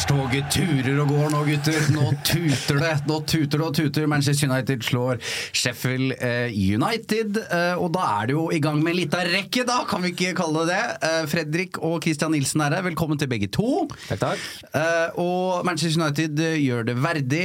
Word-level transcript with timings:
Seierstoget 0.00 0.46
turer 0.48 0.98
og 1.02 1.10
går 1.12 1.26
nå, 1.28 1.40
gutter. 1.44 1.82
Nå 1.92 2.06
tuter 2.24 2.78
det. 2.80 2.92
Nå 3.04 3.18
tuter 3.28 3.60
det 3.60 3.66
og 3.66 3.74
tuter. 3.76 4.06
Manchester 4.08 4.48
United 4.48 4.84
slår 4.86 5.18
Sheffield 5.52 6.14
eh, 6.16 6.48
United. 6.48 7.36
Eh, 7.42 7.74
og 7.76 7.90
da 7.92 8.06
er 8.14 8.30
det 8.30 8.36
jo 8.38 8.46
i 8.48 8.62
gang 8.64 8.78
med 8.80 8.94
en 8.94 8.98
lita 9.02 9.20
rekke, 9.28 9.66
da, 9.68 9.82
kan 9.90 10.00
vi 10.00 10.14
ikke 10.14 10.32
kalle 10.38 10.62
det 10.64 10.78
det. 10.78 10.80
Eh, 11.04 11.26
Fredrik 11.28 11.76
og 11.84 11.98
Christian 12.06 12.32
Nilsen 12.32 12.64
er 12.64 12.78
her. 12.78 12.86
Velkommen 12.86 13.20
til 13.20 13.28
begge 13.28 13.50
to. 13.52 13.84
Takk, 14.08 14.22
takk. 14.22 15.20
Og 15.20 15.68
Manchester 15.68 16.00
United 16.00 16.40
gjør 16.62 16.88
det 16.88 16.96
verdig. 17.04 17.44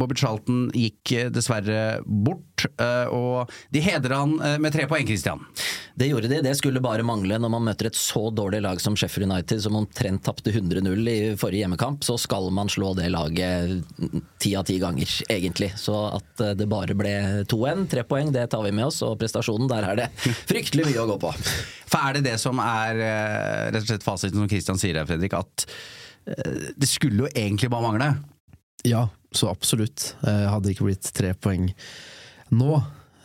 Bobby 0.00 0.16
Charlton 0.16 0.70
gikk 0.72 1.12
dessverre 1.34 2.00
bort, 2.06 2.55
og 3.12 3.52
de 3.72 3.82
hedrer 3.84 4.14
han 4.16 4.34
eh, 4.40 4.56
med 4.62 4.74
tre 4.74 4.86
poeng, 4.90 5.06
Christian. 5.06 5.42
Det 5.96 6.08
gjorde 6.10 6.28
de. 6.28 6.40
Det 6.44 6.54
skulle 6.58 6.82
bare 6.84 7.04
mangle 7.06 7.38
når 7.40 7.52
man 7.52 7.64
møter 7.70 7.88
et 7.88 7.98
så 7.98 8.26
dårlig 8.34 8.60
lag 8.64 8.80
som 8.82 8.96
Sheffield 8.98 9.30
United, 9.30 9.62
som 9.64 9.78
omtrent 9.78 10.24
tapte 10.26 10.52
100-0 10.52 11.10
i 11.12 11.18
forrige 11.40 11.64
hjemmekamp. 11.64 12.04
Så 12.04 12.18
skal 12.20 12.50
man 12.54 12.70
slå 12.72 12.92
det 12.98 13.08
laget 13.14 13.86
ti 14.42 14.52
av 14.56 14.66
ti 14.68 14.78
ganger, 14.82 15.16
egentlig. 15.32 15.72
Så 15.80 15.96
at 16.10 16.44
eh, 16.44 16.54
det 16.58 16.68
bare 16.70 16.96
ble 16.98 17.14
2-1, 17.48 17.86
tre 17.92 18.06
poeng, 18.08 18.32
det 18.34 18.48
tar 18.52 18.64
vi 18.66 18.74
med 18.76 18.88
oss. 18.90 19.02
Og 19.06 19.16
prestasjonen, 19.20 19.70
der 19.72 19.90
er 19.90 20.02
det 20.02 20.10
fryktelig 20.50 20.90
mye 20.90 21.04
å 21.04 21.10
gå 21.14 21.20
på. 21.26 21.34
For 21.86 22.02
er 22.02 22.18
det 22.18 22.26
det 22.28 22.38
som 22.42 22.60
er 22.62 23.02
eh, 23.02 23.66
rett 23.70 23.84
og 23.84 23.92
slett 23.92 24.06
fasiten 24.06 24.42
som 24.42 24.50
Christian 24.50 24.80
sier 24.80 25.00
her, 25.00 25.08
Fredrik, 25.08 25.36
at 25.38 25.68
eh, 26.28 26.72
det 26.76 26.90
skulle 26.90 27.24
jo 27.24 27.32
egentlig 27.32 27.72
bare 27.72 27.88
mangle? 27.88 28.10
Ja, 28.86 29.08
så 29.32 29.50
absolutt. 29.50 30.14
Eh, 30.26 30.46
hadde 30.50 30.68
det 30.68 30.76
ikke 30.76 30.90
blitt 30.90 31.10
tre 31.16 31.32
poeng 31.34 31.70
nå, 32.54 32.76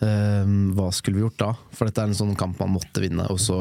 eh, 0.05 0.53
hva 0.77 0.87
skulle 0.95 1.19
vi 1.19 1.25
gjort 1.25 1.39
da? 1.41 1.51
For 1.75 1.89
dette 1.89 2.03
er 2.03 2.11
en 2.11 2.17
sånn 2.17 2.35
kamp 2.39 2.61
man 2.61 2.73
måtte 2.77 3.03
vinne. 3.03 3.27
Og 3.33 3.41
så 3.41 3.59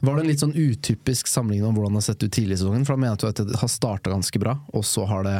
var 0.00 0.16
det 0.16 0.24
en 0.24 0.30
litt 0.30 0.42
sånn 0.42 0.56
utypisk 0.56 1.30
sammenligning 1.30 1.68
om 1.68 1.78
hvordan 1.78 1.96
det 1.96 2.02
har 2.02 2.08
sett 2.10 2.24
ut 2.24 2.34
tidlig 2.34 2.58
i 2.58 2.62
sesongen. 2.62 2.86
For 2.86 2.96
da 2.96 3.04
mener 3.04 3.16
jeg 3.18 3.36
at 3.36 3.44
det 3.50 3.62
har 3.62 3.72
starta 3.72 4.14
ganske 4.14 4.42
bra, 4.42 4.58
og 4.72 4.86
så 4.86 5.06
har 5.10 5.26
det 5.26 5.38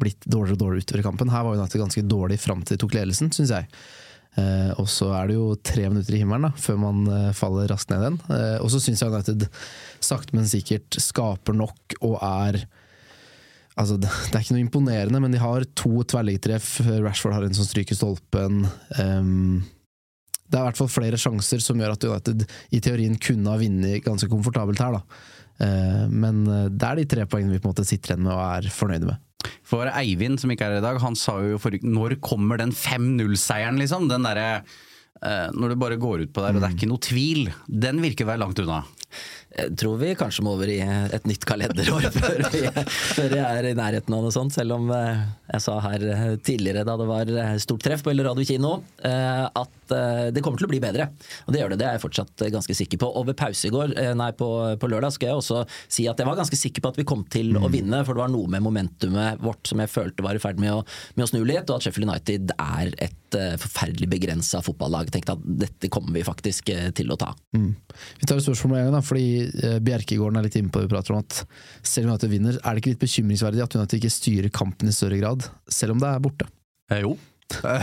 blitt 0.00 0.24
dårligere 0.24 0.56
og 0.56 0.62
dårligere 0.64 0.86
utover 0.86 1.06
kampen. 1.10 1.32
Her 1.32 1.44
var 1.44 1.58
United 1.58 1.82
ganske 1.82 2.06
dårlig 2.08 2.38
fram 2.40 2.62
til 2.64 2.76
de 2.76 2.84
tok 2.84 2.96
ledelsen, 2.96 3.32
syns 3.36 3.52
jeg. 3.52 3.68
Eh, 4.38 4.70
og 4.78 4.86
så 4.90 5.10
er 5.16 5.30
det 5.30 5.36
jo 5.36 5.54
tre 5.66 5.88
minutter 5.90 6.14
i 6.14 6.20
himmelen 6.22 6.46
da, 6.48 6.52
før 6.54 6.78
man 6.80 7.02
eh, 7.10 7.30
faller 7.36 7.70
raskt 7.70 7.90
ned 7.92 8.04
igjen. 8.04 8.20
Eh, 8.36 8.58
og 8.62 8.70
så 8.72 8.80
syns 8.82 9.02
jeg 9.02 9.12
United 9.12 9.46
sakte, 10.00 10.36
men 10.36 10.48
sikkert 10.50 11.00
skaper 11.02 11.56
nok 11.58 11.98
og 12.00 12.16
er 12.22 12.62
Altså, 13.78 13.96
det, 14.02 14.10
er 14.10 14.40
ikke 14.42 14.56
noe 14.56 14.64
imponerende, 14.64 15.20
men 15.22 15.34
de 15.34 15.42
har 15.42 15.66
to 15.78 16.04
tverrliggertreff. 16.10 16.78
Rashford 17.04 17.36
har 17.36 17.46
en 17.46 17.56
som 17.56 17.68
stryker 17.68 17.98
stolpen. 17.98 18.64
Um, 18.98 19.60
det 20.50 20.58
er 20.58 20.64
i 20.64 20.68
hvert 20.70 20.80
fall 20.80 20.90
flere 20.90 21.20
sjanser 21.20 21.62
som 21.62 21.78
gjør 21.78 21.94
at 21.94 22.06
United 22.08 22.46
i 22.74 22.80
teorien 22.82 23.14
kunne 23.22 23.52
ha 23.52 23.60
vunnet 23.60 24.02
ganske 24.02 24.26
komfortabelt 24.32 24.82
her. 24.82 24.98
Eh, 25.62 26.06
men 26.10 26.42
det 26.42 26.88
er 26.88 26.98
de 26.98 27.04
tre 27.06 27.26
poengene 27.30 27.54
vi 27.54 27.60
på 27.62 27.68
en 27.68 27.74
måte 27.74 27.86
sitter 27.86 28.16
igjen 28.16 28.24
med 28.24 28.34
og 28.34 28.42
er 28.42 28.66
fornøyde 28.74 29.12
med. 29.12 29.20
For 29.70 29.88
Eivind, 29.88 30.40
som 30.42 30.50
ikke 30.52 30.66
er 30.66 30.74
her 30.74 30.82
i 30.82 30.84
dag, 30.84 30.98
han 31.00 31.16
sa 31.16 31.36
jo 31.44 31.60
forrige 31.62 31.86
Når 31.86 32.18
kommer 32.24 32.58
den 32.60 32.72
5-0-seieren, 32.74 33.78
liksom? 33.80 34.08
Den 34.10 34.26
derre 34.26 34.62
uh, 35.22 35.48
Når 35.54 35.72
du 35.72 35.80
bare 35.80 36.00
går 36.00 36.26
ut 36.26 36.34
på 36.34 36.42
der, 36.44 36.56
og 36.56 36.62
det 36.62 36.68
er 36.68 36.76
ikke 36.76 36.90
noe 36.90 37.04
tvil. 37.06 37.52
Den 37.70 38.02
virker 38.02 38.26
å 38.26 38.32
være 38.32 38.42
langt 38.42 38.60
unna. 38.62 38.82
Jeg 39.50 39.72
tror 39.80 39.96
vi 39.98 40.12
kanskje 40.14 40.44
må 40.46 40.52
over 40.54 40.70
i 40.70 40.78
et 40.80 41.24
nytt 41.26 41.42
kalenderår 41.48 42.06
før, 42.14 42.42
vi, 42.52 42.60
før 43.16 43.32
vi 43.32 43.40
er 43.42 43.66
i 43.72 43.74
nærheten 43.74 44.14
av 44.14 44.22
noe 44.22 44.34
sånt. 44.34 44.54
Selv 44.54 44.76
om 44.76 44.90
eh, 44.94 45.24
jeg 45.50 45.64
sa 45.64 45.74
her 45.88 46.04
eh, 46.06 46.26
tidligere 46.46 46.84
da 46.86 46.94
det 47.00 47.08
var 47.08 47.32
eh, 47.34 47.56
stort 47.62 47.82
treff 47.82 48.04
på 48.06 48.14
Radio 48.20 48.46
kino, 48.46 48.76
at 49.00 49.92
det 50.30 50.42
kommer 50.44 50.60
til 50.60 50.68
å 50.68 50.70
bli 50.70 50.78
bedre. 50.82 51.08
Og 51.48 51.54
det 51.54 51.62
gjør 51.62 51.72
det. 51.72 51.80
Det 51.80 51.86
er 51.88 51.96
jeg 51.96 52.02
fortsatt 52.04 52.44
ganske 52.54 52.74
sikker 52.78 53.00
på. 53.02 53.08
Og 53.18 53.24
ved 53.26 53.38
pause 53.40 53.66
i 53.66 53.72
går, 53.74 53.94
nei 54.14 54.28
på, 54.38 54.48
på 54.78 54.90
lørdag, 54.92 55.14
skal 55.16 55.32
jeg 55.32 55.40
også 55.40 55.62
si 55.90 56.04
at 56.06 56.20
jeg 56.20 56.28
var 56.28 56.38
ganske 56.38 56.58
sikker 56.58 56.84
på 56.84 56.92
at 56.92 57.00
vi 57.00 57.06
kom 57.08 57.24
til 57.32 57.56
å 57.58 57.70
vinne. 57.72 58.04
For 58.06 58.14
det 58.14 58.22
var 58.22 58.30
noe 58.30 58.50
med 58.52 58.62
momentumet 58.62 59.40
vårt 59.42 59.66
som 59.66 59.82
jeg 59.82 59.90
følte 59.90 60.22
var 60.26 60.38
i 60.38 60.42
ferd 60.42 60.60
med 60.62 60.76
å, 60.76 60.84
med 61.16 61.26
å 61.26 61.30
snu 61.32 61.40
litt. 61.42 61.66
Og 61.66 61.80
at 61.80 61.88
Sheffield 61.88 62.06
United 62.06 62.54
er 62.54 62.94
et 63.08 63.38
forferdelig 63.64 64.10
begrensa 64.12 64.62
fotballag. 64.62 65.10
Tenkte 65.14 65.34
at 65.34 65.42
dette 65.64 65.90
kommer 65.90 66.14
vi 66.14 66.26
faktisk 66.26 66.70
til 66.70 67.10
å 67.10 67.18
ta. 67.18 67.32
Mm. 67.56 67.72
Vi 68.20 68.30
tar 68.30 68.38
et 68.38 68.46
spørsmål 68.46 68.76
med 68.76 68.84
en 68.84 68.90
gang, 68.90 68.98
da, 69.00 69.04
fordi 69.10 69.39
Bjerkegården 69.84 70.40
er 70.40 70.46
litt 70.46 70.58
inne 70.60 70.72
på 70.72 70.80
det 70.80 70.88
vi 70.88 70.94
prater 70.94 71.16
om 71.16 71.22
at 71.22 71.42
selv 71.82 72.08
om 72.08 72.14
United 72.14 72.32
vinner, 72.32 72.58
er 72.60 72.70
det 72.76 72.82
ikke 72.82 72.94
litt 72.94 73.04
bekymringsverdig 73.04 73.64
at 73.64 73.76
United 73.78 74.00
ikke 74.00 74.14
styrer 74.14 74.54
kampen 74.54 74.90
i 74.90 74.96
større 74.96 75.20
grad, 75.20 75.50
selv 75.70 75.96
om 75.96 76.02
det 76.02 76.10
er 76.10 76.24
borte? 76.24 76.50
Eh, 76.90 77.04
jo. 77.04 77.14
det, 77.50 77.76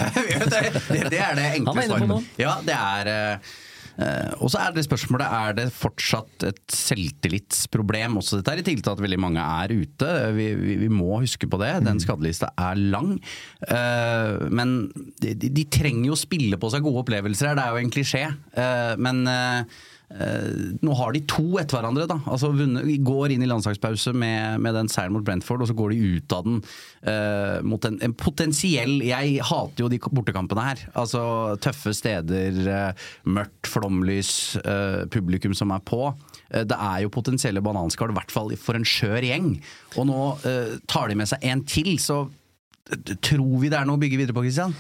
det, 0.93 1.07
det, 1.11 1.21
er 1.21 1.39
det 1.39 1.47
enkle 1.59 1.87
svaret. 1.89 2.35
Ja, 2.41 2.59
det 2.65 2.77
er 2.77 3.41
Uh, 3.97 4.29
og 4.45 4.51
så 4.53 4.59
er 4.61 4.75
det 4.75 4.83
spørsmålet 4.85 5.25
er 5.25 5.55
det 5.57 5.63
fortsatt 5.73 6.43
et 6.45 6.59
selvtillitsproblem 6.69 8.19
også 8.19 8.37
dette 8.37 8.53
er 8.53 8.61
i 8.61 8.65
tillegg 8.67 8.83
til 8.85 8.93
at 8.93 9.01
veldig 9.01 9.17
mange 9.23 9.41
er 9.41 9.73
ute. 9.73 10.09
Vi, 10.37 10.47
vi, 10.59 10.75
vi 10.83 10.89
må 10.93 11.17
huske 11.23 11.49
på 11.49 11.57
det. 11.63 11.71
Den 11.87 12.01
skadelista 12.03 12.51
er 12.61 12.77
lang. 12.77 13.15
Uh, 13.65 14.45
men 14.53 14.77
de, 15.23 15.33
de, 15.41 15.65
trenger 15.73 16.11
jo 16.11 16.17
å 16.17 16.21
spille 16.27 16.61
på 16.61 16.69
seg 16.69 16.85
gode 16.85 17.01
opplevelser 17.01 17.49
her, 17.49 17.57
det 17.57 17.65
er 17.65 17.73
jo 17.73 17.85
en 17.87 17.93
klisjé. 17.97 18.23
Uh, 18.53 18.93
men 19.01 19.25
nå 20.07 20.93
har 20.95 21.11
de 21.11 21.19
to 21.27 21.57
etter 21.59 21.77
hverandre. 21.77 22.05
da 22.07 22.15
Altså 22.31 22.53
vunnet, 22.55 22.87
Går 23.03 23.33
inn 23.33 23.43
i 23.43 23.49
landslagspause 23.49 24.13
med, 24.15 24.61
med 24.63 24.77
den 24.77 24.87
seieren 24.91 25.13
mot 25.17 25.25
Brentford, 25.27 25.65
og 25.65 25.67
så 25.67 25.75
går 25.75 25.91
de 25.93 26.13
ut 26.15 26.35
av 26.35 26.45
den 26.45 26.61
uh, 26.61 27.59
mot 27.67 27.83
en, 27.85 27.99
en, 28.05 28.15
potensiell 28.15 29.01
Jeg 29.03 29.41
hater 29.43 29.83
jo 29.83 29.91
de 29.91 29.99
bortekampene 29.99 30.63
her. 30.69 30.85
Altså 30.97 31.21
Tøffe 31.63 31.91
steder, 31.97 32.61
uh, 32.71 33.07
mørkt 33.27 33.67
flomlys, 33.67 34.31
publikum 35.11 35.53
som 35.57 35.73
er 35.75 35.83
på. 35.85 36.01
Det 36.47 36.75
er 36.75 37.01
jo 37.03 37.11
potensielle 37.11 37.61
bananskall, 37.63 38.13
i 38.13 38.15
hvert 38.15 38.31
fall 38.31 38.53
for 38.59 38.77
en 38.77 38.87
skjør 38.87 39.27
gjeng. 39.27 39.49
Og 39.99 40.07
nå 40.07 40.21
tar 40.87 41.11
de 41.11 41.17
med 41.19 41.29
seg 41.29 41.43
en 41.51 41.63
til, 41.67 41.97
så 42.01 42.23
Tror 43.21 43.57
vi 43.59 43.69
det 43.71 43.77
er 43.79 43.87
noe 43.87 43.97
å 43.97 44.01
bygge 44.01 44.19
videre 44.19 44.35
på, 44.35 44.43
Kristian? 44.45 44.73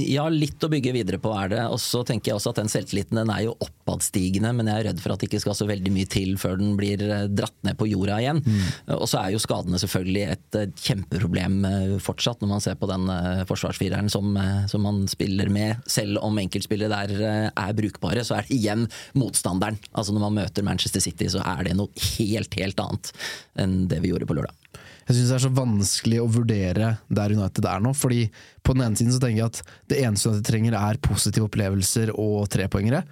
Ja, 0.00 0.24
litt 0.32 0.62
å 0.64 0.70
bygge 0.72 0.94
videre 0.96 1.18
på 1.20 1.32
er 1.36 1.50
det. 1.52 1.60
Og 1.68 1.80
så 1.82 2.02
tenker 2.08 2.30
jeg 2.30 2.38
også 2.38 2.54
at 2.54 2.60
den 2.62 2.70
selvtilliten 2.72 3.18
den 3.20 3.32
er 3.32 3.44
jo 3.46 3.56
oppadstigende, 3.60 4.52
men 4.56 4.70
jeg 4.70 4.80
er 4.80 4.88
redd 4.90 5.02
for 5.02 5.14
at 5.14 5.20
det 5.20 5.28
ikke 5.28 5.42
skal 5.44 5.56
så 5.58 5.68
veldig 5.68 5.92
mye 5.92 6.08
til 6.10 6.36
før 6.40 6.56
den 6.60 6.72
blir 6.78 7.02
dratt 7.28 7.56
ned 7.66 7.76
på 7.80 7.88
jorda 7.90 8.20
igjen. 8.22 8.40
Mm. 8.44 8.62
Og 8.96 9.06
så 9.10 9.20
er 9.20 9.34
jo 9.34 9.42
skadene 9.42 9.80
selvfølgelig 9.82 10.24
et 10.36 10.58
kjempeproblem 10.86 11.58
fortsatt, 12.04 12.40
når 12.40 12.52
man 12.54 12.64
ser 12.64 12.80
på 12.80 12.88
den 12.90 13.10
forsvarsfireren 13.50 14.08
som, 14.12 14.32
som 14.70 14.86
man 14.86 15.04
spiller 15.10 15.52
med. 15.52 15.84
Selv 15.90 16.22
om 16.24 16.40
enkeltspillere 16.40 17.04
der 17.10 17.50
er 17.50 17.76
brukbare, 17.76 18.24
så 18.26 18.38
er 18.38 18.48
det 18.48 18.56
igjen 18.56 18.88
motstanderen. 19.18 19.80
Altså 19.92 20.16
når 20.16 20.26
man 20.28 20.40
møter 20.42 20.66
Manchester 20.66 21.04
City, 21.04 21.28
så 21.32 21.44
er 21.44 21.68
det 21.68 21.76
noe 21.78 22.08
helt, 22.16 22.56
helt 22.60 22.80
annet 22.86 23.14
enn 23.60 23.84
det 23.90 24.00
vi 24.00 24.14
gjorde 24.14 24.28
på 24.30 24.40
lørdag. 24.40 24.59
Jeg 25.06 25.16
syns 25.16 25.30
det 25.30 25.36
er 25.36 25.44
så 25.46 25.52
vanskelig 25.54 26.20
å 26.22 26.28
vurdere 26.30 26.92
der 27.08 27.34
United 27.34 27.66
er 27.66 27.82
nå. 27.82 27.94
fordi 27.96 28.28
På 28.62 28.76
den 28.76 28.84
ene 28.86 28.98
siden 28.98 29.14
så 29.14 29.22
tenker 29.22 29.42
jeg 29.42 29.50
at 29.50 29.74
det 29.90 30.00
eneste 30.04 30.30
United 30.30 30.46
trenger 30.46 30.76
er 30.78 31.02
positive 31.02 31.48
opplevelser 31.48 32.14
og 32.14 32.48
trepoengere. 32.52 33.04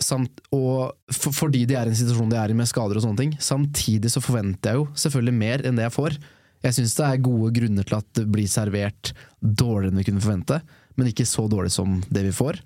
samt, 0.00 0.42
og 0.52 0.92
for, 1.08 1.32
fordi 1.32 1.64
de 1.64 1.74
er 1.74 1.88
i 1.88 1.92
en 1.94 1.96
situasjon 1.96 2.28
de 2.28 2.36
er 2.36 2.52
i 2.52 2.56
med 2.56 2.68
skader 2.68 2.98
og 2.98 3.04
sånne 3.06 3.22
ting. 3.22 3.36
Samtidig 3.40 4.12
så 4.12 4.20
forventer 4.20 4.74
jeg 4.74 4.82
jo 4.82 4.88
selvfølgelig 4.94 5.34
mer 5.34 5.64
enn 5.64 5.78
det 5.78 5.86
jeg 5.86 5.96
får. 5.96 6.18
Jeg 6.66 6.76
syns 6.76 6.96
det 6.98 7.06
er 7.06 7.24
gode 7.24 7.52
grunner 7.56 7.86
til 7.86 7.96
at 7.96 8.10
det 8.18 8.26
blir 8.32 8.48
servert 8.50 9.12
dårligere 9.40 9.92
enn 9.92 10.00
vi 10.02 10.06
kunne 10.08 10.24
forvente, 10.24 10.60
men 10.96 11.10
ikke 11.10 11.28
så 11.28 11.46
dårlig 11.48 11.72
som 11.72 12.00
det 12.10 12.26
vi 12.26 12.34
får. 12.34 12.60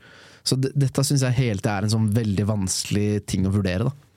Så 0.47 0.56
dette 0.56 1.05
syns 1.05 1.23
jeg 1.26 1.38
helt 1.38 1.67
er 1.69 1.85
en 1.85 1.93
sånn 1.93 2.11
veldig 2.14 2.47
vanskelig 2.49 3.26
ting 3.29 3.47
å 3.47 3.55
vurdere. 3.55 3.91
da. 3.91 4.09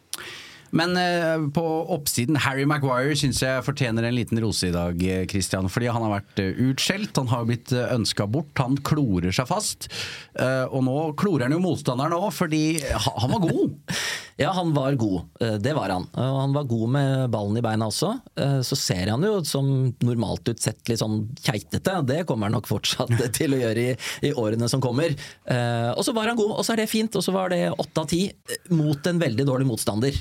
Men 0.74 0.98
eh, 0.98 1.38
på 1.54 1.64
oppsiden, 1.94 2.40
Harry 2.42 2.66
Maguire 2.66 3.14
syns 3.18 3.44
jeg 3.44 3.66
fortjener 3.66 4.08
en 4.08 4.18
liten 4.18 4.42
rose 4.42 4.72
i 4.72 4.74
dag, 4.74 4.98
eh, 5.06 5.25
Christian. 5.30 5.70
Fordi 5.70 5.92
han 5.94 6.06
har 6.06 6.16
vært 6.16 6.42
eh, 6.42 6.62
utskjelt, 6.70 7.14
han 7.20 7.30
har 7.30 7.46
blitt 7.50 7.74
ønska 7.74 8.25
bort, 8.30 8.52
han 8.58 8.80
klorer 8.81 9.34
seg 9.34 9.50
fast. 9.50 9.90
Og 10.34 10.80
nå 10.86 10.96
klorer 11.20 11.46
han 11.46 11.54
jo 11.54 11.62
motstanderen 11.62 12.16
òg, 12.18 12.31
fordi 12.34 12.81
han 12.81 13.34
var 13.36 13.42
god. 13.44 13.75
ja, 14.42 14.50
han 14.56 14.72
var 14.74 14.98
god. 14.98 15.28
Det 15.62 15.74
var 15.78 15.94
han. 15.94 16.08
Og 16.10 16.40
han 16.40 16.56
var 16.56 16.68
god 16.70 16.94
med 16.96 17.25
ballen 17.34 17.60
i 17.60 17.64
beina 17.66 17.90
også. 17.92 18.10
Så 18.66 18.78
ser 18.80 19.12
han 19.14 19.25
jo 19.25 19.36
som 19.46 19.68
normalt 20.02 20.50
ut 20.50 20.64
sett 20.64 20.81
litt 20.90 21.02
sånn 21.04 21.20
keitete. 21.44 22.00
Det 22.10 22.24
kommer 22.30 22.50
han 22.50 22.58
nok 22.58 22.70
fortsatt 22.70 23.14
til 23.38 23.54
å 23.54 23.62
gjøre 23.62 23.86
i, 23.92 23.96
i 24.30 24.34
årene 24.34 24.70
som 24.72 24.81
kommer. 24.84 25.14
Og 25.94 26.02
så 26.06 26.16
var 26.18 26.31
han 26.31 26.40
god, 26.40 26.56
og 26.58 26.66
så 26.66 26.74
er 26.74 26.84
det 26.84 26.90
fint. 26.92 27.14
Og 27.20 27.25
så 27.25 27.36
var 27.36 27.54
det 27.54 27.62
åtte 27.70 28.06
av 28.06 28.10
ti 28.10 28.24
mot 28.74 29.12
en 29.12 29.22
veldig 29.22 29.48
dårlig 29.50 29.70
motstander. 29.70 30.18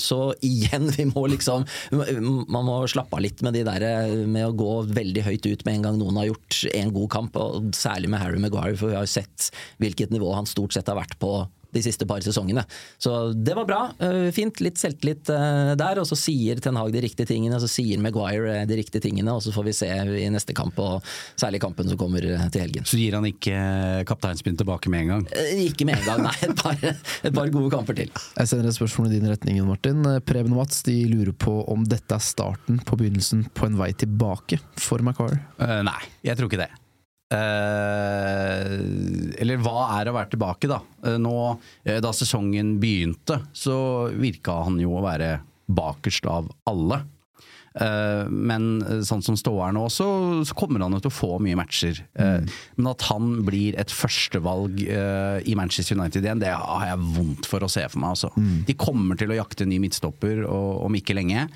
Så 0.00 0.20
igjen, 0.46 0.88
vi 0.96 1.06
må 1.10 1.26
liksom 1.30 1.66
Man 1.90 2.66
må 2.66 2.80
slappe 2.90 3.18
av 3.18 3.24
litt 3.24 3.42
med 3.44 3.56
de 3.56 3.64
der 3.66 3.86
med 4.26 4.48
å 4.48 4.56
gå 4.56 4.72
veldig 4.90 5.24
høyt 5.26 5.46
ut 5.46 5.64
med 5.66 5.78
en 5.78 5.86
gang 5.88 6.00
noen 6.00 6.20
har 6.20 6.30
gjort 6.30 6.60
en 6.74 6.92
god 6.94 7.10
kamp, 7.12 7.38
og 7.40 7.70
særlig 7.76 8.10
med 8.12 8.22
Harry 8.22 8.40
Maguire, 8.42 8.76
for 8.78 8.92
vi 8.92 8.98
har 8.98 9.06
jo 9.06 9.14
sett 9.18 9.50
hvilket 9.82 10.12
nivå 10.14 10.32
han 10.36 10.48
stort 10.48 10.76
sett 10.76 10.90
har 10.90 10.98
vært 11.00 11.18
på 11.22 11.32
de 11.74 11.82
siste 11.84 12.06
par 12.08 12.22
sesongene. 12.24 12.64
Så 12.98 13.32
det 13.32 13.54
var 13.58 13.68
bra. 13.68 13.80
Eh, 13.98 14.30
fint. 14.34 14.60
Litt 14.64 14.80
selvtillit 14.80 15.30
eh, 15.32 15.72
der. 15.80 16.00
Og 16.02 16.08
så 16.08 16.18
sier 16.18 16.60
Ten 16.62 16.78
Hag 16.80 16.92
de 16.94 17.02
riktige 17.04 17.28
tingene, 17.30 17.56
og 17.56 17.64
så 17.64 17.70
sier 17.70 18.00
Maguire 18.02 18.60
eh, 18.60 18.66
de 18.68 18.80
riktige 18.80 19.04
tingene. 19.06 19.34
Og 19.34 19.44
så 19.44 19.54
får 19.54 19.68
vi 19.68 19.76
se 19.76 19.90
i 20.20 20.28
neste 20.32 20.56
kamp, 20.56 20.78
og 20.82 21.06
særlig 21.40 21.62
kampen 21.62 21.90
som 21.90 22.00
kommer 22.00 22.24
til 22.24 22.64
helgen. 22.64 22.86
Så 22.88 23.00
gir 23.00 23.16
han 23.18 23.28
ikke 23.28 23.56
kapteinspinn 24.08 24.58
tilbake 24.60 24.92
med 24.92 25.06
en 25.06 25.14
gang? 25.14 25.26
Ikke 25.60 25.86
med 25.88 26.00
en 26.00 26.08
gang, 26.08 26.24
nei. 26.28 26.36
Et 26.50 26.56
par, 26.58 26.76
et 26.82 27.34
par 27.36 27.50
gode 27.52 27.70
kamper 27.72 27.98
til. 27.98 28.10
Jeg 28.10 28.50
sender 28.50 28.70
et 28.70 28.76
spørsmål 28.76 29.10
i 29.10 29.18
din 29.18 29.30
retning, 29.30 29.60
Martin. 29.68 30.02
Preben 30.26 30.54
og 30.56 30.62
Mats 30.62 30.84
de 30.86 30.96
lurer 31.10 31.34
på 31.36 31.60
om 31.70 31.84
dette 31.88 32.16
er 32.16 32.24
starten 32.24 32.80
på 32.86 32.98
begynnelsen 33.00 33.46
på 33.54 33.68
en 33.68 33.78
vei 33.80 33.92
tilbake 34.00 34.60
for 34.80 35.02
Maguire? 35.04 35.40
Uh, 35.60 35.80
nei, 35.86 36.00
jeg 36.26 36.38
tror 36.38 36.50
ikke 36.50 36.64
det. 36.64 36.72
Eh, 37.30 38.64
eller 39.38 39.62
hva 39.62 39.84
er 40.00 40.10
å 40.10 40.16
være 40.16 40.32
tilbake, 40.32 40.70
da? 40.70 40.80
Eh, 41.06 41.18
nå, 41.22 41.36
eh, 41.84 42.00
da 42.02 42.10
sesongen 42.16 42.78
begynte, 42.82 43.38
så 43.54 44.10
virka 44.10 44.64
han 44.66 44.80
jo 44.82 44.96
å 44.98 45.06
være 45.06 45.36
bakerst 45.70 46.26
av 46.26 46.50
alle. 46.70 47.04
Men 47.70 48.64
sånn 49.06 49.20
som 49.22 49.36
ståa 49.38 49.68
er 49.68 49.74
nå, 49.76 49.84
så, 49.94 50.04
så, 50.42 50.54
kommer 50.58 50.82
han 50.82 50.96
jo 50.96 50.98
til 51.04 51.12
å 51.12 51.14
få 51.14 51.28
mye 51.38 51.54
matcher. 51.54 52.00
Mm. 52.18 52.48
Men 52.74 52.88
at 52.90 53.04
han 53.06 53.28
blir 53.46 53.78
et 53.78 53.94
førstevalg 53.94 54.82
i 54.82 55.54
Manchester 55.54 55.94
United 55.94 56.26
igjen, 56.26 56.42
det 56.42 56.50
har 56.50 56.88
jeg 56.88 57.12
vondt 57.14 57.46
for 57.46 57.62
å 57.62 57.70
se 57.70 57.84
for 57.86 58.02
meg. 58.02 58.16
Altså. 58.18 58.32
Mm. 58.34 58.56
De 58.66 58.74
kommer 58.74 59.22
til 59.22 59.30
å 59.30 59.38
jakte 59.38 59.62
en 59.62 59.70
ny 59.70 59.78
midtstopper 59.86 60.42
om 60.50 60.98
ikke 60.98 61.14
lenge. 61.14 61.46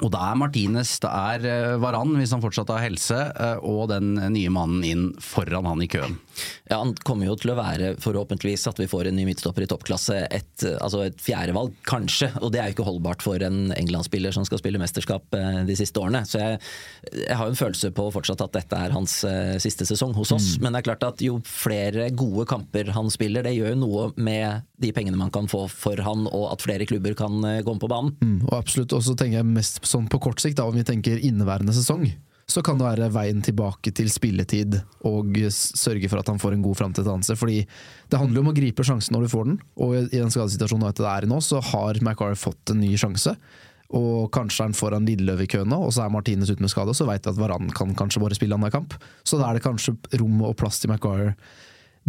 Og 0.00 0.10
da 0.14 0.30
er 0.30 0.38
Martinez, 0.40 0.94
det 1.02 1.10
er 1.10 1.46
eh, 1.48 1.76
Varan, 1.80 2.14
hvis 2.16 2.32
han 2.32 2.42
fortsatt 2.42 2.70
har 2.72 2.84
helse, 2.84 3.18
eh, 3.30 3.58
og 3.66 3.90
den 3.92 4.14
nye 4.32 4.52
mannen 4.52 4.84
inn 4.86 5.06
foran 5.20 5.68
han 5.68 5.84
i 5.84 5.88
køen. 5.90 6.16
Ja, 6.70 6.78
Han 6.80 6.94
kommer 7.04 7.28
jo 7.28 7.36
til 7.36 7.52
å 7.52 7.58
være, 7.58 7.92
forhåpentligvis, 8.00 8.64
at 8.70 8.80
vi 8.80 8.88
får 8.88 9.10
en 9.10 9.18
ny 9.18 9.26
midtstopper 9.28 9.66
i 9.66 9.68
toppklasse. 9.68 10.22
Et, 10.32 10.64
altså 10.80 11.04
et 11.08 11.20
fjerdevalg, 11.20 11.74
kanskje. 11.88 12.30
Og 12.40 12.52
det 12.54 12.62
er 12.62 12.70
jo 12.70 12.78
ikke 12.78 12.88
holdbart 12.88 13.24
for 13.24 13.42
en 13.44 13.74
England-spiller 13.76 14.32
som 14.32 14.46
skal 14.48 14.62
spille 14.62 14.80
mesterskap 14.80 15.36
eh, 15.36 15.60
de 15.68 15.76
siste 15.76 16.00
årene. 16.00 16.24
Så 16.28 16.40
jeg, 16.40 16.60
jeg 17.12 17.36
har 17.36 17.50
jo 17.50 17.56
en 17.56 17.60
følelse 17.60 17.92
på 17.96 18.08
fortsatt 18.14 18.46
at 18.46 18.56
dette 18.56 18.80
er 18.80 18.96
hans 18.96 19.18
siste 19.60 19.84
sesong 19.88 20.14
hos 20.16 20.32
oss. 20.32 20.54
Mm. 20.56 20.64
Men 20.64 20.72
det 20.72 20.80
er 20.80 20.88
klart 20.88 21.06
at 21.10 21.24
jo 21.24 21.40
flere 21.44 22.08
gode 22.16 22.46
kamper 22.48 22.92
han 22.94 23.10
spiller, 23.12 23.44
det 23.44 23.56
gjør 23.56 23.74
jo 23.74 23.80
noe 23.82 24.08
med 24.16 24.64
de 24.80 24.94
pengene 24.96 25.18
man 25.20 25.32
kan 25.34 25.48
få 25.50 25.66
for 25.68 26.00
han, 26.00 26.24
og 26.30 26.46
at 26.54 26.64
flere 26.64 26.86
klubber 26.88 27.12
kan 27.18 27.42
gå 27.66 27.74
på 27.82 27.90
banen. 27.90 28.14
Mm, 28.22 28.38
og 28.48 28.54
absolutt. 28.62 28.94
Og 28.96 29.04
så 29.04 29.16
tenker 29.18 29.42
jeg 29.42 29.50
mest 29.50 29.80
sånn 29.90 30.08
på 30.10 30.20
kort 30.22 30.42
sikt, 30.42 30.58
da, 30.60 30.66
om 30.68 30.76
vi 30.76 30.86
tenker 30.86 31.20
inneværende 31.20 31.74
sesong, 31.76 32.06
så 32.50 32.62
kan 32.66 32.78
det 32.80 32.86
være 32.86 33.10
veien 33.14 33.40
tilbake 33.46 33.92
til 33.94 34.10
spilletid 34.10 34.80
og 35.06 35.36
sørge 35.54 36.08
for 36.10 36.18
at 36.18 36.30
han 36.32 36.40
får 36.42 36.56
en 36.56 36.64
god 36.64 36.78
framtidsdannelse. 36.80 37.36
Fordi 37.38 37.60
det 38.10 38.18
handler 38.18 38.42
om 38.42 38.50
å 38.50 38.56
gripe 38.56 38.86
sjansen 38.86 39.14
når 39.14 39.26
du 39.26 39.32
får 39.34 39.46
den, 39.46 39.58
og 39.78 39.96
i 40.00 40.18
den 40.18 40.32
skadesituasjonen 40.34 40.88
det 40.90 41.06
er 41.06 41.26
i 41.26 41.30
nå, 41.30 41.38
så 41.44 41.62
har 41.70 42.00
Macar 42.02 42.34
fått 42.38 42.74
en 42.74 42.82
ny 42.82 42.90
sjanse. 42.98 43.36
Og 43.94 44.28
kanskje 44.34 44.62
er 44.62 44.70
han 44.70 44.76
foran 44.78 45.06
Lilleløv 45.06 45.44
i 45.44 45.48
køen 45.50 45.70
nå, 45.70 45.78
og 45.86 45.94
så 45.94 46.04
er 46.04 46.12
Martinez 46.14 46.50
ute 46.50 46.62
med 46.62 46.70
skade, 46.70 46.92
og 46.92 46.98
så 46.98 47.06
veit 47.08 47.26
vi 47.26 47.32
at 47.32 47.40
Varan 47.40 47.70
kan 47.74 47.94
kanskje 47.98 48.22
bare 48.22 48.38
spille 48.38 48.58
annen 48.58 48.74
kamp. 48.74 48.94
Så 49.26 49.38
da 49.38 49.48
er 49.48 49.58
det 49.58 49.64
kanskje 49.66 49.96
rom 50.20 50.42
og 50.46 50.54
plass 50.58 50.82
til 50.82 50.92
McGuire 50.92 51.34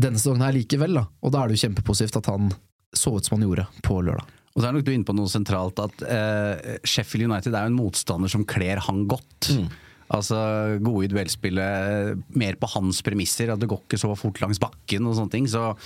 denne 0.02 0.22
sesongen 0.22 0.46
her 0.46 0.56
likevel, 0.56 1.02
da. 1.02 1.08
Og 1.22 1.34
da 1.34 1.42
er 1.42 1.50
det 1.50 1.58
jo 1.58 1.68
kjempepositivt 1.68 2.22
at 2.22 2.30
han 2.32 2.54
så 2.98 3.16
ut 3.18 3.26
som 3.26 3.38
han 3.38 3.48
gjorde 3.48 3.66
på 3.86 3.98
lørdag. 4.04 4.41
Og 4.52 4.60
så 4.60 4.68
er 4.68 4.76
nok 4.76 4.84
du 4.88 4.92
inne 4.92 5.08
på 5.08 5.16
noe 5.16 5.32
sentralt, 5.32 5.80
at 5.80 6.04
uh, 6.04 6.76
Sheffield 6.84 7.30
United 7.30 7.56
er 7.56 7.66
jo 7.66 7.72
en 7.72 7.80
motstander 7.80 8.32
som 8.32 8.44
kler 8.48 8.82
han 8.84 9.06
godt. 9.12 9.54
Mm. 9.56 9.70
Altså 10.12 10.38
Gode 10.84 11.06
i 11.06 11.10
duellspillet, 11.12 12.20
mer 12.36 12.58
på 12.60 12.68
hans 12.74 13.00
premisser. 13.06 13.54
At 13.54 13.62
det 13.62 13.70
går 13.72 13.80
ikke 13.86 14.02
så 14.02 14.12
fort 14.20 14.42
langs 14.44 14.60
bakken 14.60 15.08
og 15.08 15.16
sånne 15.16 15.32
ting. 15.32 15.48
Så 15.48 15.62
uh, 15.72 15.78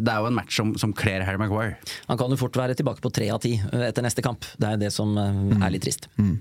det 0.00 0.08
er 0.08 0.16
jo 0.16 0.30
en 0.30 0.38
match 0.38 0.56
som, 0.56 0.72
som 0.80 0.94
kler 0.96 1.26
Harry 1.28 1.40
Maguire. 1.40 1.76
Han 2.08 2.20
kan 2.20 2.32
jo 2.32 2.40
fort 2.40 2.56
være 2.56 2.76
tilbake 2.78 3.04
på 3.04 3.12
tre 3.12 3.28
av 3.34 3.42
ti 3.44 3.58
eh, 3.60 3.86
etter 3.90 4.06
neste 4.06 4.24
kamp. 4.24 4.48
Det 4.56 4.70
er 4.70 4.80
det 4.86 4.92
som 4.96 5.12
uh, 5.20 5.60
er 5.60 5.76
litt 5.76 5.84
trist. 5.84 6.08
Mm. 6.16 6.38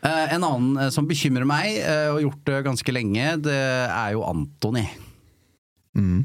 Uh, 0.00 0.26
en 0.32 0.48
annen 0.48 0.92
som 0.94 1.08
bekymrer 1.08 1.44
meg, 1.44 1.76
og 2.14 2.24
gjort 2.24 2.44
det 2.48 2.64
ganske 2.70 2.96
lenge, 2.96 3.30
det 3.44 3.60
er 3.60 4.16
jo 4.16 4.24
Antony. 4.24 4.88
Mm. 5.92 6.24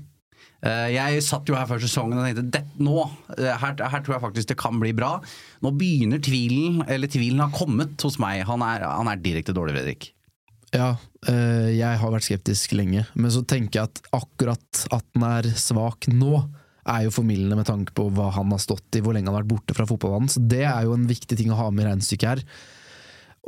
Eh, 0.65 0.87
jeg 0.95 1.21
satt 1.21 1.49
jo 1.49 1.57
her 1.57 1.67
før 1.69 1.81
sesongen 1.83 2.17
og 2.17 2.25
tenkte 2.25 2.63
nå, 2.81 2.97
eh, 3.37 3.53
her, 3.61 3.75
her, 3.77 4.01
tror 4.01 4.15
jeg 4.15 4.23
faktisk 4.23 4.49
det 4.49 4.57
kan 4.59 4.79
bli 4.81 4.95
bra. 4.97 5.19
Nå 5.61 5.71
begynner 5.77 6.21
tvilen, 6.23 6.81
eller 6.89 7.11
tvilen 7.11 7.43
har 7.43 7.53
kommet 7.53 8.01
hos 8.05 8.17
meg. 8.21 8.41
Han 8.49 8.65
er, 8.65 8.85
han 8.89 9.11
er 9.11 9.21
direkte 9.21 9.53
dårlig, 9.55 9.77
Fredrik. 9.77 10.11
Ja, 10.73 10.95
eh, 11.29 11.71
jeg 11.77 12.01
har 12.01 12.13
vært 12.13 12.25
skeptisk 12.25 12.73
lenge, 12.75 13.05
men 13.13 13.31
så 13.31 13.45
tenker 13.47 13.79
jeg 13.79 13.91
at 13.91 14.15
akkurat 14.17 14.85
at 14.95 15.05
den 15.13 15.27
er 15.27 15.51
svak 15.53 16.09
nå, 16.11 16.45
er 16.85 17.05
jo 17.07 17.13
formildende 17.13 17.57
med 17.57 17.65
tanke 17.65 17.93
på 17.97 18.11
hva 18.13 18.27
han 18.35 18.51
har 18.53 18.61
stått 18.61 18.97
i, 18.97 19.01
hvor 19.01 19.15
lenge 19.15 19.29
han 19.29 19.33
har 19.33 19.41
vært 19.41 19.53
borte 19.55 19.77
fra 19.77 19.87
fotballbanen. 19.89 20.29
Så 20.29 20.41
det 20.45 20.65
er 20.69 20.85
jo 20.85 20.93
en 20.93 21.07
viktig 21.09 21.37
ting 21.37 21.53
å 21.53 21.57
ha 21.57 21.69
med 21.73 21.85
i 21.85 21.87
regnestykket 21.87 22.27
her. 22.29 22.43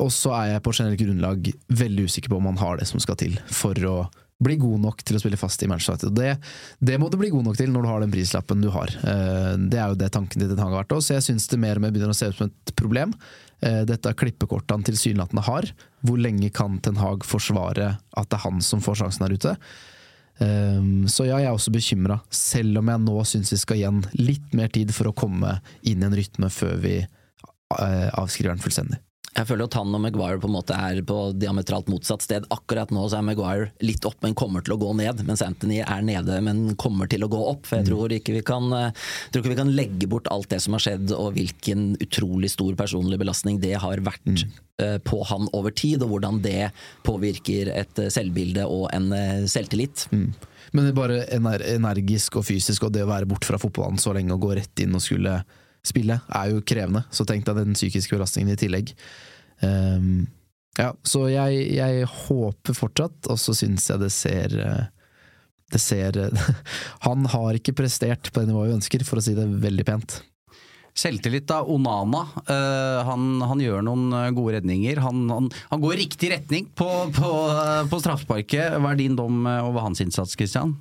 Og 0.02 0.10
så 0.14 0.32
er 0.38 0.54
jeg 0.54 0.64
på 0.66 0.74
generelt 0.74 1.02
grunnlag 1.02 1.52
veldig 1.82 2.08
usikker 2.10 2.34
på 2.34 2.40
om 2.40 2.50
han 2.50 2.58
har 2.62 2.80
det 2.80 2.88
som 2.90 3.02
skal 3.02 3.18
til 3.20 3.38
for 3.50 3.78
å 3.90 3.98
bli 4.44 4.58
god 4.62 4.82
nok 4.84 5.02
til 5.06 5.18
å 5.18 5.22
spille 5.22 5.40
fast 5.40 5.64
i 5.66 5.70
Manchester 5.70 6.10
United. 6.10 6.18
Det, 6.18 6.52
det, 6.92 6.98
må 7.02 7.10
du 7.10 7.18
bli 7.20 7.32
god 7.34 7.48
nok 7.48 7.58
til 7.58 7.72
når 7.74 7.86
du 7.86 7.90
har 7.90 8.04
den 8.04 8.14
prislappen 8.14 8.62
du 8.62 8.70
har. 8.74 8.94
Eh, 9.02 9.54
det 9.58 9.82
er 9.82 9.92
jo 9.92 10.00
det 10.00 10.12
tanken 10.14 10.42
til 10.44 10.52
Ten 10.52 10.62
Hag 10.62 10.76
har 10.76 10.84
vært. 10.84 10.96
Så 11.02 11.18
jeg 11.18 11.26
syns 11.26 11.50
det 11.50 11.60
mer 11.62 11.80
og 11.80 11.86
mer 11.86 11.94
begynner 11.96 12.14
å 12.14 12.18
se 12.18 12.30
ut 12.30 12.38
som 12.38 12.52
et 12.52 12.74
problem. 12.78 13.16
Eh, 13.66 13.82
dette 13.90 14.14
klippekortet 14.20 14.76
han 14.76 14.86
tilsynelatende 14.86 15.46
har. 15.48 15.70
Hvor 16.06 16.22
lenge 16.22 16.52
kan 16.54 16.78
Ten 16.86 17.02
Hag 17.02 17.26
forsvare 17.28 17.96
at 17.98 18.30
det 18.30 18.40
er 18.40 18.46
han 18.46 18.62
som 18.66 18.84
får 18.86 19.02
sjansen 19.02 19.26
her 19.26 19.38
ute? 19.40 19.56
Eh, 20.46 20.86
så 21.10 21.26
ja, 21.26 21.42
jeg 21.42 21.50
er 21.50 21.58
også 21.58 21.74
bekymra, 21.74 22.22
selv 22.30 22.84
om 22.84 22.94
jeg 22.94 23.06
nå 23.08 23.18
syns 23.26 23.56
vi 23.56 23.62
skal 23.64 23.82
igjen 23.82 24.04
litt 24.22 24.54
mer 24.58 24.70
tid 24.74 24.94
for 24.94 25.10
å 25.10 25.18
komme 25.18 25.58
inn 25.82 26.06
i 26.06 26.10
en 26.12 26.18
rytme 26.18 26.54
før 26.54 26.78
vi 26.86 27.00
avskriver 27.68 28.54
den 28.54 28.64
fullstendig. 28.64 29.02
Jeg 29.38 29.46
føler 29.46 29.68
at 29.68 29.78
han 29.78 29.94
og 29.94 30.02
Maguire 30.02 30.42
på 30.42 30.50
en 30.50 30.56
måte 30.56 30.74
er 30.74 31.04
på 31.06 31.18
diametralt 31.38 31.92
motsatt 31.92 32.26
sted. 32.26 32.48
Akkurat 32.54 32.90
nå 32.94 33.04
så 33.06 33.20
er 33.20 33.28
Maguire 33.28 33.70
litt 33.86 34.06
opp, 34.10 34.18
men 34.26 34.36
kommer 34.38 34.66
til 34.66 34.74
å 34.74 34.80
gå 34.82 34.94
ned. 34.98 35.22
Mens 35.28 35.44
Anthony 35.46 35.84
er 35.84 36.06
nede, 36.06 36.40
men 36.42 36.72
kommer 36.80 37.10
til 37.12 37.26
å 37.26 37.30
gå 37.32 37.42
opp. 37.54 37.68
For 37.70 37.78
jeg 37.78 37.86
mm. 37.86 37.90
tror 37.92 38.16
ikke 38.18 38.38
vi 38.40 38.46
kan, 38.48 38.70
tror 39.30 39.44
ikke 39.44 39.54
vi 39.54 39.60
kan 39.62 39.76
legge 39.78 40.10
bort 40.10 40.30
alt 40.34 40.50
det 40.54 40.62
som 40.66 40.74
har 40.74 40.84
skjedd, 40.88 41.14
og 41.14 41.38
hvilken 41.38 41.92
utrolig 42.04 42.50
stor 42.56 42.74
personlig 42.80 43.22
belastning 43.22 43.62
det 43.62 43.76
har 43.84 44.02
vært 44.06 44.34
mm. 44.34 44.64
Eh, 44.78 45.00
på 45.02 45.24
han 45.26 45.48
over 45.58 45.74
tid, 45.74 46.04
og 46.06 46.12
hvordan 46.12 46.36
det 46.44 46.68
påvirker 47.02 47.72
et 47.74 47.98
eh, 47.98 48.12
selvbilde 48.14 48.68
og 48.70 48.84
en 48.94 49.08
eh, 49.10 49.48
selvtillit. 49.50 50.04
Mm. 50.14 50.28
Men 50.78 50.90
bare 50.94 51.24
energisk 51.34 52.38
og 52.38 52.46
fysisk, 52.46 52.86
og 52.86 52.94
det 52.94 53.02
å 53.02 53.10
være 53.10 53.26
borte 53.26 53.50
fra 53.50 53.58
fotballen 53.58 53.98
så 53.98 54.14
lenge 54.14 54.36
og 54.36 54.46
gå 54.46 54.52
rett 54.60 54.84
inn 54.84 54.94
og 54.94 55.02
skulle 55.02 55.40
spille, 55.88 56.20
er 56.28 56.52
jo 56.52 56.64
krevende. 56.66 57.04
Så 57.14 57.26
tenk 57.28 57.48
deg 57.48 57.62
den 57.62 57.78
psykiske 57.78 58.16
belastningen 58.16 58.54
i 58.54 58.60
tillegg. 58.60 58.94
Um, 59.64 60.28
ja, 60.78 60.92
så 61.08 61.26
jeg, 61.32 61.66
jeg, 61.74 62.06
håper 62.28 62.78
fortsatt, 62.78 63.30
og 63.32 63.42
så 63.42 63.56
syns 63.58 63.90
jeg 63.90 64.02
det 64.04 64.12
ser 64.14 64.54
eh, 64.62 64.84
Det 65.74 65.80
ser 65.82 66.20
Han 67.08 67.26
har 67.34 67.58
ikke 67.58 67.74
prestert 67.80 68.30
på 68.30 68.44
det 68.44 68.52
nivået 68.52 68.70
vi 68.70 68.78
ønsker, 68.78 69.06
for 69.08 69.20
å 69.20 69.26
si 69.26 69.34
det 69.38 69.48
veldig 69.64 69.88
pent. 69.88 70.20
Selvtillit 70.98 71.50
av 71.54 71.70
Onana. 71.70 72.24
Uh, 72.46 73.02
han, 73.06 73.26
han, 73.46 73.62
gjør 73.62 73.84
noen 73.86 74.08
eh, 74.18 74.32
gode 74.38 74.58
redninger. 74.60 75.02
Han, 75.06 75.26
han, 75.34 75.50
han 75.74 75.82
går 75.84 75.98
i 75.98 76.02
riktig 76.06 76.32
retning 76.34 76.70
på, 76.78 76.90
på, 77.14 77.32
på 77.90 78.02
straffesparket. 78.02 78.78
Hva 78.78 78.94
er 78.94 79.02
din 79.02 79.18
dom 79.18 79.46
over 79.46 79.86
hans 79.86 80.02
innsats, 80.06 80.38
Christian? 80.38 80.78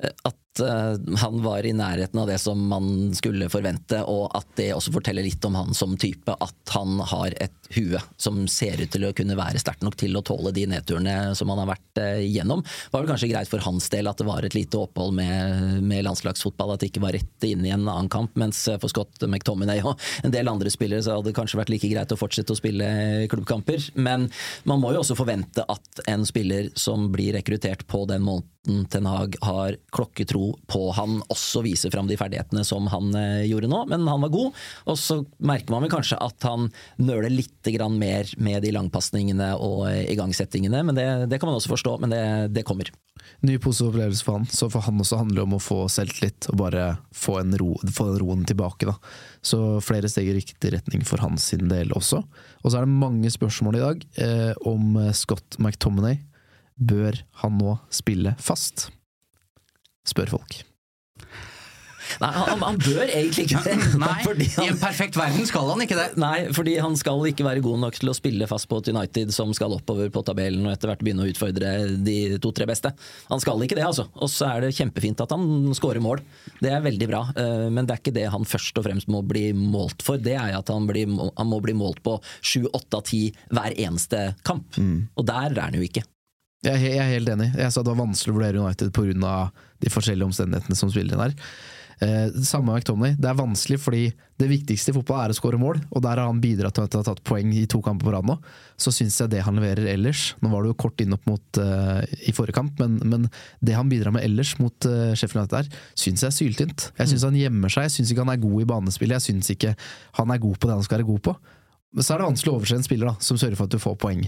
At 0.00 0.60
uh, 0.62 1.16
han 1.20 1.42
var 1.42 1.66
i 1.66 1.72
nærheten 1.76 2.18
av 2.20 2.28
det 2.30 2.38
som 2.38 2.60
man 2.68 3.14
skulle 3.16 3.50
forvente, 3.52 4.02
og 4.08 4.30
at 4.36 4.48
det 4.58 4.70
også 4.74 4.94
forteller 4.94 5.26
litt 5.26 5.44
om 5.44 5.58
han 5.58 5.74
som 5.76 5.96
type. 6.00 6.32
At 6.32 6.74
han 6.74 7.00
har 7.10 7.34
et 7.40 7.56
hue 7.76 8.00
som 8.18 8.42
ser 8.50 8.80
ut 8.82 8.90
til 8.90 9.06
å 9.06 9.12
kunne 9.14 9.36
være 9.38 9.60
sterkt 9.62 9.84
nok 9.86 9.96
til 10.00 10.16
å 10.18 10.24
tåle 10.26 10.50
de 10.56 10.64
nedturene 10.72 11.36
som 11.38 11.52
han 11.52 11.62
har 11.62 11.70
vært 11.72 12.02
uh, 12.02 12.22
igjennom. 12.24 12.64
Det 12.64 12.94
var 12.94 13.04
vel 13.04 13.12
kanskje 13.12 13.30
greit 13.32 13.52
for 13.52 13.64
hans 13.64 13.88
del 13.92 14.10
at 14.10 14.20
det 14.20 14.28
var 14.28 14.46
et 14.46 14.56
lite 14.56 14.80
opphold 14.80 15.14
med, 15.20 15.80
med 15.84 16.06
landslagsfotball, 16.08 16.74
at 16.74 16.84
det 16.84 16.90
ikke 16.92 17.04
var 17.04 17.16
rett 17.16 17.48
inn 17.48 17.66
i 17.66 17.74
en 17.74 17.86
annen 17.86 18.10
kamp. 18.12 18.34
Mens 18.40 18.64
for 18.80 18.90
Scott 18.92 19.22
McTominay 19.28 19.84
og 19.84 20.00
en 20.24 20.34
del 20.34 20.50
andre 20.50 20.72
spillere 20.72 21.04
så 21.04 21.18
hadde 21.18 21.30
det 21.30 21.36
kanskje 21.38 21.60
vært 21.60 21.74
like 21.74 21.92
greit 21.92 22.14
å 22.14 22.18
fortsette 22.20 22.56
å 22.56 22.58
spille 22.58 22.88
klubbkamper. 23.30 23.90
Men 24.00 24.28
man 24.68 24.82
må 24.82 24.94
jo 24.94 25.04
også 25.04 25.18
forvente 25.18 25.64
at 25.68 26.04
en 26.10 26.26
spiller 26.28 26.72
som 26.78 27.10
blir 27.12 27.34
rekruttert 27.38 27.86
på 27.90 28.04
den 28.10 28.24
måten 28.26 28.59
Ten 28.88 29.06
Hag 29.06 29.36
har 29.40 29.76
klokketro 29.92 30.58
på 30.68 30.90
han, 30.92 31.22
også 31.32 31.62
viser 31.64 31.90
fram 31.90 32.08
de 32.10 32.18
ferdighetene 32.20 32.60
som 32.66 32.90
han 32.92 33.14
eh, 33.16 33.46
gjorde 33.48 33.70
nå. 33.72 33.86
Men 33.88 34.04
han 34.08 34.20
var 34.20 34.32
god, 34.34 34.58
og 34.84 34.98
så 35.00 35.22
merker 35.38 35.72
man 35.72 35.86
vel 35.86 35.92
kanskje 35.94 36.18
at 36.20 36.44
han 36.44 36.68
nøler 37.00 37.32
litt 37.32 37.48
mer 37.90 38.28
med 38.36 38.62
de 38.62 38.72
langpasningene 38.76 39.54
og 39.56 39.86
eh, 39.88 40.04
igangsettingene. 40.12 40.82
Men 40.84 40.98
det, 40.98 41.06
det, 41.32 41.40
kan 41.40 41.48
man 41.48 41.56
også 41.56 41.72
forstå, 41.72 41.96
men 42.04 42.12
det, 42.12 42.22
det 42.52 42.66
kommer. 42.68 42.92
Ny 43.40 43.56
positiv 43.62 43.94
opplevelse 43.94 44.24
for 44.26 44.36
han, 44.36 44.46
så 44.52 44.68
for 44.68 44.84
han 44.84 45.00
også 45.00 45.22
handler 45.22 45.40
det 45.40 45.48
om 45.48 45.56
å 45.56 45.64
få 45.64 45.80
selvtillit 45.92 46.50
og 46.52 46.60
bare 46.60 46.86
få, 47.16 47.40
ro, 47.40 47.74
få 47.88 48.10
den 48.10 48.20
roen 48.20 48.44
tilbake. 48.44 48.88
da. 48.90 48.96
Så 49.40 49.80
flere 49.84 50.08
steg 50.12 50.28
i 50.28 50.36
riktig 50.36 50.74
retning 50.76 51.04
for 51.08 51.24
hans 51.24 51.48
del 51.56 51.96
også. 51.96 52.20
Og 52.60 52.68
så 52.68 52.76
er 52.76 52.84
det 52.84 53.00
mange 53.00 53.32
spørsmål 53.32 53.80
i 53.80 53.86
dag 53.86 54.08
eh, 54.20 54.52
om 54.68 55.00
Scott 55.16 55.56
McTominay 55.56 56.20
Bør 56.80 57.20
han 57.42 57.60
nå 57.60 57.76
spille 57.92 58.34
fast? 58.40 58.88
Spør 60.08 60.32
folk. 60.38 60.62
Nei, 62.18 62.30
han, 62.34 62.62
han, 62.64 62.78
bør 62.80 63.04
egentlig 63.04 63.44
ikke 63.46 63.60
det. 63.64 63.76
Nei, 64.02 64.14
han, 64.24 64.40
I 64.64 64.68
en 64.72 64.80
perfekt 64.80 65.18
verden 65.18 65.46
skal 65.46 65.68
han 65.70 65.84
ikke 65.84 65.98
det. 65.98 66.06
Nei, 66.20 66.48
fordi 66.56 66.74
han 66.82 66.96
skal 66.98 67.22
ikke 67.30 67.46
være 67.46 67.62
god 67.64 67.82
nok 67.84 67.98
til 68.00 68.10
å 68.10 68.16
spille 68.16 68.48
fast 68.50 68.68
på 68.70 68.80
et 68.80 68.90
United, 68.90 69.32
som 69.34 69.52
skal 69.56 69.76
oppover 69.76 70.10
på 70.12 70.24
tabellen 70.26 70.66
og 70.66 70.72
etter 70.72 70.90
hvert 70.90 71.04
begynne 71.04 71.26
å 71.26 71.30
utfordre 71.30 71.72
de 72.02 72.18
to-tre 72.42 72.66
beste. 72.70 72.92
Han 73.30 73.42
skal 73.42 73.62
ikke 73.64 73.78
det, 73.78 73.86
altså. 73.86 74.08
Og 74.18 74.32
så 74.32 74.48
er 74.50 74.66
det 74.66 74.74
kjempefint 74.78 75.22
at 75.22 75.34
han 75.36 75.74
skårer 75.76 76.02
mål. 76.04 76.24
Det 76.58 76.72
er 76.74 76.84
veldig 76.84 77.10
bra. 77.10 77.24
Eh, 77.38 77.66
men 77.70 77.86
det 77.86 77.96
er 77.96 78.02
ikke 78.02 78.16
det 78.16 78.28
han 78.34 78.48
først 78.48 78.80
og 78.80 78.88
fremst 78.88 79.12
må 79.12 79.22
bli 79.26 79.50
målt 79.56 80.02
for. 80.04 80.20
Det 80.20 80.36
er 80.38 80.56
at 80.58 80.72
han, 80.72 80.88
blir, 80.90 81.10
han 81.10 81.50
må 81.50 81.62
bli 81.62 81.76
målt 81.78 82.02
på 82.06 82.18
sju, 82.40 82.64
åtte 82.72 83.00
av 83.00 83.06
ti 83.06 83.28
hver 83.52 83.76
eneste 83.76 84.32
kamp. 84.46 84.80
Mm. 84.80 85.12
Og 85.14 85.30
der 85.30 85.52
er 85.54 85.68
han 85.68 85.78
jo 85.78 85.86
ikke. 85.86 86.04
Jeg 86.60 86.76
er, 86.76 86.86
jeg 86.92 87.00
er 87.00 87.12
helt 87.14 87.28
enig. 87.32 87.50
Jeg 87.56 87.72
sa 87.72 87.82
det 87.82 87.92
var 87.94 88.02
vanskelig 88.02 88.34
å 88.34 88.38
vurdere 88.38 88.60
United 88.60 88.92
pga. 88.92 89.34
de 89.80 89.92
forskjellige 89.92 90.28
omstendighetene 90.28 90.76
som 90.76 90.90
spiller 90.92 91.16
der. 91.16 91.36
Eh, 92.00 92.32
samme 92.44 92.66
med 92.66 92.80
McTomney. 92.80 93.12
Det 93.20 93.28
er 93.28 93.36
vanskelig 93.36 93.76
fordi 93.80 94.02
det 94.40 94.48
viktigste 94.48 94.92
i 94.92 94.96
fotball 94.96 95.18
er 95.20 95.32
å 95.32 95.36
skåre 95.36 95.58
mål, 95.60 95.82
og 95.92 96.00
der 96.04 96.16
har 96.16 96.30
han 96.30 96.40
bidratt 96.40 96.78
til 96.78 96.86
at 96.86 96.94
han 96.96 97.02
har 97.02 97.08
tatt 97.10 97.22
poeng 97.28 97.50
i 97.52 97.66
to 97.68 97.82
kamper 97.84 98.08
på 98.08 98.14
rad 98.14 98.28
nå. 98.28 98.38
Så 98.80 98.92
syns 98.96 99.18
jeg 99.20 99.32
det 99.34 99.42
han 99.44 99.60
leverer 99.60 99.88
ellers 99.92 100.30
Nå 100.40 100.48
var 100.48 100.64
det 100.64 100.72
jo 100.72 100.78
kort 100.80 101.00
inn 101.04 101.12
opp 101.12 101.26
mot 101.28 101.60
uh, 101.60 102.00
i 102.24 102.32
forrige 102.32 102.56
kamp, 102.56 102.80
men, 102.80 102.96
men, 103.04 103.28
det 103.60 103.76
han 103.76 103.92
bidrar 103.92 104.16
med 104.16 104.24
ellers 104.24 104.54
mot 104.60 104.88
uh, 104.88 105.12
Sheffield 105.12 105.42
United 105.44 105.56
der, 105.58 105.82
syns 105.92 106.24
jeg 106.24 106.30
er 106.30 106.36
syltynt. 106.38 106.86
Jeg 106.96 107.12
syns 107.12 107.26
han 107.28 107.36
gjemmer 107.36 107.72
seg, 107.72 107.88
jeg 107.88 107.98
syns 107.98 108.14
ikke 108.14 108.24
han 108.24 108.32
er 108.32 108.44
god 108.48 108.64
i 108.64 108.68
banespillet, 108.72 109.18
jeg 109.20 109.34
syns 109.34 109.52
ikke 109.52 109.74
han 110.20 110.32
er 110.32 110.44
god 110.44 110.56
på 110.56 110.70
det 110.70 110.78
han 110.78 110.88
skal 110.88 111.00
være 111.00 111.10
god 111.12 111.24
på. 111.28 111.36
Men 111.92 112.06
så 112.06 112.14
er 112.14 112.22
det 112.22 112.30
vanskelig 112.30 112.54
å 112.54 112.60
overse 112.60 112.80
en 112.80 112.86
spiller 112.86 113.12
da, 113.12 113.16
som 113.28 113.40
sørger 113.40 113.60
for 113.60 113.68
at 113.68 113.76
du 113.76 113.82
får 113.82 114.00
poeng. 114.00 114.24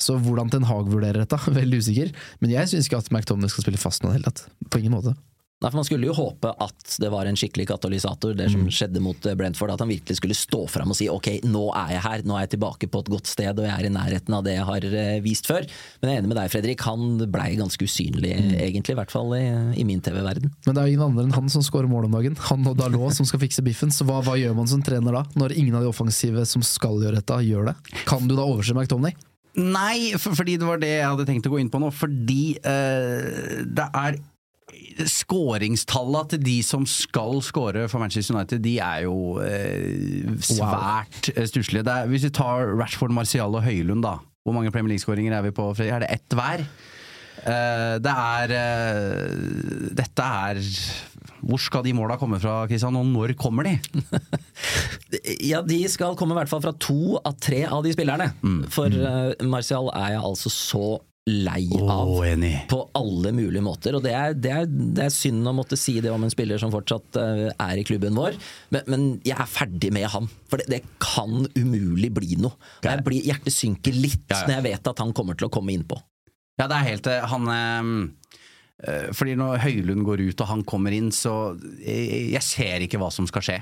Så 0.00 0.16
hvordan 0.20 0.50
Ten 0.52 0.66
Hag 0.68 0.90
vurderer 0.90 1.24
dette, 1.24 1.38
veldig 1.60 1.82
usikker. 1.84 2.10
Men 2.40 2.56
jeg 2.56 2.72
syns 2.72 2.90
ikke 2.90 3.04
at 3.04 3.12
McTomney 3.14 3.52
skal 3.52 3.66
spille 3.66 3.80
fast 3.80 4.04
nå 4.04 4.12
i 4.12 4.16
det 4.16 4.20
hele 4.22 4.32
tatt. 4.32 4.46
På 4.70 4.82
ingen 4.82 4.96
måte. 4.96 5.16
Nei, 5.64 5.70
for 5.70 5.80
Man 5.80 5.86
skulle 5.86 6.08
jo 6.10 6.14
håpe 6.16 6.50
at 6.60 6.96
det 7.00 7.08
var 7.12 7.28
en 7.28 7.38
skikkelig 7.38 7.64
katalysator, 7.70 8.34
det 8.36 8.50
som 8.52 8.66
mm. 8.66 8.72
skjedde 8.74 9.00
mot 9.00 9.26
eh, 9.26 9.36
Brentford. 9.38 9.72
At 9.72 9.80
han 9.80 9.88
virkelig 9.88 10.18
skulle 10.18 10.36
stå 10.36 10.64
fram 10.68 10.92
og 10.92 10.98
si 10.98 11.08
ok, 11.08 11.30
nå 11.48 11.62
er 11.80 11.94
jeg 11.94 12.04
her, 12.04 12.24
nå 12.28 12.36
er 12.36 12.44
jeg 12.44 12.54
tilbake 12.56 12.88
på 12.92 13.00
et 13.00 13.10
godt 13.14 13.30
sted 13.30 13.62
og 13.62 13.64
jeg 13.64 13.72
er 13.72 13.88
i 13.88 13.92
nærheten 13.94 14.36
av 14.36 14.44
det 14.44 14.58
jeg 14.58 14.68
har 14.68 14.86
eh, 14.90 15.16
vist 15.24 15.48
før. 15.48 15.64
Men 16.02 16.10
jeg 16.10 16.18
er 16.18 16.22
enig 16.22 16.32
med 16.34 16.40
deg, 16.42 16.52
Fredrik. 16.52 16.84
Han 16.84 17.16
blei 17.32 17.48
ganske 17.60 17.88
usynlig, 17.88 18.34
mm. 18.36 18.52
egentlig. 18.66 18.92
I 18.96 19.00
hvert 19.00 19.14
fall 19.14 19.32
i, 19.38 19.44
i 19.80 19.88
min 19.88 20.04
TV-verden. 20.04 20.52
Men 20.66 20.76
det 20.76 20.82
er 20.82 20.90
jo 20.90 20.98
ingen 20.98 21.08
andre 21.08 21.28
enn 21.28 21.36
han 21.38 21.52
som 21.56 21.64
skårer 21.64 21.88
mål 21.90 22.10
om 22.10 22.18
dagen. 22.18 22.36
Han 22.50 22.68
og 22.68 22.76
Dalot 22.80 23.16
som 23.16 23.28
skal 23.28 23.40
fikse 23.46 23.64
biffen. 23.64 23.94
Så 23.94 24.04
hva, 24.08 24.20
hva, 24.26 24.36
gjør 24.40 24.58
man 24.58 24.68
som 24.68 24.84
trener 24.84 25.16
da? 25.16 25.24
Når 25.38 25.56
ingen 25.56 25.78
av 25.78 25.86
de 25.86 25.92
offensive 25.94 26.44
som 26.50 26.66
skal 26.66 27.00
gjøre 27.00 27.22
dette, 27.22 27.40
gjør 27.48 27.70
det? 27.72 27.78
Kan 28.10 28.28
du 28.28 28.36
da 28.36 28.44
overse 28.44 28.76
McTomney? 28.76 29.16
Nei, 29.60 30.14
for, 30.18 30.34
fordi 30.34 30.56
det 30.58 30.66
var 30.66 30.80
det 30.82 30.94
jeg 30.96 31.10
hadde 31.10 31.26
tenkt 31.28 31.46
å 31.46 31.52
gå 31.52 31.60
inn 31.62 31.70
på 31.70 31.80
nå. 31.82 31.90
Fordi 31.94 32.56
uh, 32.64 33.62
det 33.64 33.90
er 33.90 34.22
Skåringstallene 35.04 36.30
til 36.32 36.40
de 36.42 36.54
som 36.64 36.84
skal 36.88 37.40
skåre 37.44 37.84
for 37.90 38.02
Manchester 38.02 38.36
United, 38.36 38.62
de 38.64 38.76
er 38.82 39.04
jo 39.04 39.36
eh, 39.42 40.30
svært 40.42 41.28
wow. 41.28 41.34
Eh, 41.34 41.46
stusslige. 41.50 41.96
Hvis 42.10 42.26
vi 42.26 42.32
tar 42.34 42.72
Rashford, 42.78 43.14
Marcial 43.14 43.54
og 43.58 43.64
Høylund, 43.66 44.04
da. 44.06 44.16
Hvor 44.44 44.56
mange 44.56 44.72
Premier 44.74 44.94
League-skåringer 44.94 45.36
er 45.36 45.46
vi 45.46 45.54
på? 45.56 45.66
Er 45.84 46.04
det 46.04 46.10
ett 46.14 46.36
hver? 46.36 46.64
Eh, 47.44 47.94
det 48.04 48.14
er 48.14 48.54
Dette 49.98 50.28
er 50.48 50.62
hvor 51.44 51.60
skal 51.60 51.84
de 51.86 51.94
måla 51.96 52.18
komme 52.20 52.40
fra, 52.42 52.62
Kristian, 52.70 52.96
og 52.98 53.08
når 53.08 53.34
kommer 53.40 53.68
de? 53.68 53.76
ja, 55.50 55.62
De 55.64 55.80
skal 55.90 56.16
komme 56.18 56.36
i 56.36 56.40
hvert 56.40 56.50
fall 56.50 56.62
fra 56.64 56.74
to 56.76 57.16
av 57.20 57.36
tre 57.42 57.64
av 57.68 57.84
de 57.84 57.94
spillerne. 57.94 58.30
Mm. 58.44 58.62
For 58.72 58.92
uh, 58.92 59.32
Martial 59.48 59.90
er 59.94 60.16
jeg 60.16 60.24
altså 60.24 60.52
så 60.52 60.86
lei 61.24 61.70
av 61.72 62.10
oh, 62.12 62.24
på 62.68 62.78
alle 63.00 63.30
mulige 63.32 63.64
måter. 63.64 63.96
Og 63.96 64.02
det 64.04 64.12
er, 64.12 64.34
det, 64.36 64.50
er, 64.52 64.66
det 64.68 65.06
er, 65.06 65.12
synd 65.12 65.48
å 65.48 65.54
måtte 65.56 65.78
si 65.80 65.96
det 66.04 66.12
om 66.12 66.24
en 66.26 66.32
spiller 66.32 66.60
som 66.60 66.72
fortsatt 66.72 67.16
uh, 67.16 67.46
er 67.48 67.80
i 67.80 67.84
klubben 67.86 68.16
vår, 68.18 68.36
men, 68.74 68.90
men, 68.92 69.06
jeg 69.24 69.38
er 69.40 69.48
ferdig 69.48 69.92
med 69.96 70.08
han. 70.12 70.28
For 70.52 70.60
det, 70.60 70.68
det 70.72 70.82
kan 71.02 71.46
umulig 71.56 72.12
bli 72.16 72.40
noe. 72.44 72.58
Jeg 72.84 73.04
blir, 73.06 73.24
hjertet 73.24 73.56
synker 73.56 73.96
litt 73.96 74.26
ja, 74.28 74.42
ja. 74.42 74.48
når 74.48 74.58
jeg 74.58 74.68
vet 74.68 74.92
at 74.92 75.04
han 75.04 75.16
kommer 75.16 75.38
til 75.38 75.48
å 75.48 75.54
komme 75.54 75.72
innpå. 75.76 76.00
Ja, 76.60 76.68
det 76.70 76.76
er 76.76 76.86
helt 76.86 77.08
eh, 77.10 77.24
Han 77.32 77.48
Eh, 77.50 77.88
fordi 79.14 79.36
når 79.38 79.62
Høylund 79.62 80.02
går 80.04 80.24
ut 80.26 80.40
og 80.42 80.48
han 80.50 80.64
kommer 80.66 80.92
inn, 80.92 81.12
så 81.14 81.54
jeg, 81.78 82.34
jeg 82.34 82.42
ser 82.44 82.84
ikke 82.84 82.98
hva 83.00 83.12
som 83.14 83.28
skal 83.30 83.44
skje. 83.46 83.60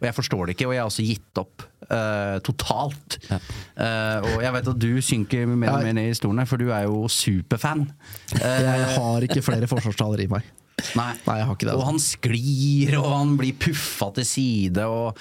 Og 0.00 0.08
jeg 0.08 0.16
forstår 0.16 0.42
det 0.44 0.54
ikke, 0.56 0.66
og 0.68 0.74
jeg 0.74 0.82
har 0.82 0.90
også 0.90 1.04
gitt 1.06 1.38
opp 1.40 1.62
uh, 1.86 2.36
totalt. 2.44 3.16
Ja. 3.30 3.38
Uh, 3.78 4.26
og 4.34 4.42
jeg 4.44 4.56
vet 4.56 4.68
at 4.74 4.82
du 4.82 4.90
synker 5.04 5.46
mer 5.48 5.76
og 5.76 5.86
mer 5.86 5.96
ned 5.96 6.10
i 6.10 6.18
stolen, 6.18 6.44
for 6.50 6.60
du 6.60 6.68
er 6.74 6.84
jo 6.88 7.06
superfan. 7.08 7.86
Uh, 8.34 8.42
jeg 8.42 8.90
har 8.98 9.26
ikke 9.28 9.44
flere 9.46 9.70
forsvarstaler 9.70 10.26
i 10.26 10.28
meg. 10.34 10.50
Nei. 10.98 11.12
Nei, 11.24 11.38
jeg 11.38 11.48
har 11.48 11.56
ikke 11.56 11.70
det. 11.70 11.78
Og 11.78 11.86
han 11.88 12.02
sklir, 12.02 12.96
og 12.98 13.08
han 13.14 13.34
blir 13.40 13.56
puffa 13.62 14.10
til 14.18 14.26
side. 14.28 14.84
Og, 14.90 15.20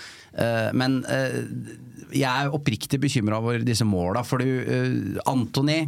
men 0.75 0.95
jeg 2.09 2.25
er 2.25 2.55
oppriktig 2.57 2.97
bekymra 3.00 3.38
over 3.38 3.62
disse 3.63 3.85
måla. 3.88 4.25
For 4.25 4.41
du, 4.41 5.19
Antony 5.29 5.83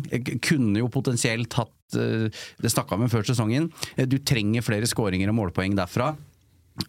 kunne 0.45 0.79
jo 0.79 0.91
potensielt 0.93 1.57
hatt 1.57 1.75
Eh, 1.94 2.30
det 2.62 2.72
snakka 2.74 2.98
vi 2.98 3.08
om 3.08 3.12
før 3.12 3.27
sesongen. 3.27 3.70
Eh, 3.96 4.08
du 4.10 4.18
trenger 4.18 4.65
flere 4.65 4.89
skåringer 4.89 5.30
og 5.32 5.39
målpoeng 5.42 5.77
derfra. 5.77 6.13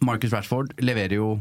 Marcus 0.03 0.33
Rashford 0.33 0.73
leverer 0.83 1.19
jo 1.19 1.37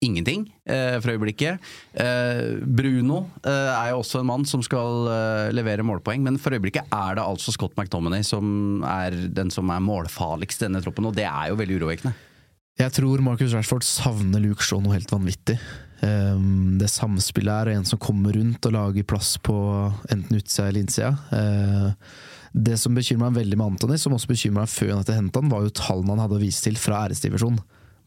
ingenting 0.00 0.46
eh, 0.64 0.96
for 1.02 1.12
øyeblikket. 1.12 1.60
Eh, 1.92 2.56
Bruno 2.64 3.26
eh, 3.44 3.50
er 3.74 3.90
jo 3.92 4.00
også 4.00 4.22
en 4.22 4.30
mann 4.30 4.46
som 4.48 4.62
skal 4.64 5.10
eh, 5.12 5.50
levere 5.52 5.84
målpoeng, 5.84 6.24
men 6.24 6.40
for 6.40 6.56
øyeblikket 6.56 6.88
er 6.88 7.18
det 7.18 7.26
altså 7.26 7.52
Scott 7.52 7.76
McTominay 7.76 8.24
som 8.24 8.80
er 8.88 9.16
den 9.28 9.52
som 9.52 9.68
er 9.68 9.84
målfarligst 9.84 10.64
i 10.64 10.68
denne 10.68 10.80
troppen, 10.84 11.10
og 11.10 11.16
det 11.18 11.28
er 11.28 11.52
jo 11.52 11.60
veldig 11.60 11.80
urovekkende. 11.82 12.16
Jeg 12.80 12.96
tror 12.96 13.20
Marcus 13.20 13.52
Rashford 13.52 13.84
savner 13.84 14.40
Luke 14.40 14.64
Shaw 14.64 14.80
noe 14.80 14.96
helt 14.96 15.12
vanvittig. 15.12 15.58
Um, 16.00 16.78
det 16.80 16.88
samspillet 16.88 17.52
er 17.52 17.74
en 17.74 17.84
som 17.84 18.00
kommer 18.00 18.32
rundt 18.32 18.64
og 18.64 18.72
lager 18.72 19.04
plass 19.04 19.34
på 19.44 19.54
enten 20.08 20.38
utsida 20.38 20.70
eller 20.70 20.80
innsida. 20.80 21.10
Uh, 21.28 21.90
det 22.52 22.76
som 22.82 22.96
bekymra 22.96 23.28
meg 23.28 23.44
veldig 23.44 23.58
med 23.58 23.74
Antony, 23.74 23.98
som 24.00 24.14
også 24.16 24.30
bekymra 24.32 24.64
meg 24.64 24.72
før 24.72 24.96
hadde 24.96 25.16
hentet 25.16 25.38
han, 25.38 25.52
var 25.52 25.66
jo 25.66 25.74
tallene 25.76 26.16
han 26.16 26.24
hadde 26.24 26.38
å 26.40 26.42
vise 26.42 26.64
til 26.64 26.78
fra 26.80 27.04
æresdivisjon. 27.06 27.60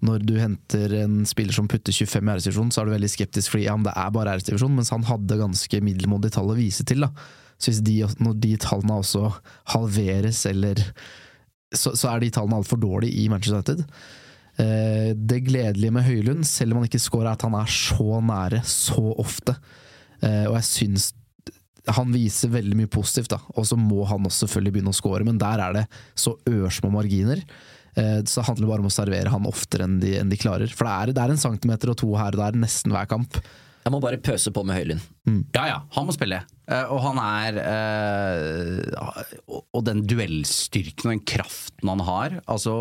Når 0.03 0.25
du 0.27 0.33
henter 0.35 0.97
en 0.99 1.21
spiller 1.27 1.55
som 1.55 1.69
putter 1.71 1.95
25 1.95 2.19
i 2.19 2.33
æresdivisjon, 2.33 2.73
så 2.73 2.81
er 2.81 2.89
du 2.89 2.95
veldig 2.97 3.11
skeptisk 3.13 3.53
fordi 3.53 3.69
ja, 3.69 3.77
det 3.85 3.93
er 3.95 4.11
bare 4.15 4.35
æresdivisjon, 4.35 4.75
mens 4.75 4.91
han 4.91 5.07
hadde 5.07 5.39
ganske 5.39 5.79
middelmådige 5.85 6.35
tall 6.35 6.51
å 6.51 6.57
vise 6.59 6.83
til. 6.87 7.05
da. 7.05 7.13
Så 7.55 7.71
hvis 7.71 7.83
de, 7.87 8.01
når 8.19 8.35
de 8.43 8.57
tallene 8.59 8.99
også 8.99 9.29
halveres, 9.71 10.43
eller 10.49 10.81
så, 11.73 11.93
så 11.95 12.11
er 12.11 12.21
de 12.21 12.33
tallene 12.35 12.59
altfor 12.59 12.81
dårlige 12.81 13.23
i 13.23 13.29
Manchester 13.31 13.61
United. 13.61 13.85
Eh, 14.59 15.13
det 15.15 15.39
gledelige 15.47 15.95
med 15.95 16.05
Høylund, 16.05 16.43
selv 16.45 16.73
om 16.73 16.81
han 16.81 16.89
ikke 16.89 17.01
scorer, 17.01 17.31
er 17.31 17.37
at 17.37 17.47
han 17.47 17.55
er 17.57 17.71
så 17.71 18.19
nære 18.27 18.61
så 18.67 19.15
ofte. 19.23 19.55
Eh, 20.19 20.45
og 20.49 20.57
jeg 20.59 20.67
syns 20.67 21.13
han 21.91 22.13
viser 22.15 22.53
veldig 22.53 22.77
mye 22.79 22.91
positivt, 22.91 23.33
da. 23.33 23.41
og 23.57 23.67
så 23.67 23.75
må 23.79 24.05
han 24.07 24.23
også 24.23 24.45
selvfølgelig 24.45 24.77
begynne 24.77 24.93
å 24.93 24.97
score, 24.97 25.25
men 25.27 25.39
der 25.41 25.63
er 25.65 25.79
det 25.81 25.85
så 26.15 26.37
ørsmå 26.47 26.91
marginer. 26.93 27.43
Eh, 27.99 28.21
så 28.25 28.39
det 28.39 28.47
handler 28.47 28.71
bare 28.71 28.85
om 28.85 28.89
å 28.89 28.93
servere 28.93 29.33
han 29.33 29.49
oftere 29.49 29.87
enn 29.87 29.99
de, 30.01 30.15
enn 30.21 30.31
de 30.31 30.39
klarer. 30.39 30.71
For 30.71 30.87
det 30.87 30.95
er, 30.95 31.13
det 31.13 31.25
er, 31.25 31.35
en 31.35 31.43
centimeter 31.43 31.91
og 31.93 31.99
to 31.99 32.09
her 32.17 32.33
og 32.33 32.41
der 32.41 32.57
nesten 32.63 32.95
hver 32.95 33.09
kamp. 33.11 33.41
Jeg 33.83 33.91
må 33.91 33.99
bare 33.99 34.21
pøse 34.23 34.47
på 34.55 34.63
med 34.63 34.77
Høylund. 34.79 35.03
Mm. 35.27 35.41
Ja 35.57 35.63
ja, 35.67 35.79
han 35.91 36.05
må 36.07 36.15
spille. 36.15 36.39
Uh, 36.71 36.87
og 36.95 37.01
han 37.03 37.17
er 37.19 37.57
uh, 37.59 39.17
Og 39.75 39.81
den 39.83 40.05
duellstyrken 40.07 41.09
og 41.09 41.11
den 41.17 41.23
kraften 41.27 41.91
han 41.91 42.03
har. 42.07 42.37
Altså 42.47 42.77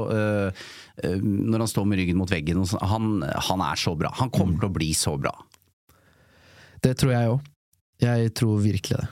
Når 1.02 1.64
han 1.64 1.70
står 1.72 1.88
med 1.90 1.98
ryggen 1.98 2.20
mot 2.20 2.30
veggen 2.30 2.62
han, 2.62 3.16
han, 3.18 3.64
er 3.66 3.82
så 3.82 3.96
bra. 3.98 4.14
Han 4.20 4.30
kommer 4.30 4.54
mm. 4.54 4.60
til 4.62 4.70
å 4.70 4.76
bli 4.78 4.92
så 4.94 5.16
bra. 5.18 5.34
Det 6.86 6.94
tror 7.02 7.16
jeg 7.16 7.34
òg. 7.34 7.51
Jeg 8.02 8.34
tror 8.38 8.58
virkelig 8.62 8.98
det. 8.98 9.08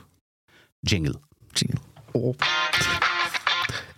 Jingle. 0.91 1.19
Jingle. 1.55 1.81
Oh 2.15 2.35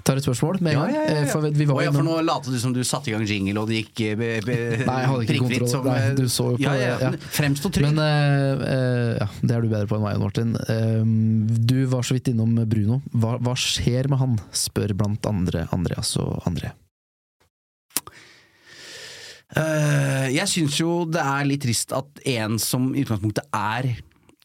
tar 0.07 0.19
et 0.19 0.27
spørsmål 0.27 0.59
med 0.63 0.75
en 0.75 0.81
gang. 0.81 0.93
Ja, 0.95 1.03
ja, 1.07 1.23
ja. 1.23 1.31
For, 1.31 1.47
vi 1.47 1.67
var 1.69 1.79
oh, 1.81 1.95
for 1.95 2.07
nå 2.07 2.19
lot 2.27 2.49
du 2.49 2.59
som 2.61 2.75
du 2.75 2.83
satte 2.87 3.11
i 3.11 3.15
gang 3.15 3.25
jingle, 3.29 3.55
og 3.63 3.71
det 3.71 3.83
gikk 3.83 4.03
be, 4.19 4.31
eh, 4.37 4.45
be, 4.47 4.59
Nei, 4.89 4.99
jeg 5.03 5.11
hadde 5.13 5.27
ikke 5.27 5.39
kontroll. 5.45 5.71
Som, 5.71 5.89
Nei, 5.89 5.99
du 6.19 6.25
så 6.33 6.49
jo 6.53 6.59
på 6.59 6.65
ja, 6.65 6.75
ja, 6.81 6.93
ja. 7.07 7.11
Fremstå 7.39 7.73
trygg. 7.77 7.89
Men 7.91 8.03
uh, 8.03 8.63
uh, 8.63 9.11
ja, 9.21 9.29
det 9.41 9.57
er 9.57 9.65
du 9.65 9.71
bedre 9.73 9.91
på 9.91 9.99
enn 9.99 10.07
meg, 10.07 10.21
Martin. 10.23 10.55
Uh, 10.69 11.59
du 11.73 11.77
var 11.93 12.07
så 12.07 12.19
vidt 12.19 12.33
innom 12.33 12.55
Bruno. 12.69 13.01
Hva, 13.15 13.37
hva, 13.43 13.57
skjer 13.59 14.11
med 14.13 14.23
han? 14.23 14.39
spør 14.57 14.95
blant 14.99 15.27
andre 15.29 15.67
Andreas 15.75 16.17
og 16.21 16.43
André. 16.49 16.73
jeg 20.33 20.49
syns 20.49 20.79
jo 20.81 21.03
det 21.13 21.21
er 21.21 21.45
litt 21.45 21.61
trist 21.61 21.91
at 21.93 22.23
en 22.33 22.55
som 22.63 22.87
i 22.97 23.03
utgangspunktet 23.03 23.45
er 23.53 23.91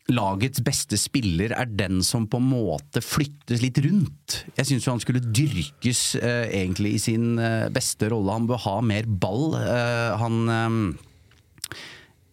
lagets 0.08 0.62
beste 0.64 0.98
spiller 1.00 1.52
er 1.58 1.68
den 1.68 2.00
som 2.06 2.28
på 2.32 2.40
en 2.40 2.48
måte 2.48 3.02
flyttes 3.04 3.62
litt 3.64 3.80
rundt. 3.84 4.42
Jeg 4.56 4.70
syns 4.70 4.88
jo 4.88 4.94
han 4.96 5.04
skulle 5.04 5.24
dyrkes 5.26 6.04
eh, 6.22 6.48
egentlig 6.62 6.94
i 6.96 7.02
sin 7.04 7.36
eh, 7.42 7.68
beste 7.74 8.10
rolle. 8.14 8.38
Han 8.38 8.48
bør 8.48 8.64
ha 8.64 8.78
mer 8.86 9.08
ball. 9.08 9.58
Eh, 9.60 10.16
han 10.22 10.38
eh, 10.54 10.78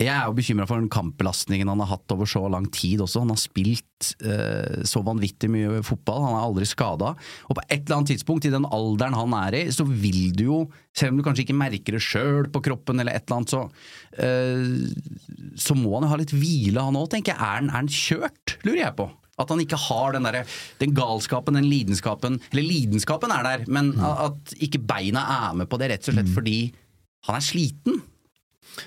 jeg 0.02 0.10
er 0.10 0.26
jo 0.26 0.34
bekymra 0.34 0.66
for 0.66 0.80
den 0.80 0.90
kampbelastningen 0.90 1.68
han 1.70 1.80
har 1.84 1.92
hatt 1.92 2.12
over 2.14 2.26
så 2.26 2.42
lang 2.50 2.66
tid 2.74 3.02
også. 3.04 3.22
Han 3.22 3.30
har 3.30 3.38
spilt 3.38 4.08
eh, 4.26 4.82
så 4.88 5.04
vanvittig 5.06 5.50
mye 5.54 5.82
fotball, 5.86 6.24
han 6.26 6.34
er 6.34 6.46
aldri 6.48 6.66
skada. 6.66 7.12
Og 7.46 7.54
på 7.54 7.62
et 7.68 7.84
eller 7.84 8.00
annet 8.00 8.10
tidspunkt, 8.14 8.48
i 8.48 8.52
den 8.52 8.66
alderen 8.66 9.14
han 9.14 9.36
er 9.38 9.58
i, 9.60 9.64
så 9.74 9.86
vil 9.86 10.32
du 10.34 10.44
jo, 10.48 10.60
selv 10.96 11.14
om 11.14 11.20
du 11.20 11.26
kanskje 11.26 11.44
ikke 11.46 11.58
merker 11.60 11.94
det 11.94 12.02
sjøl 12.02 12.50
på 12.50 12.64
kroppen 12.66 13.02
eller 13.02 13.14
et 13.14 13.28
eller 13.28 13.38
annet, 13.38 13.54
så, 13.54 13.62
eh, 14.18 15.52
så 15.62 15.76
må 15.78 15.94
han 15.94 16.08
jo 16.08 16.14
ha 16.14 16.18
litt 16.24 16.34
hvile 16.34 16.88
han 16.88 16.98
òg, 16.98 17.12
tenker 17.14 17.36
jeg. 17.36 17.38
Er 17.38 17.60
han, 17.60 17.70
er 17.70 17.78
han 17.84 17.92
kjørt, 17.92 18.56
lurer 18.66 18.82
jeg 18.82 18.96
på. 18.98 19.06
At 19.38 19.50
han 19.50 19.62
ikke 19.62 19.78
har 19.88 20.14
den, 20.14 20.26
der, 20.26 20.56
den 20.78 20.94
galskapen, 20.94 21.56
den 21.58 21.66
lidenskapen 21.66 22.36
Eller 22.52 22.62
lidenskapen 22.62 23.32
er 23.34 23.42
der, 23.42 23.64
men 23.66 23.90
mm. 23.96 24.02
at 24.28 24.52
ikke 24.62 24.82
beina 24.86 25.24
er 25.50 25.56
med 25.58 25.70
på 25.70 25.78
det, 25.80 25.90
rett 25.90 26.06
og 26.06 26.14
slett 26.14 26.30
mm. 26.30 26.34
fordi 26.36 26.58
han 27.26 27.38
er 27.38 27.46
sliten. 27.46 28.02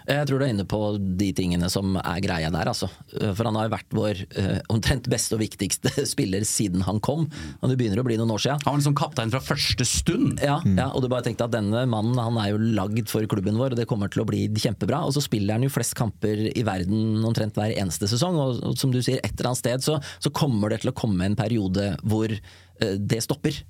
Jeg 0.08 0.28
tror 0.28 0.40
du 0.40 0.46
er 0.46 0.54
inne 0.54 0.66
på 0.68 0.80
de 0.98 1.30
tingene 1.36 1.70
som 1.72 1.98
er 2.02 2.22
greia 2.24 2.52
der, 2.54 2.70
altså. 2.72 2.90
For 3.12 3.48
han 3.48 3.58
har 3.60 3.72
vært 3.72 3.96
vår 3.96 4.22
uh, 4.38 4.60
omtrent 4.74 5.08
beste 5.12 5.38
og 5.38 5.42
viktigste 5.44 5.92
spiller 6.14 6.46
siden 6.48 6.86
han 6.88 7.02
kom. 7.04 7.28
Og 7.62 7.72
det 7.72 7.78
begynner 7.80 8.02
å 8.02 8.08
bli 8.08 8.18
noen 8.20 8.34
år 8.36 8.44
siden. 8.44 8.64
Han 8.66 8.76
var 8.76 8.82
liksom 8.82 8.98
kaptein 9.00 9.34
fra 9.34 9.44
første 9.44 9.88
stund. 9.88 10.44
Ja, 10.44 10.60
mm. 10.64 10.78
ja, 10.80 10.90
og 10.92 11.04
du 11.04 11.10
bare 11.12 11.26
tenkte 11.28 11.48
at 11.48 11.56
denne 11.56 11.86
mannen 11.90 12.20
han 12.22 12.40
er 12.42 12.54
jo 12.54 12.62
lagd 12.78 13.12
for 13.12 13.26
klubben 13.30 13.60
vår, 13.60 13.76
og 13.76 13.82
det 13.82 13.88
kommer 13.90 14.12
til 14.12 14.24
å 14.24 14.30
bli 14.30 14.46
kjempebra. 14.58 15.04
Og 15.08 15.16
så 15.16 15.24
spiller 15.24 15.58
han 15.58 15.68
jo 15.68 15.74
flest 15.74 15.98
kamper 15.98 16.48
i 16.52 16.66
verden 16.68 17.26
omtrent 17.28 17.58
hver 17.58 17.76
eneste 17.76 18.10
sesong, 18.12 18.40
og, 18.42 18.64
og 18.72 18.80
som 18.80 18.94
du 18.94 19.02
sier, 19.02 19.22
et 19.24 19.34
eller 19.36 19.52
annet 19.52 19.64
sted 19.64 19.86
så, 19.88 20.00
så 20.24 20.34
kommer 20.36 20.74
det 20.74 20.84
til 20.84 20.94
å 20.94 20.98
komme 20.98 21.28
en 21.28 21.38
periode 21.38 21.94
hvor 22.04 22.32
uh, 22.34 22.96
det 22.98 23.24
stopper. 23.26 23.64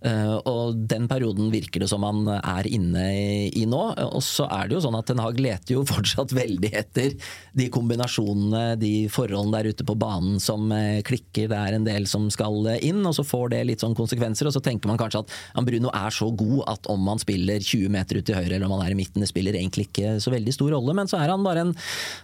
Uh, 0.00 0.38
og 0.48 0.78
den 0.88 1.04
perioden 1.10 1.50
virker 1.52 1.82
det 1.82 1.90
som 1.90 2.04
han 2.06 2.24
er 2.38 2.64
inne 2.70 3.04
i, 3.52 3.66
nå. 3.68 3.80
Og 4.16 4.22
så 4.24 4.46
er 4.48 4.68
det 4.68 4.78
jo 4.78 4.82
sånn 4.86 4.96
at 4.96 5.10
Ten 5.10 5.20
Hag 5.20 5.40
leter 5.40 5.76
jo 5.76 5.84
fortsatt 5.90 6.32
veldig 6.36 6.70
etter 6.80 7.12
de 7.56 7.66
kombinasjonene, 7.72 8.78
de 8.80 8.94
forholdene 9.12 9.58
der 9.58 9.74
ute 9.74 9.86
på 9.86 9.98
banen 10.00 10.40
som 10.40 10.70
uh, 10.72 11.02
klikker. 11.06 11.50
Det 11.52 11.58
er 11.58 11.76
en 11.76 11.88
del 11.88 12.08
som 12.08 12.30
skal 12.32 12.72
inn, 12.80 13.02
og 13.04 13.12
så 13.16 13.26
får 13.26 13.52
det 13.52 13.64
litt 13.68 13.84
sånn 13.84 13.96
konsekvenser. 13.98 14.48
Og 14.48 14.56
så 14.56 14.64
tenker 14.64 14.88
man 14.88 15.00
kanskje 15.00 15.22
at 15.26 15.68
Bruno 15.70 15.92
er 15.92 16.14
så 16.14 16.30
god 16.32 16.64
at 16.72 16.88
om 16.90 17.04
han 17.10 17.20
spiller 17.20 17.60
20 17.60 17.92
meter 17.92 18.20
ut 18.20 18.26
til 18.26 18.38
høyre 18.38 18.56
eller 18.56 18.66
om 18.66 18.78
han 18.78 18.86
er 18.86 18.94
i 18.94 18.98
midten, 18.98 19.20
det 19.20 19.28
spiller 19.28 19.58
egentlig 19.58 19.90
ikke 19.90 20.16
så 20.22 20.32
veldig 20.32 20.56
stor 20.56 20.72
rolle. 20.78 20.96
Men 20.96 21.10
så 21.10 21.20
er 21.20 21.30
han 21.30 21.44
bare 21.44 21.66
en, 21.66 21.76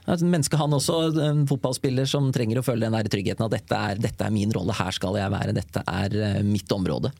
en 0.09 0.33
menneske, 0.33 0.56
han 0.59 0.75
også. 0.76 1.02
En 1.26 1.45
fotballspiller 1.50 2.09
som 2.09 2.33
trenger 2.35 2.62
å 2.62 2.66
føle 2.66 2.88
den 2.88 2.97
der 2.97 3.12
tryggheten 3.12 3.47
at 3.47 3.54
dette 3.54 3.85
er, 3.90 4.00
dette 4.00 4.25
er 4.25 4.35
min 4.35 4.52
rolle, 4.56 4.75
her 4.76 4.97
skal 4.97 5.21
jeg 5.21 5.33
være, 5.37 5.57
dette 5.57 5.85
er 5.85 6.42
mitt 6.46 6.72
område 6.72 7.12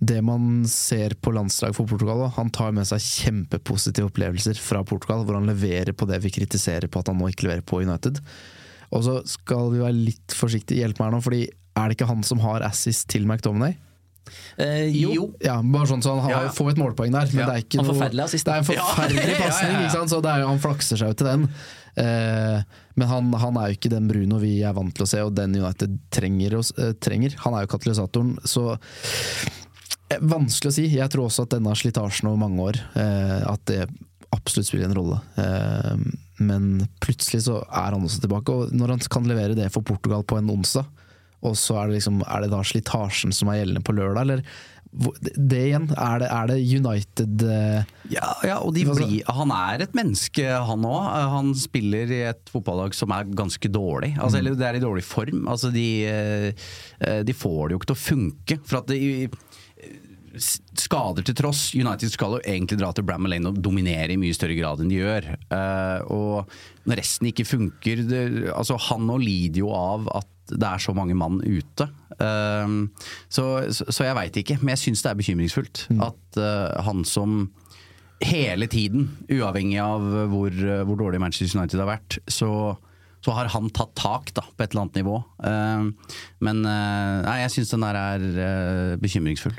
det 0.00 0.22
man 0.24 0.64
ser 0.68 1.12
på 1.20 1.32
landslag 1.36 1.74
for 1.76 1.88
Portugal, 1.88 2.22
han 2.32 2.48
tar 2.56 2.72
med 2.72 2.88
seg 2.88 3.02
kjempepositive 3.04 4.08
opplevelser 4.08 4.56
fra 4.56 4.80
Portugal, 4.88 5.26
hvor 5.28 5.36
han 5.36 5.50
leverer 5.50 5.92
på 5.92 6.08
det 6.08 6.22
vi 6.24 6.32
kritiserer 6.32 6.88
på 6.88 7.02
at 7.02 7.10
han 7.12 7.20
nå 7.20 7.28
ikke 7.28 7.46
leverer 7.48 7.66
på 7.66 7.82
United. 7.84 8.22
Og 8.96 9.04
så 9.06 9.18
skal 9.28 9.68
vi 9.74 9.82
være 9.84 9.98
litt 9.98 10.34
forsiktige, 10.34 10.80
hjelp 10.80 10.98
meg 10.98 11.10
her 11.10 11.16
nå, 11.18 11.22
fordi 11.26 11.42
er 11.50 11.86
det 11.86 11.98
ikke 11.98 12.08
han 12.08 12.24
som 12.26 12.40
har 12.42 12.64
assist 12.66 13.10
til 13.12 13.28
McDominay? 13.28 13.76
Eh, 14.56 14.88
jo. 14.94 15.30
Ja, 15.42 15.58
bare 15.64 15.88
sånn 15.90 16.02
så 16.04 16.12
Han 16.14 16.26
har, 16.26 16.46
ja. 16.46 16.54
får 16.54 16.74
et 16.74 16.80
målpoeng 16.80 17.12
der, 17.14 17.30
men 17.32 17.42
ja. 17.42 17.46
det 17.48 17.54
er 17.54 17.64
ikke 17.64 17.80
noe 17.80 17.86
Det 17.88 18.44
er 18.52 18.60
en 18.60 18.68
forferdelig 18.68 19.36
pasning, 19.44 20.10
så 20.12 20.20
er, 20.20 20.44
han 20.46 20.62
flakser 20.62 21.00
seg 21.00 21.12
ut 21.12 21.20
til 21.20 21.28
den. 21.28 21.48
Eh, 22.00 22.60
men 23.00 23.10
han, 23.10 23.32
han, 23.42 23.58
er 23.58 23.70
jo 23.70 23.78
ikke 23.78 23.92
den 23.92 24.06
Bruno 24.10 24.38
vi 24.42 24.60
er 24.66 24.76
vant 24.76 24.94
til 24.96 25.06
å 25.06 25.08
se, 25.10 25.22
og 25.26 25.34
den 25.36 25.56
United 25.58 25.96
trenger. 26.14 26.60
Eh, 26.60 26.92
trenger. 27.02 27.36
Han 27.44 27.56
er 27.56 27.66
jo 27.66 27.72
katalysatoren, 27.74 28.36
så 28.44 28.76
vanskelig 30.18 30.72
å 30.72 30.74
si. 30.74 30.86
Jeg 30.90 31.12
tror 31.12 31.28
også 31.28 31.46
at 31.46 31.54
denne 31.54 31.74
slitasjen 31.78 32.30
over 32.30 32.40
mange 32.42 32.64
år, 32.70 32.80
eh, 32.98 33.36
at 33.46 33.62
det 33.70 33.84
absolutt 34.34 34.70
spiller 34.70 34.90
en 34.90 34.98
rolle. 34.98 35.20
Eh, 35.42 36.08
men 36.46 36.72
plutselig 37.04 37.44
så 37.46 37.60
er 37.66 37.94
han 37.94 38.06
også 38.06 38.24
tilbake, 38.24 38.54
og 38.54 38.74
når 38.74 38.96
han 38.96 39.06
kan 39.12 39.28
levere 39.28 39.58
det 39.58 39.70
for 39.74 39.86
Portugal 39.86 40.24
på 40.24 40.40
en 40.40 40.50
onsdag, 40.50 40.88
og 41.40 41.54
så 41.56 41.78
er 41.80 41.88
det, 41.88 42.00
liksom, 42.00 42.20
er 42.28 42.44
det 42.44 42.50
da 42.52 42.60
slitasjen 42.66 43.32
som 43.32 43.48
er 43.48 43.62
gjeldende 43.62 43.84
på 43.86 43.96
lørdag, 43.96 44.26
eller 44.26 44.44
det 44.90 45.58
igjen, 45.68 45.84
er 45.94 46.16
det, 46.18 46.28
er 46.34 46.48
det 46.50 46.56
United 46.66 47.42
ja, 48.10 48.30
ja, 48.42 48.56
og 48.58 48.74
blir, 48.74 49.20
han 49.30 49.52
er 49.54 49.84
et 49.84 49.92
menneske, 49.94 50.42
han 50.42 50.82
òg. 50.88 51.04
Han 51.30 51.52
spiller 51.54 52.10
i 52.10 52.18
et 52.32 52.50
fotballag 52.50 52.96
som 52.98 53.14
er 53.14 53.30
ganske 53.30 53.70
dårlig. 53.70 54.16
Altså, 54.16 54.34
mm. 54.34 54.40
Eller 54.40 54.58
det 54.58 54.66
er 54.66 54.80
i 54.80 54.82
dårlig 54.82 55.04
form. 55.06 55.46
Altså, 55.46 55.70
de, 55.70 55.86
de, 56.98 57.36
får 57.38 57.60
det 57.68 57.76
jo 57.76 57.80
ikke 57.80 57.90
til 57.92 58.00
å 58.00 58.02
funke. 58.02 58.58
For 58.66 58.80
at 58.80 58.90
det, 58.90 58.98
skader 60.38 61.24
til 61.26 61.36
tross, 61.38 61.70
United 61.74 62.12
skal 62.12 62.36
jo 62.36 62.42
egentlig 62.44 62.78
dra 62.80 62.90
til 62.94 63.06
Bramall 63.06 63.34
Lane 63.34 63.50
og 63.50 63.60
dominere 63.62 64.14
i 64.14 64.18
mye 64.20 64.34
større 64.36 64.56
grad 64.58 64.82
enn 64.82 64.90
de 64.92 65.00
gjør. 65.00 65.28
Uh, 65.50 65.98
og 66.14 66.90
når 66.90 67.00
resten 67.02 67.30
ikke 67.30 67.48
funker 67.48 68.04
det, 68.06 68.24
altså 68.54 68.78
Han 68.88 69.08
nå 69.08 69.18
lider 69.22 69.62
jo 69.64 69.72
av 69.74 70.08
at 70.20 70.28
det 70.50 70.66
er 70.66 70.82
så 70.82 70.94
mange 70.96 71.14
mann 71.18 71.38
ute. 71.42 71.86
Uh, 72.18 72.86
så, 73.28 73.46
så, 73.74 73.86
så, 73.88 74.06
jeg 74.06 74.18
veit 74.18 74.38
ikke, 74.42 74.58
men 74.60 74.74
jeg 74.74 74.84
syns 74.84 75.02
det 75.04 75.12
er 75.12 75.18
bekymringsfullt 75.22 75.86
mm. 75.90 76.04
at 76.06 76.40
uh, 76.42 76.84
han 76.86 77.02
som 77.08 77.42
hele 78.20 78.68
tiden, 78.68 79.08
uavhengig 79.32 79.80
av 79.80 80.04
hvor, 80.28 80.52
hvor, 80.52 80.96
dårlig 81.00 81.22
Manchester 81.22 81.56
United 81.56 81.80
har 81.80 81.88
vært, 81.88 82.18
så, 82.28 82.50
så 83.24 83.32
har 83.32 83.48
han 83.54 83.70
tatt 83.72 83.94
tak 83.96 84.34
da, 84.36 84.44
på 84.44 84.60
et 84.60 84.74
eller 84.74 84.82
annet 84.84 84.98
nivå. 85.00 85.14
men 86.44 86.60
nei, 86.60 87.38
jeg 87.40 87.54
syns 87.54 87.72
den 87.72 87.86
der 87.86 87.96
er 87.96 89.00
bekymringsfull. 89.00 89.56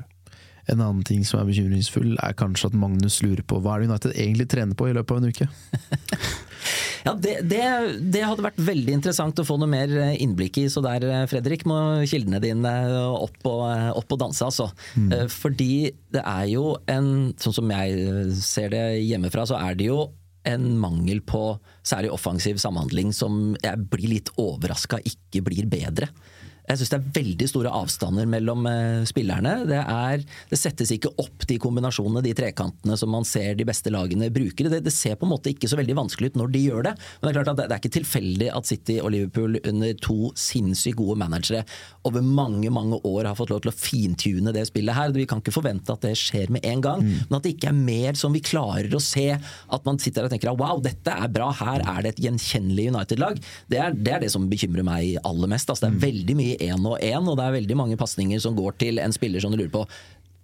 En 0.69 0.80
annen 0.80 1.02
ting 1.08 1.24
som 1.28 1.41
er 1.41 1.50
bekymringsfull, 1.50 2.13
er 2.21 2.38
kanskje 2.38 2.69
at 2.69 2.78
Magnus 2.78 3.21
lurer 3.26 3.43
på 3.47 3.60
hva 3.63 3.76
er 3.76 3.84
det 3.84 3.91
United 3.91 4.13
egentlig 4.15 4.47
trener 4.52 4.78
på 4.78 4.89
i 4.89 4.95
løpet 4.95 5.15
av 5.15 5.21
en 5.21 5.32
uke? 5.32 5.47
ja, 7.08 7.15
det, 7.17 7.36
det, 7.50 7.63
det, 8.13 8.24
hadde 8.28 8.45
vært 8.45 8.62
veldig 8.62 8.95
interessant 9.00 9.41
å 9.41 9.47
få 9.47 9.58
noe 9.62 9.71
mer 9.71 9.93
innblikk 10.13 10.62
i. 10.62 10.67
Så 10.71 10.84
der, 10.86 11.06
Fredrik, 11.32 11.65
må 11.69 11.80
kildene 12.10 12.41
dine 12.43 12.74
opp 13.10 13.41
og, 13.50 13.65
opp 13.97 14.17
og 14.17 14.24
danse, 14.28 14.45
altså. 14.47 14.69
Mm. 14.93 15.12
Eh, 15.17 15.28
fordi 15.34 15.74
det 16.13 16.26
er 16.26 16.47
jo 16.54 16.76
en 16.91 17.12
Sånn 17.41 17.56
som 17.56 17.71
jeg 17.74 18.34
ser 18.38 18.69
det 18.74 18.82
hjemmefra, 19.02 19.45
så 19.50 19.58
er 19.58 19.78
det 19.78 19.88
jo 19.88 20.04
en 20.47 20.78
mangel 20.82 21.21
på 21.26 21.56
særlig 21.86 22.12
offensiv 22.13 22.60
samhandling 22.62 23.12
som 23.13 23.56
jeg 23.62 23.88
blir 23.91 24.15
litt 24.15 24.32
overraska 24.41 25.00
ikke 25.06 25.43
blir 25.45 25.67
bedre. 25.69 26.10
Jeg 26.69 26.80
syns 26.80 26.91
det 26.93 26.97
er 27.00 27.08
veldig 27.17 27.47
store 27.50 27.71
avstander 27.82 28.28
mellom 28.30 28.67
eh, 28.69 29.02
spillerne. 29.10 29.54
Det, 29.67 29.80
er, 29.82 30.24
det, 30.52 30.60
settes 30.60 30.93
ikke 30.93 31.12
opp 31.21 31.45
de 31.50 31.58
kombinasjonene, 31.62 32.24
de 32.24 32.34
trekantene 32.38 32.97
som 33.00 33.12
man 33.12 33.26
ser 33.28 33.58
de 33.60 33.65
beste 33.67 33.91
lagene 33.93 34.30
bruker. 34.34 34.69
Det, 34.71 34.84
det, 34.86 34.93
ser 34.93 35.17
på 35.19 35.28
en 35.28 35.34
måte 35.34 35.52
ikke 35.52 35.69
så 35.71 35.80
veldig 35.80 35.97
vanskelig 35.97 36.32
ut 36.32 36.39
når 36.39 36.54
de 36.54 36.63
gjør 36.67 36.88
det. 36.89 36.95
Men 37.19 37.28
det 37.28 37.32
er 37.32 37.38
klart 37.39 37.52
at 37.54 37.60
det, 37.60 37.67
det 37.67 37.78
er 37.78 37.84
ikke 37.84 37.95
tilfeldig 37.97 38.52
at 38.56 38.69
City 38.69 38.97
og 39.02 39.12
Liverpool 39.15 39.58
under 39.62 39.97
to 40.06 40.32
sinnssykt 40.39 41.00
gode 41.02 41.17
managere 41.19 41.63
over 42.08 42.24
mange 42.26 42.71
mange 42.74 42.97
år 43.08 43.30
har 43.30 43.38
fått 43.38 43.52
lov 43.54 43.63
til 43.63 43.71
å 43.71 43.76
fintune 43.76 44.54
det 44.56 44.65
spillet 44.69 44.95
her. 44.97 45.13
Vi 45.15 45.28
kan 45.30 45.41
ikke 45.41 45.54
forvente 45.54 45.93
at 45.93 46.06
det 46.06 46.13
skjer 46.19 46.52
med 46.54 46.65
en 46.67 46.84
gang, 46.84 47.04
mm. 47.04 47.28
men 47.28 47.38
at 47.38 47.45
det 47.45 47.56
ikke 47.56 47.71
er 47.71 47.78
mer 47.78 48.17
som 48.19 48.34
vi 48.36 48.43
klarer 48.45 48.93
å 48.95 49.02
se. 49.04 49.28
At 49.38 49.88
man 49.88 50.00
sitter 50.02 50.28
og 50.28 50.34
tenker 50.34 50.54
wow, 50.58 50.82
dette 50.84 51.13
er 51.13 51.32
bra, 51.32 51.52
her 51.62 51.84
er 51.84 52.04
det 52.04 52.15
et 52.15 52.24
gjenkjennelig 52.28 52.89
United-lag. 52.93 53.39
Det, 53.71 53.82
det, 53.97 54.15
er 54.15 54.24
det 54.24 54.32
som 54.34 54.47
bekymrer 54.52 54.86
meg 54.88 55.17
aller 55.28 55.52
mest. 55.52 55.69
Altså, 55.69 55.88
det 55.88 55.91
er 55.91 55.97
mm. 55.97 56.04
veldig 56.06 56.38
mye 56.41 56.50
én 56.59 56.87
og 56.87 56.97
én, 56.99 57.27
og 57.27 57.37
det 57.39 57.45
er 57.45 57.57
veldig 57.59 57.77
mange 57.79 57.99
pasninger 57.99 58.41
som 58.43 58.57
går 58.57 58.77
til 58.81 59.01
en 59.03 59.15
spiller 59.15 59.43
som 59.43 59.53
du 59.53 59.61
lurer 59.61 59.73
på 59.73 59.85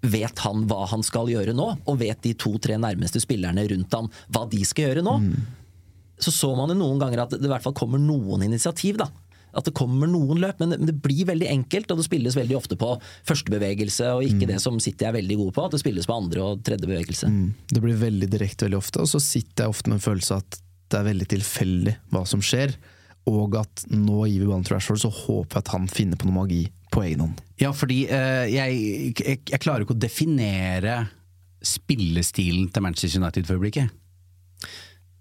Vet 0.08 0.40
han 0.46 0.68
hva 0.70 0.84
han 0.92 1.02
skal 1.02 1.26
gjøre 1.32 1.56
nå? 1.58 1.72
Og 1.90 1.96
vet 1.98 2.20
de 2.22 2.36
to-tre 2.38 2.76
nærmeste 2.78 3.18
spillerne 3.24 3.64
rundt 3.72 3.96
ham 3.98 4.12
hva 4.30 4.44
de 4.50 4.60
skal 4.68 4.92
gjøre 4.92 5.04
nå? 5.04 5.16
Mm. 5.24 5.48
så 6.22 6.32
så 6.34 6.52
man 6.56 6.70
jo 6.70 6.78
noen 6.78 7.02
ganger 7.02 7.24
at 7.24 7.34
det 7.34 7.46
i 7.46 7.50
hvert 7.50 7.66
fall 7.66 7.76
kommer 7.78 8.02
noen 8.02 8.46
initiativ. 8.46 9.02
da 9.02 9.10
at 9.58 9.66
det 9.66 9.74
kommer 9.78 10.10
noen 10.10 10.42
løp, 10.42 10.60
men 10.62 10.76
det, 10.86 10.94
blir 11.02 11.26
veldig 11.30 11.48
enkelt, 11.50 11.90
og 11.92 12.00
det 12.00 12.06
spilles 12.06 12.36
veldig 12.38 12.58
ofte 12.60 12.78
på 12.80 12.92
første 13.26 13.54
bevegelse, 13.54 14.12
og 14.14 14.26
ikke 14.26 14.46
mm. 14.46 14.52
det 14.52 14.60
som 14.62 14.78
City 14.84 15.08
er 15.08 15.16
veldig 15.16 15.38
gode 15.40 15.56
på, 15.56 15.66
at 15.66 15.74
det 15.74 15.82
spilles 15.82 16.08
på 16.10 16.18
andre 16.18 16.44
og 16.44 16.62
tredje 16.68 16.90
bevegelse. 16.90 17.32
Mm. 17.32 17.48
Det 17.72 17.82
blir 17.84 17.98
veldig 18.02 18.30
direkte 18.34 18.68
veldig 18.68 18.80
ofte, 18.80 19.02
og 19.02 19.10
så 19.10 19.22
sitter 19.24 19.66
jeg 19.66 19.74
ofte 19.74 19.90
med 19.90 20.00
en 20.00 20.06
følelse 20.06 20.36
av 20.38 20.44
at 20.44 20.60
det 20.88 21.00
er 21.00 21.10
veldig 21.10 21.30
tilfeldig 21.34 21.96
hva 22.14 22.24
som 22.30 22.44
skjer, 22.44 22.76
og 23.28 23.58
at 23.60 23.86
nå 23.92 24.24
gir 24.30 24.44
vi 24.44 24.48
ballen 24.48 24.66
til 24.68 24.78
Rashford, 24.78 25.02
så 25.04 25.12
håper 25.12 25.60
jeg 25.60 25.66
at 25.66 25.74
han 25.76 25.88
finner 25.92 26.20
på 26.20 26.30
noe 26.30 26.40
magi 26.40 26.64
på 26.94 27.04
egen 27.04 27.26
hånd. 27.26 27.44
Ja, 27.60 27.74
fordi 27.76 28.04
eh, 28.14 28.48
jeg, 28.54 28.80
jeg, 29.18 29.44
jeg, 29.50 29.62
klarer 29.64 29.84
ikke 29.84 29.98
å 29.98 30.00
definere 30.00 30.98
spillestilen 31.66 32.70
til 32.72 32.86
Manchester 32.86 33.22
United 33.22 33.48
for 33.48 33.58
øyeblikket. 33.58 33.94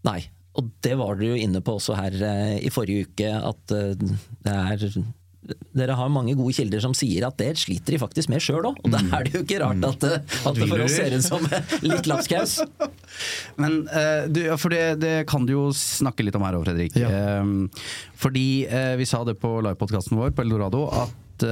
Nei, 0.07 0.21
og 0.57 0.71
det 0.85 0.95
var 1.01 1.19
dere 1.19 1.35
jo 1.35 1.45
inne 1.47 1.63
på 1.65 1.77
også 1.81 1.97
her 1.99 2.17
eh, 2.23 2.57
i 2.65 2.73
forrige 2.73 3.09
uke, 3.11 3.33
at 3.35 3.77
eh, 3.77 3.97
det 3.97 4.55
er 4.55 4.87
dere 5.77 5.97
har 5.99 6.13
mange 6.13 6.35
gode 6.39 6.55
kilder 6.57 6.83
som 6.83 6.95
sier 6.97 7.27
at 7.29 7.39
det 7.41 7.53
sliter 7.61 7.97
de 7.97 8.01
faktisk 8.03 8.31
med 8.33 8.43
sjøl 8.45 8.71
òg. 8.73 8.81
Og 8.83 8.93
da 8.93 9.03
er 9.19 9.27
det 9.27 9.35
jo 9.37 9.43
ikke 9.45 9.61
rart 9.63 9.87
at, 9.89 10.07
eh, 10.09 10.37
at 10.51 10.61
det 10.61 10.69
for 10.71 10.85
oss 10.85 10.97
ser 10.97 11.17
ut 11.17 11.27
som 11.27 11.49
litt 11.87 12.11
lapskaus. 12.11 12.59
Men 13.63 13.83
du, 14.33 14.43
for 14.61 14.75
det, 14.75 14.85
det, 15.03 15.15
kan 15.31 15.47
du 15.49 15.55
jo 15.55 15.67
snakke 15.77 16.27
litt 16.27 16.37
om 16.37 16.45
her 16.47 16.59
òg, 16.59 16.67
Fredrik. 16.67 16.97
Ja. 16.99 17.11
Ehm, 17.41 17.69
fordi 18.19 18.67
vi 18.99 19.07
sa 19.09 19.23
det 19.27 19.39
på 19.41 19.59
livepodkasten 19.65 20.19
vår 20.19 20.35
på 20.37 20.45
Eldorado 20.45 20.87
at 20.93 21.45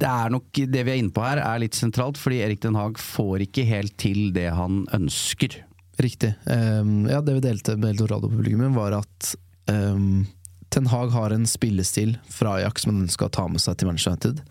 det 0.00 0.08
er 0.08 0.32
nok 0.32 0.60
det 0.72 0.84
vi 0.86 0.92
er 0.92 1.00
inne 1.00 1.12
på 1.14 1.24
her 1.24 1.40
er 1.42 1.62
litt 1.62 1.76
sentralt, 1.78 2.18
fordi 2.20 2.40
Erik 2.44 2.62
Den 2.64 2.78
Haag 2.78 3.00
får 3.02 3.46
ikke 3.48 3.66
helt 3.68 3.96
til 4.00 4.30
det 4.36 4.48
han 4.56 4.84
ønsker. 4.96 5.60
Riktig. 6.00 6.32
Um, 6.46 7.04
ja, 7.10 7.20
det 7.20 7.36
vi 7.36 7.44
delte 7.44 7.76
med 7.76 7.94
Eldorado-publikummet, 7.94 8.72
var 8.72 8.96
at 9.02 9.32
um, 9.68 10.24
Ten 10.70 10.86
Hag 10.86 11.10
har 11.14 11.34
en 11.34 11.46
spillestil 11.50 12.16
fra 12.30 12.56
Ajax 12.60 12.84
som 12.84 12.94
han 12.94 13.04
ønsker 13.08 13.26
å 13.26 13.34
ta 13.34 13.46
med 13.50 13.62
seg 13.62 13.78
til 13.78 13.90
Manchester 13.90 14.14
United. 14.14 14.42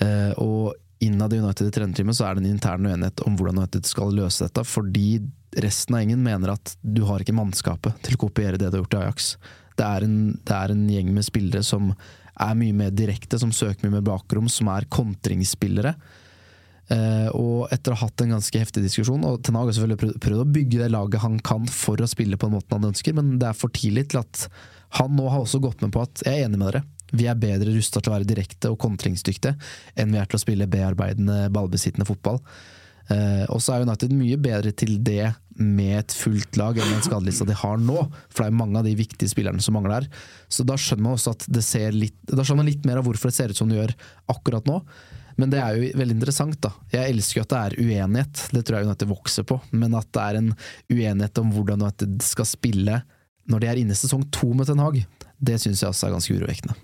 Uh, 0.00 0.32
og 0.40 0.74
innad 1.04 1.32
i 1.32 1.40
United 1.42 1.68
i 1.68 1.74
trenerteamet 1.76 2.16
så 2.16 2.26
er 2.26 2.36
det 2.36 2.44
en 2.44 2.54
intern 2.54 2.88
uenighet 2.88 3.22
om 3.28 3.36
hvordan 3.36 3.60
United 3.60 3.88
skal 3.88 4.14
løse 4.16 4.46
dette, 4.46 4.64
fordi 4.64 5.20
resten 5.60 5.96
av 5.96 6.02
gjengen 6.02 6.24
mener 6.24 6.54
at 6.56 6.76
du 6.80 7.02
har 7.08 7.22
ikke 7.22 7.36
mannskapet 7.36 7.96
til 8.04 8.16
å 8.16 8.22
kopiere 8.26 8.60
det 8.60 8.70
du 8.70 8.78
har 8.78 8.84
gjort 8.84 8.96
i 8.96 9.02
Ajax. 9.04 9.32
Det 9.76 9.84
er 9.86 10.06
en, 10.06 10.20
det 10.40 10.56
er 10.56 10.72
en 10.72 10.86
gjeng 10.92 11.10
med 11.16 11.26
spillere 11.26 11.64
som 11.64 11.90
er 11.92 12.56
mye 12.56 12.76
mer 12.76 12.92
direkte, 12.92 13.38
som 13.40 13.52
søker 13.52 13.84
mye 13.84 13.98
mer 13.98 14.06
bakrom, 14.08 14.48
som 14.52 14.68
er 14.72 14.88
kontringsspillere. 14.92 15.94
Uh, 16.86 17.28
og 17.34 17.72
etter 17.74 17.92
å 17.92 17.98
ha 17.98 18.06
hatt 18.06 18.22
en 18.22 18.36
ganske 18.36 18.60
heftig 18.60 18.84
diskusjon, 18.84 19.24
og 19.26 19.40
Ten 19.44 19.56
Hag 19.58 19.68
har 19.68 19.76
selvfølgelig 19.76 20.20
prøvd, 20.22 20.42
å 20.44 20.52
bygge 20.56 20.80
det 20.80 20.90
laget 20.94 21.24
han 21.24 21.40
kan 21.44 21.68
for 21.68 22.00
å 22.00 22.08
spille 22.08 22.38
på 22.38 22.48
den 22.48 22.56
måten 22.56 22.78
han 22.78 22.92
ønsker, 22.92 23.16
men 23.16 23.36
det 23.40 23.50
er 23.50 23.58
for 23.58 23.74
tidlig 23.74 24.06
til 24.12 24.22
at 24.22 24.46
han 24.96 25.16
nå 25.16 25.26
har 25.30 25.42
også 25.42 25.60
gått 25.62 25.82
med 25.84 25.92
på 25.94 26.04
at 26.04 26.24
jeg 26.26 26.40
er 26.40 26.48
enig 26.48 26.60
med 26.60 26.70
dere. 26.70 26.84
Vi 27.16 27.28
er 27.30 27.38
bedre 27.38 27.74
rusta 27.74 28.00
til 28.00 28.10
å 28.10 28.16
være 28.16 28.28
direkte 28.28 28.72
og 28.72 28.80
kontringsdyktige 28.82 29.54
enn 29.98 30.14
vi 30.14 30.20
er 30.20 30.26
til 30.26 30.38
å 30.38 30.42
spille 30.42 30.70
bearbeidende, 30.70 31.46
ballbesittende 31.54 32.08
fotball. 32.08 32.40
Uh, 33.06 33.44
og 33.54 33.60
så 33.62 33.76
er 33.76 33.84
United 33.86 34.10
mye 34.18 34.38
bedre 34.42 34.72
til 34.74 34.96
det 35.06 35.28
med 35.62 36.00
et 36.00 36.14
fullt 36.16 36.58
lag 36.58 36.76
enn 36.76 36.90
den 36.90 37.04
skadelista 37.04 37.46
de 37.46 37.54
har 37.56 37.78
nå. 37.78 38.00
For 38.28 38.42
det 38.42 38.48
er 38.50 38.58
mange 38.58 38.80
av 38.80 38.88
de 38.88 38.96
viktige 38.98 39.30
spillerne 39.30 39.62
som 39.62 39.76
mangler 39.78 40.00
her. 40.00 40.08
Så 40.50 40.66
da 40.66 40.74
skjønner 40.80 41.06
man 41.06 41.14
også 41.18 41.36
at 41.36 41.46
det 41.46 41.62
ser 41.64 41.94
litt 41.94 42.18
Da 42.26 42.42
skjønner 42.42 42.64
man 42.64 42.72
litt 42.72 42.88
mer 42.88 43.00
av 43.00 43.06
hvorfor 43.06 43.30
det 43.30 43.38
ser 43.38 43.54
ut 43.54 43.60
som 43.60 43.70
det 43.70 43.78
gjør 43.78 43.94
akkurat 44.34 44.66
nå. 44.68 44.80
Men 45.36 45.52
det 45.52 45.60
er 45.60 45.76
jo 45.76 46.00
veldig 46.00 46.16
interessant, 46.16 46.58
da. 46.64 46.72
Jeg 46.92 47.12
elsker 47.12 47.38
jo 47.38 47.44
at 47.44 47.52
det 47.52 47.58
er 47.60 47.74
uenighet, 47.84 48.44
det 48.56 48.62
tror 48.64 48.78
jeg 48.78 48.88
United 48.88 49.10
vokser 49.10 49.46
på. 49.48 49.58
Men 49.76 49.96
at 49.98 50.08
det 50.16 50.22
er 50.24 50.38
en 50.40 50.50
uenighet 50.90 51.40
om 51.42 51.52
hvordan 51.52 51.84
United 51.84 52.24
skal 52.24 52.48
spille 52.48 53.02
når 53.50 53.62
de 53.62 53.70
er 53.70 53.82
inne 53.82 53.94
i 53.94 53.98
sesong 53.98 54.26
to 54.34 54.50
med 54.56 54.68
Ten 54.68 54.82
Hag, 54.82 55.02
det 55.38 55.60
syns 55.62 55.82
jeg 55.82 55.92
også 55.92 56.08
er 56.08 56.16
ganske 56.16 56.34
urovekkende. 56.36 56.76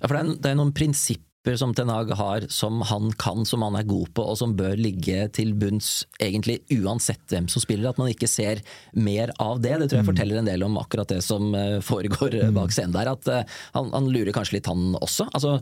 Ja, 0.00 0.08
for 0.08 0.16
det 0.16 0.22
er, 0.22 0.32
det 0.42 0.50
er 0.50 0.58
noen 0.58 0.74
prinsipper 0.76 1.56
som 1.58 1.72
Ten 1.74 1.90
Hag 1.90 2.12
har, 2.18 2.46
som 2.52 2.82
han 2.86 3.10
kan, 3.18 3.46
som 3.48 3.64
han 3.66 3.76
er 3.78 3.88
god 3.88 4.12
på, 4.14 4.24
og 4.32 4.38
som 4.38 4.54
bør 4.58 4.76
ligge 4.78 5.26
til 5.34 5.54
bunns 5.58 6.04
egentlig 6.22 6.60
uansett 6.76 7.22
hvem 7.32 7.48
som 7.50 7.64
spiller. 7.64 7.90
At 7.90 7.98
man 7.98 8.12
ikke 8.12 8.30
ser 8.30 8.62
mer 8.94 9.34
av 9.42 9.62
det. 9.64 9.74
Det 9.80 9.88
tror 9.90 10.00
jeg 10.00 10.06
mm. 10.06 10.10
forteller 10.12 10.42
en 10.42 10.50
del 10.52 10.66
om 10.66 10.78
akkurat 10.80 11.10
det 11.10 11.22
som 11.26 11.50
eh, 11.58 11.80
foregår 11.82 12.38
mm. 12.44 12.52
bak 12.60 12.74
scenen 12.74 12.94
der. 12.94 13.10
At 13.16 13.32
uh, 13.32 13.58
han, 13.74 13.90
han, 13.96 14.12
lurer 14.14 14.34
kanskje 14.36 14.60
litt, 14.60 14.70
han 14.70 14.94
også. 15.00 15.26
Altså, 15.32 15.58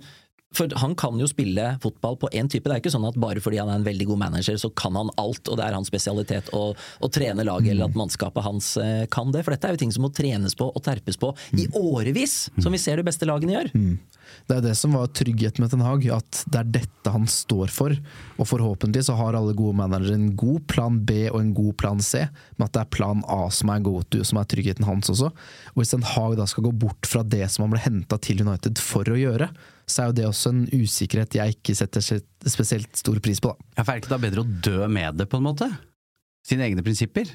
for 0.54 0.68
han 0.82 0.94
kan 0.98 1.18
jo 1.20 1.28
spille 1.30 1.76
fotball 1.82 2.16
på 2.18 2.28
én 2.34 2.48
type. 2.50 2.66
Det 2.66 2.74
er 2.74 2.82
ikke 2.82 2.90
sånn 2.90 3.06
at 3.06 3.18
bare 3.22 3.42
fordi 3.42 3.60
han 3.60 3.70
er 3.70 3.78
en 3.78 3.86
veldig 3.86 4.08
god 4.10 4.18
manager, 4.24 4.56
så 4.58 4.70
kan 4.74 4.96
han 4.98 5.12
alt, 5.20 5.46
og 5.46 5.58
det 5.60 5.66
er 5.66 5.76
hans 5.76 5.90
spesialitet 5.90 6.50
å, 6.56 6.62
å 6.74 7.10
trene 7.12 7.46
laget, 7.46 7.70
eller 7.74 7.86
at 7.86 7.98
mannskapet 7.98 8.42
hans 8.44 8.72
eh, 8.82 9.04
kan 9.14 9.30
det. 9.30 9.44
For 9.46 9.54
dette 9.54 9.70
er 9.70 9.76
jo 9.76 9.82
ting 9.84 9.94
som 9.94 10.06
må 10.06 10.10
trenes 10.14 10.58
på 10.58 10.66
og 10.66 10.82
terpes 10.86 11.20
på 11.20 11.30
i 11.54 11.68
årevis, 11.78 12.48
som 12.58 12.74
vi 12.74 12.82
ser 12.82 12.98
de 12.98 13.06
beste 13.06 13.28
lagene 13.30 13.54
gjør. 13.54 13.70
Mm. 13.78 13.94
Det 14.50 14.56
er 14.56 14.64
det 14.64 14.74
som 14.78 14.94
var 14.94 15.10
tryggheten 15.14 15.62
med 15.62 15.70
Ten 15.70 15.82
Hag, 15.84 16.06
at 16.14 16.42
det 16.50 16.60
er 16.60 16.70
dette 16.80 17.14
han 17.14 17.26
står 17.30 17.70
for. 17.74 17.94
Og 18.38 18.48
forhåpentlig 18.50 19.04
så 19.06 19.14
har 19.18 19.38
alle 19.38 19.54
gode 19.58 19.78
managere 19.78 20.18
en 20.18 20.32
god 20.38 20.66
plan 20.70 20.98
B 21.06 21.24
og 21.30 21.40
en 21.40 21.52
god 21.54 21.76
plan 21.80 22.02
C, 22.02 22.24
men 22.56 22.66
at 22.66 22.74
det 22.74 22.84
er 22.84 22.94
plan 22.94 23.22
A 23.30 23.44
som 23.54 23.70
er 23.70 23.84
go 23.86 24.00
to, 24.02 24.22
som 24.26 24.40
er 24.40 24.50
tryggheten 24.50 24.86
hans 24.88 25.10
også. 25.12 25.30
Og 25.74 25.82
hvis 25.82 25.94
Ten 25.94 26.06
Hag 26.06 26.38
da 26.40 26.46
skal 26.50 26.66
gå 26.66 26.74
bort 26.86 27.10
fra 27.10 27.22
det 27.22 27.46
som 27.50 27.66
han 27.66 27.74
ble 27.74 27.84
henta 27.84 28.18
til 28.22 28.42
United 28.42 28.82
for 28.82 29.06
å 29.10 29.18
gjøre, 29.18 29.50
så 29.90 30.04
er 30.04 30.10
jo 30.10 30.16
det 30.20 30.26
også 30.28 30.52
en 30.54 30.64
usikkerhet 30.72 31.36
jeg 31.36 31.56
ikke 31.56 31.74
setter 31.78 32.04
spesielt 32.46 32.96
stor 32.98 33.18
pris 33.22 33.42
på. 33.42 33.52
Da. 33.52 33.70
Ja, 33.76 33.84
for 33.84 33.92
Er 33.92 33.98
det 33.98 34.04
ikke 34.04 34.14
da 34.14 34.20
bedre 34.22 34.44
å 34.44 34.58
dø 34.70 34.88
med 34.88 35.20
det, 35.20 35.28
på 35.30 35.40
en 35.40 35.46
måte? 35.50 35.68
Sine 36.46 36.66
egne 36.68 36.84
prinsipper? 36.86 37.28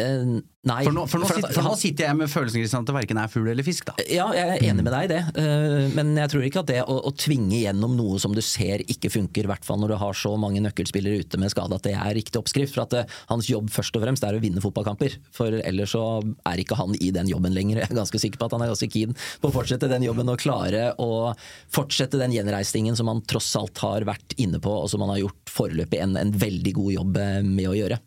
Uh, 0.00 0.38
nei. 0.64 0.78
For 0.86 0.94
nå, 0.96 1.02
for, 1.04 1.20
nå, 1.20 1.26
for, 1.28 1.44
for 1.52 1.66
nå, 1.66 1.72
sitter 1.76 2.06
jeg 2.06 2.16
med 2.16 2.30
følelsen 2.32 2.78
at 2.78 2.88
det 2.88 2.94
verken 2.96 3.18
er 3.20 3.28
fugl 3.28 3.50
eller 3.52 3.66
fisk, 3.66 3.90
da. 3.90 4.04
Ja, 4.08 4.30
jeg 4.32 4.54
er 4.54 4.62
enig 4.70 4.86
med 4.86 4.94
deg 4.94 5.04
i 5.04 5.10
det. 5.10 5.18
Uh, 5.36 5.90
men 5.92 6.14
jeg 6.16 6.32
tror 6.32 6.46
ikke 6.46 6.62
at 6.62 6.70
det 6.70 6.78
å, 6.86 6.94
å, 7.10 7.12
tvinge 7.12 7.58
gjennom 7.60 7.92
noe 7.98 8.20
som 8.22 8.32
du 8.32 8.40
ser 8.40 8.80
ikke 8.88 9.10
funker, 9.12 9.44
i 9.44 9.50
hvert 9.50 9.66
fall 9.68 9.82
når 9.82 9.92
du 9.92 9.96
har 10.00 10.16
så 10.16 10.32
mange 10.40 10.62
nøkkelspillere 10.64 11.26
ute 11.26 11.40
med 11.40 11.52
skade, 11.52 11.76
at 11.76 11.84
det 11.84 11.92
er 11.92 12.16
riktig 12.16 12.40
oppskrift. 12.40 12.72
For 12.72 12.86
at 12.86 12.94
det, 12.94 13.02
uh, 13.04 13.18
hans 13.34 13.50
jobb 13.52 13.68
først 13.74 13.98
og 13.98 14.06
fremst 14.06 14.24
er 14.24 14.38
å 14.38 14.40
vinne 14.40 14.62
fotballkamper. 14.64 15.18
For 15.36 15.58
ellers 15.60 15.92
så 15.92 16.06
er 16.48 16.62
ikke 16.62 16.78
han 16.80 16.96
i 16.96 17.10
den 17.12 17.28
jobben 17.28 17.52
lenger. 17.52 17.82
Jeg 17.82 17.92
er 17.92 18.00
ganske 18.00 18.22
sikker 18.22 18.40
på 18.40 18.48
at 18.48 18.56
han 18.56 18.64
er 18.64 18.72
ganske 18.72 18.88
keen 18.94 19.12
på 19.42 19.50
å 19.50 19.56
fortsette 19.58 19.90
den 19.92 20.06
jobben 20.08 20.32
og 20.32 20.40
klare 20.40 20.94
å 21.02 21.34
fortsette 21.74 22.20
den 22.22 22.32
gjenreisningen 22.32 22.96
som 22.96 23.12
han 23.12 23.20
tross 23.28 23.50
alt 23.60 23.84
har 23.84 24.08
vært 24.08 24.38
inne 24.40 24.62
på, 24.62 24.72
og 24.72 24.88
som 24.88 25.04
han 25.04 25.12
har 25.12 25.20
gjort 25.26 25.52
foreløpig 25.52 26.00
en, 26.00 26.16
en 26.16 26.32
veldig 26.32 26.74
god 26.80 26.96
jobb 26.96 27.22
med 27.52 27.68
å 27.68 27.76
gjøre. 27.76 28.00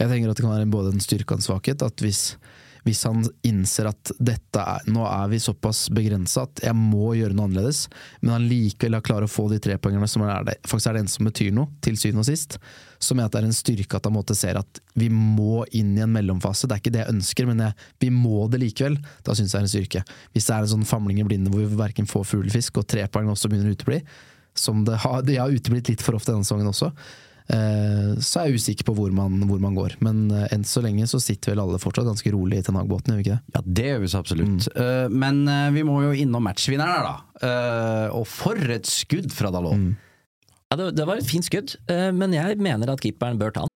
Jeg 0.00 0.08
tenker 0.08 0.32
at 0.32 0.38
det 0.38 0.46
kan 0.46 0.54
være 0.54 0.72
både 0.72 0.94
en 0.94 1.04
styrke 1.04 1.34
og 1.34 1.40
en 1.40 1.44
svakhet. 1.44 1.82
at 1.84 2.00
hvis, 2.00 2.22
hvis 2.86 3.02
han 3.04 3.26
innser 3.44 3.90
at 3.90 4.12
dette 4.16 4.62
er, 4.62 4.86
nå 4.88 5.04
er 5.04 5.28
vi 5.28 5.40
såpass 5.42 5.88
begrensa 5.92 6.46
at 6.46 6.62
jeg 6.64 6.76
må 6.76 7.12
gjøre 7.18 7.36
noe 7.36 7.50
annerledes, 7.50 7.82
men 8.22 8.32
han 8.32 8.46
likevel 8.48 8.96
har 8.96 9.04
klart 9.04 9.26
å 9.26 9.30
få 9.30 9.50
de 9.52 9.60
tre 9.60 9.76
poengene 9.76 10.08
som 10.08 10.24
er 10.24 10.46
det, 10.48 10.56
faktisk 10.64 10.88
er 10.88 10.96
det 10.96 11.04
eneste 11.04 11.20
som 11.20 11.28
betyr 11.28 11.52
noe, 11.56 11.68
til 11.84 12.00
syvende 12.00 12.24
og 12.24 12.30
sist, 12.30 12.56
så 13.00 13.16
mener 13.16 13.26
jeg 13.26 13.30
at 13.30 13.36
det 13.36 13.42
er 13.42 13.50
en 13.50 13.60
styrke 13.60 14.00
at 14.00 14.08
han 14.08 14.16
måtte 14.16 14.38
ser 14.38 14.60
at 14.60 14.82
vi 14.96 15.10
må 15.12 15.66
inn 15.76 15.92
i 15.98 16.04
en 16.04 16.16
mellomfase. 16.16 16.68
Det 16.68 16.76
er 16.76 16.84
ikke 16.84 16.96
det 16.96 17.04
jeg 17.04 17.14
ønsker, 17.14 17.52
men 17.52 17.64
jeg, 17.66 17.86
vi 18.00 18.10
må 18.12 18.48
det 18.52 18.60
likevel. 18.64 18.98
Da 19.24 19.36
syns 19.36 19.52
jeg 19.52 19.56
det 19.56 19.60
er 19.60 19.68
en 19.68 19.74
styrke. 19.76 20.04
Hvis 20.34 20.48
det 20.48 20.56
er 20.56 20.66
en 20.66 20.74
sånn 20.74 20.88
famling 20.88 21.20
i 21.20 21.28
blinde 21.28 21.52
hvor 21.52 21.64
vi 21.64 21.80
verken 21.80 22.08
får 22.08 22.28
fuglefisk 22.34 22.80
og 22.80 22.88
tre 22.88 23.06
poeng 23.12 23.28
også 23.32 23.52
begynner 23.52 23.72
å 23.72 23.76
utebli, 23.76 24.02
som 24.56 24.84
det 24.84 24.98
har, 25.04 25.22
de 25.24 25.36
har 25.40 25.52
uteblitt 25.52 25.88
litt 25.92 26.04
for 26.04 26.18
ofte 26.18 26.32
denne 26.32 26.44
sesongen 26.44 26.68
også, 26.72 26.90
så 27.50 28.40
er 28.40 28.50
jeg 28.50 28.60
usikker 28.60 28.86
på 28.86 28.94
hvor 28.94 29.14
man, 29.14 29.40
hvor 29.48 29.60
man 29.62 29.74
går. 29.74 29.96
Men 30.04 30.28
eh, 30.34 30.46
enn 30.54 30.66
så 30.66 30.82
lenge 30.84 31.08
så 31.10 31.20
sitter 31.22 31.54
vel 31.54 31.62
alle 31.64 31.80
fortsatt 31.82 32.08
ganske 32.08 32.32
rolig 32.34 32.60
i 32.60 32.66
Ten 32.66 32.78
Hag-båten, 32.78 33.14
gjør 33.14 33.20
vi 33.20 33.26
ikke 33.26 33.38
det? 33.38 33.54
Ja, 33.56 33.62
det 33.80 33.88
gjør 33.88 34.04
vi 34.04 34.12
så 34.12 34.20
absolutt. 34.22 34.68
Mm. 34.68 34.76
Uh, 34.76 35.16
men 35.24 35.42
uh, 35.48 35.72
vi 35.74 35.84
må 35.86 35.96
jo 36.04 36.12
innom 36.14 36.46
matchvinneren 36.46 36.94
her, 36.94 37.08
da. 37.08 37.16
Uh, 37.40 38.20
og 38.20 38.28
for 38.30 38.70
et 38.76 38.86
skudd 38.90 39.32
fra 39.34 39.52
Dalot! 39.54 39.80
Mm. 39.80 39.96
Ja, 40.70 40.78
det, 40.78 40.92
det, 41.00 41.08
var 41.08 41.18
et 41.18 41.26
fint 41.26 41.42
skudd, 41.42 41.74
men 42.14 42.30
jeg 42.30 42.60
mener 42.62 42.92
at 42.92 43.00
keeperen 43.02 43.40
bør 43.40 43.50
ta 43.56 43.64
den. 43.66 43.74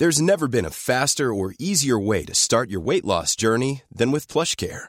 There's 0.00 0.22
never 0.22 0.48
been 0.48 0.64
a 0.64 0.70
faster 0.70 1.32
or 1.32 1.52
easier 1.58 1.98
way 1.98 2.24
to 2.24 2.34
start 2.34 2.70
your 2.70 2.80
weight 2.80 3.04
loss 3.04 3.36
journey 3.36 3.82
than 3.94 4.10
with 4.10 4.26
PlushCare. 4.26 4.88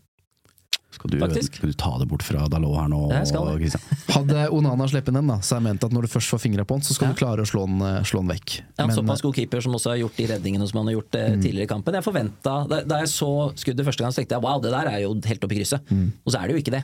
Skal 1.01 1.17
du, 1.17 1.41
skal 1.41 1.71
du, 1.71 1.73
ta 1.73 1.91
det 1.97 2.05
bort 2.11 2.21
fra 2.21 2.43
Dalot 2.51 2.75
her 2.77 2.89
nå? 2.91 2.99
Hadde 4.15 4.43
Onana 4.53 4.85
sluppet 4.89 5.15
den, 5.15 5.31
da, 5.31 5.39
så 5.41 5.57
jeg 5.57 5.65
ment 5.65 5.85
at 5.87 5.93
når 5.95 6.05
du 6.05 6.11
først 6.11 6.29
får 6.29 6.41
fingra 6.43 6.65
på 6.67 6.77
den, 6.77 6.85
så 6.85 6.93
skal 6.93 7.09
ja. 7.09 7.15
du 7.15 7.21
klare 7.23 7.45
å 7.45 7.49
slå 7.49 7.63
den, 7.65 7.79
eh, 7.87 7.97
slå 8.05 8.21
den 8.21 8.29
vekk. 8.35 8.57
Ja, 8.61 8.85
Men, 8.85 8.93
såpass 8.99 9.23
god 9.25 9.39
keeper 9.39 9.63
som 9.65 9.77
også 9.77 9.95
har 9.95 10.01
gjort 10.03 10.19
de 10.19 10.27
redningene 10.29 10.67
som 10.69 10.81
han 10.81 10.91
har 10.91 10.99
gjort 10.99 11.17
eh, 11.17 11.31
mm. 11.33 11.41
tidligere 11.41 11.65
i 11.65 11.71
kampen. 11.71 11.97
Jeg 11.97 12.05
forventa, 12.05 12.55
da, 12.69 12.81
da, 12.85 12.99
jeg 13.01 13.09
så 13.15 13.31
skuddet 13.57 13.87
første 13.87 14.05
gang, 14.05 14.13
så 14.13 14.21
tenkte 14.21 14.37
jeg 14.37 14.45
wow, 14.45 14.61
det 14.61 14.73
der 14.75 14.91
er 14.91 14.99
jo 15.07 15.15
helt 15.31 15.47
oppe 15.47 15.57
i 15.57 15.61
krysset. 15.61 15.89
Mm. 15.89 16.11
Og 16.21 16.35
så 16.35 16.41
er 16.41 16.45
det 16.45 16.57
jo 16.57 16.61
ikke 16.61 16.75
det. 16.75 16.83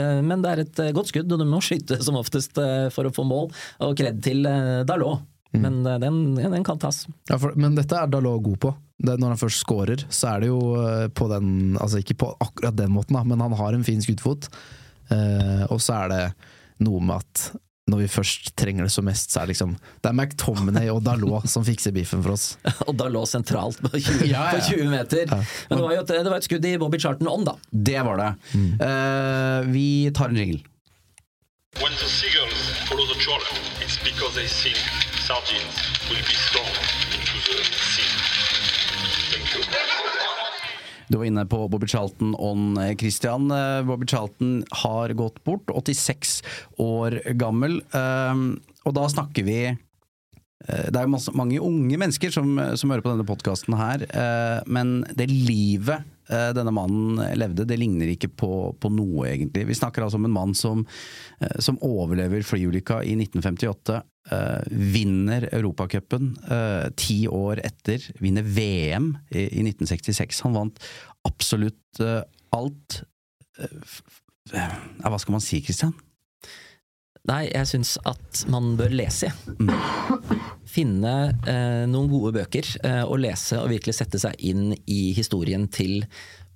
Eh, 0.00 0.22
men 0.30 0.46
det 0.46 0.54
er 0.54 0.64
et 0.64 0.82
godt 0.96 1.12
skudd, 1.12 1.28
og 1.28 1.44
du 1.44 1.48
må 1.52 1.60
skyte 1.66 2.00
som 2.00 2.16
oftest 2.20 2.56
for 2.96 3.10
å 3.10 3.12
få 3.12 3.26
mål. 3.28 3.52
Og 3.84 3.92
kred 4.00 4.24
til 4.24 4.48
Dalot. 4.88 5.28
Mm. 5.52 5.60
Men 5.60 5.82
den, 6.00 6.22
den, 6.40 6.62
kan 6.64 6.80
tas. 6.80 7.04
Ja, 7.28 7.36
for, 7.36 7.52
men 7.60 7.76
dette 7.76 7.98
er 8.00 8.08
Dalot 8.08 8.40
god 8.46 8.60
på 8.64 8.72
det, 9.02 9.18
når 9.18 9.34
han 9.34 9.40
først 9.40 9.64
scorer, 9.64 10.04
så 10.12 10.34
er 10.34 10.44
det 10.44 10.52
jo 10.52 10.60
eh, 10.78 11.08
på 11.10 11.26
den 11.32 11.76
Altså 11.82 12.02
ikke 12.02 12.20
på 12.22 12.30
akkurat 12.42 12.78
den 12.78 12.94
måten, 12.94 13.18
da, 13.18 13.24
men 13.26 13.42
han 13.42 13.56
har 13.58 13.74
en 13.74 13.84
fin 13.86 14.02
skuddfot. 14.02 14.48
Eh, 15.10 15.66
og 15.68 15.82
så 15.82 16.04
er 16.04 16.12
det 16.12 16.24
noe 16.86 17.02
med 17.02 17.22
at 17.22 17.50
når 17.90 17.98
vi 17.98 18.08
først 18.08 18.52
trenger 18.56 18.86
det 18.86 18.92
som 18.94 19.04
mest, 19.04 19.32
så 19.32 19.40
er 19.40 19.48
det 19.48 19.56
liksom 19.56 19.72
Det 19.74 20.10
er 20.10 20.14
McTominay 20.14 20.90
og 20.92 21.02
Dalot 21.02 21.48
som 21.54 21.66
fikser 21.66 21.94
biffen 21.94 22.22
for 22.22 22.36
oss. 22.36 22.56
og 22.88 22.94
Dalot 22.98 23.30
sentralt 23.30 23.82
på 23.82 23.94
20, 23.96 24.26
ja, 24.30 24.46
ja. 24.46 24.50
På 24.54 24.66
20 24.70 24.90
meter. 24.92 25.24
Ja. 25.26 25.40
Men 25.68 25.78
det 25.80 25.86
var 25.86 25.96
jo 25.96 26.04
et, 26.04 26.14
det 26.14 26.30
var 26.30 26.38
et, 26.38 26.50
skudd 26.50 26.68
i 26.68 26.76
Bobby 26.78 27.02
Charlton 27.02 27.30
on, 27.32 27.48
da. 27.48 27.56
Det 27.70 27.98
var 28.06 28.22
det. 28.22 28.30
Mm. 28.54 28.70
Uh, 28.78 29.72
vi 29.74 29.88
tar 30.14 30.30
en 30.30 30.38
jingle. 30.38 30.62
When 31.80 31.92
the 31.96 32.06
seagulls 32.06 32.68
follow 32.86 33.06
the 33.06 33.18
trawler, 33.18 33.48
it's 33.80 33.96
because 34.04 34.34
they 34.36 34.46
think 34.46 34.76
sardines 35.24 35.80
will 36.10 36.20
be 36.28 36.36
thrown 36.52 36.91
Du 41.12 41.18
var 41.18 41.28
inne 41.28 41.44
på 41.46 41.68
Bobby 41.68 41.86
Charlton 41.86 42.34
on 42.38 42.78
eh, 42.80 42.96
Christian. 42.96 43.50
Eh, 43.50 43.84
Bobby 43.84 44.06
Charlton 44.06 44.64
har 44.70 45.12
gått 45.12 45.44
bort, 45.44 45.68
86 45.70 46.42
år 46.80 47.20
gammel. 47.36 47.82
Eh, 47.92 48.44
og 48.84 48.94
da 48.96 49.08
snakker 49.12 49.46
vi 49.48 49.62
det 50.62 50.94
er 50.94 51.08
masse, 51.10 51.32
mange 51.34 51.58
unge 51.58 51.96
mennesker 51.98 52.30
som, 52.30 52.52
som 52.78 52.92
hører 52.92 53.02
på 53.02 53.10
denne 53.10 53.24
podkasten 53.26 53.74
her, 53.74 54.04
men 54.70 54.92
det 55.18 55.26
livet 55.26 56.04
denne 56.54 56.70
mannen 56.70 57.18
levde, 57.34 57.66
det 57.66 57.80
ligner 57.80 58.12
ikke 58.12 58.30
på, 58.30 58.50
på, 58.78 58.92
noe, 58.94 59.24
egentlig. 59.32 59.64
Vi 59.72 59.74
snakker 59.74 60.06
altså 60.06 60.20
om 60.20 60.28
en 60.28 60.36
mann 60.36 60.54
som, 60.54 60.84
som 61.58 61.80
overlever 61.82 62.46
flyulykka 62.46 63.00
i 63.02 63.16
1958, 63.18 63.98
Uh, 64.30 64.62
vinner 64.70 65.48
Europacupen 65.50 66.28
uh, 66.46 66.86
ti 66.94 67.24
år 67.26 67.58
etter. 67.66 68.04
Vinner 68.22 68.46
VM 68.46 69.08
i, 69.34 69.48
i 69.48 69.64
1966. 69.66 70.44
Han 70.46 70.54
vant 70.54 70.78
absolutt 71.26 72.00
uh, 72.00 72.22
alt. 72.54 73.02
hva 74.52 75.18
skal 75.18 75.34
man 75.34 75.42
si, 75.42 75.58
Christian? 75.66 75.92
Nei, 77.26 77.48
jeg 77.50 77.68
syns 77.70 77.96
at 78.06 78.44
man 78.50 78.76
bør 78.78 78.94
lese. 78.94 79.32
Mm. 79.58 79.74
Finne 80.66 81.12
noen 81.86 82.08
gode 82.10 82.32
bøker 82.34 82.66
og 83.04 83.20
lese 83.22 83.60
og 83.60 83.70
virkelig 83.70 83.94
sette 83.94 84.18
seg 84.18 84.34
inn 84.42 84.72
i 84.90 85.12
historien 85.14 85.68
til 85.70 86.00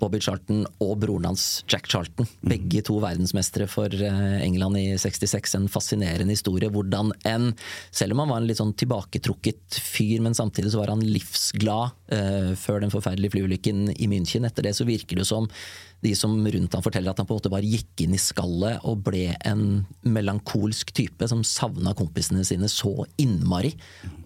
Bobby 0.03 0.21
Charlton 0.21 0.65
og 0.83 0.99
broren 1.03 1.29
hans 1.31 1.65
Jack 1.71 1.89
Charlton. 1.91 2.29
Begge 2.47 2.83
to 2.87 2.99
verdensmestere 3.03 3.69
for 3.71 3.93
eh, 3.93 4.39
England 4.45 4.81
i 4.81 4.87
66. 5.01 5.57
En 5.59 5.69
fascinerende 5.73 6.37
historie. 6.37 6.71
Hvordan 6.73 7.15
en, 7.29 7.51
selv 7.91 8.17
om 8.17 8.25
han 8.25 8.33
var 8.33 8.43
en 8.43 8.49
litt 8.51 8.61
sånn 8.61 8.75
tilbaketrukket 8.77 9.81
fyr, 9.81 10.21
men 10.25 10.37
samtidig 10.37 10.75
så 10.75 10.83
var 10.83 10.93
han 10.93 11.05
livsglad 11.05 11.97
eh, 12.13 12.53
før 12.61 12.85
den 12.85 12.93
forferdelige 12.93 13.37
flyulykken 13.37 13.89
i 13.97 14.11
München. 14.11 14.49
Etter 14.49 14.69
det 14.69 14.77
så 14.77 14.89
virker 14.89 15.23
det 15.23 15.29
som 15.29 15.49
de 16.07 16.15
som 16.19 16.35
rundt 16.39 16.77
ham 16.77 16.85
forteller 16.85 17.13
at 17.13 17.21
han 17.21 17.27
på 17.29 17.35
en 17.35 17.41
måte 17.41 17.53
bare 17.53 17.67
gikk 17.67 18.05
inn 18.05 18.15
i 18.15 18.21
skallet 18.21 18.85
og 18.87 19.03
ble 19.07 19.29
en 19.49 19.85
melankolsk 20.07 20.93
type 20.97 21.27
som 21.29 21.43
savna 21.47 21.95
kompisene 21.99 22.45
sine 22.47 22.71
så 22.71 22.93
innmari. 23.21 23.73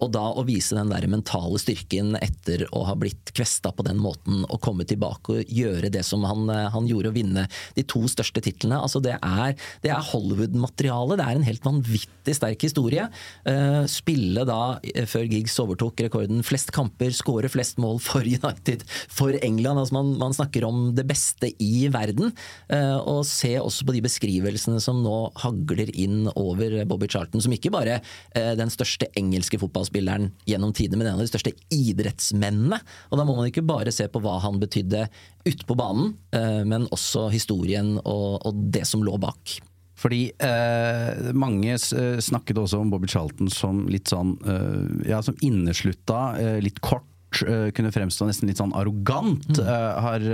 Og 0.01 0.11
da 0.13 0.23
å 0.31 0.45
vise 0.47 0.77
den 0.77 0.91
der 0.91 1.07
mentale 1.11 1.59
styrken 1.61 2.15
etter 2.21 2.67
å 2.75 2.83
ha 2.87 2.95
blitt 2.99 3.33
kvesta 3.35 3.73
på 3.73 3.85
den 3.87 3.99
måten, 4.01 4.43
og 4.51 4.61
komme 4.63 4.85
tilbake 4.87 5.39
og 5.39 5.51
gjøre 5.51 5.91
det 5.93 6.03
som 6.07 6.25
han, 6.27 6.49
han 6.49 6.89
gjorde, 6.89 7.11
å 7.11 7.15
vinne 7.15 7.47
de 7.75 7.85
to 7.87 8.03
største 8.11 8.43
titlene, 8.43 8.79
altså 8.81 9.01
det 9.03 9.17
er, 9.17 9.55
det 9.83 9.91
er 9.93 10.09
Hollywood-materiale. 10.11 11.17
Det 11.19 11.25
er 11.25 11.39
en 11.39 11.47
helt 11.47 11.65
vanvittig 11.65 12.35
sterk 12.37 12.65
historie. 12.67 13.07
Uh, 13.47 13.83
spille 13.89 14.45
da, 14.47 14.77
eh, 14.93 15.07
før 15.09 15.27
Giggs 15.31 15.57
overtok 15.61 16.05
rekorden, 16.05 16.43
flest 16.45 16.73
kamper, 16.75 17.13
skåre 17.15 17.49
flest 17.51 17.81
mål 17.81 18.01
for 18.03 18.27
United, 18.37 18.85
for 19.09 19.35
England. 19.41 19.81
altså 19.81 19.97
Man, 19.97 20.13
man 20.21 20.37
snakker 20.37 20.67
om 20.67 20.91
det 20.97 21.07
beste 21.09 21.51
i 21.61 21.70
verden. 21.93 22.33
Eh, 22.71 22.97
og 22.97 23.23
se 23.27 23.53
også 23.59 23.87
på 23.87 23.95
de 23.95 24.03
beskrivelsene 24.05 24.81
som 24.83 25.01
nå 25.03 25.17
hagler 25.43 25.91
inn 25.93 26.29
over 26.35 26.79
Bobby 26.89 27.09
Charlton, 27.11 27.43
som 27.43 27.55
ikke 27.55 27.73
bare 27.73 27.99
er 28.37 28.59
den 28.59 28.71
største 28.73 29.09
engelske 29.19 29.59
fotballspilleren 29.61 30.31
gjennom 30.49 30.75
tidene, 30.75 31.01
men 31.01 31.11
en 31.11 31.19
av 31.19 31.25
de 31.25 31.31
største 31.31 31.55
idrettsmennene. 31.73 32.81
Og 33.09 33.19
da 33.19 33.27
må 33.27 33.37
man 33.37 33.49
ikke 33.49 33.65
bare 33.65 33.93
se 33.95 34.07
på 34.11 34.21
hva 34.23 34.37
han 34.43 34.61
betydde 34.61 35.07
ute 35.47 35.65
på 35.67 35.77
banen, 35.77 36.15
eh, 36.35 36.61
men 36.67 36.89
også 36.93 37.29
historien 37.33 37.97
og, 38.03 38.41
og 38.45 38.63
det 38.73 38.85
som 38.89 39.05
lå 39.05 39.17
bak. 39.21 39.59
Fordi 40.01 40.21
eh, 40.41 41.31
mange 41.37 41.77
snakket 41.77 42.57
også 42.57 42.81
om 42.81 42.91
Bobby 42.93 43.09
Charlton 43.11 43.51
som 43.53 43.83
litt 43.91 44.09
sånn 44.09 44.33
eh, 44.49 45.09
ja, 45.11 45.21
som 45.21 45.37
inneslutta, 45.45 46.21
eh, 46.41 46.57
litt 46.63 46.81
kort 46.81 47.05
uh, 47.47 47.69
kunne 47.75 47.93
fremstå 47.93 48.27
nesten 48.27 48.49
litt 48.49 48.61
sånn 48.61 48.75
arrogant, 48.77 49.47
mm. 49.51 49.61
uh, 49.67 50.01
har, 50.05 50.25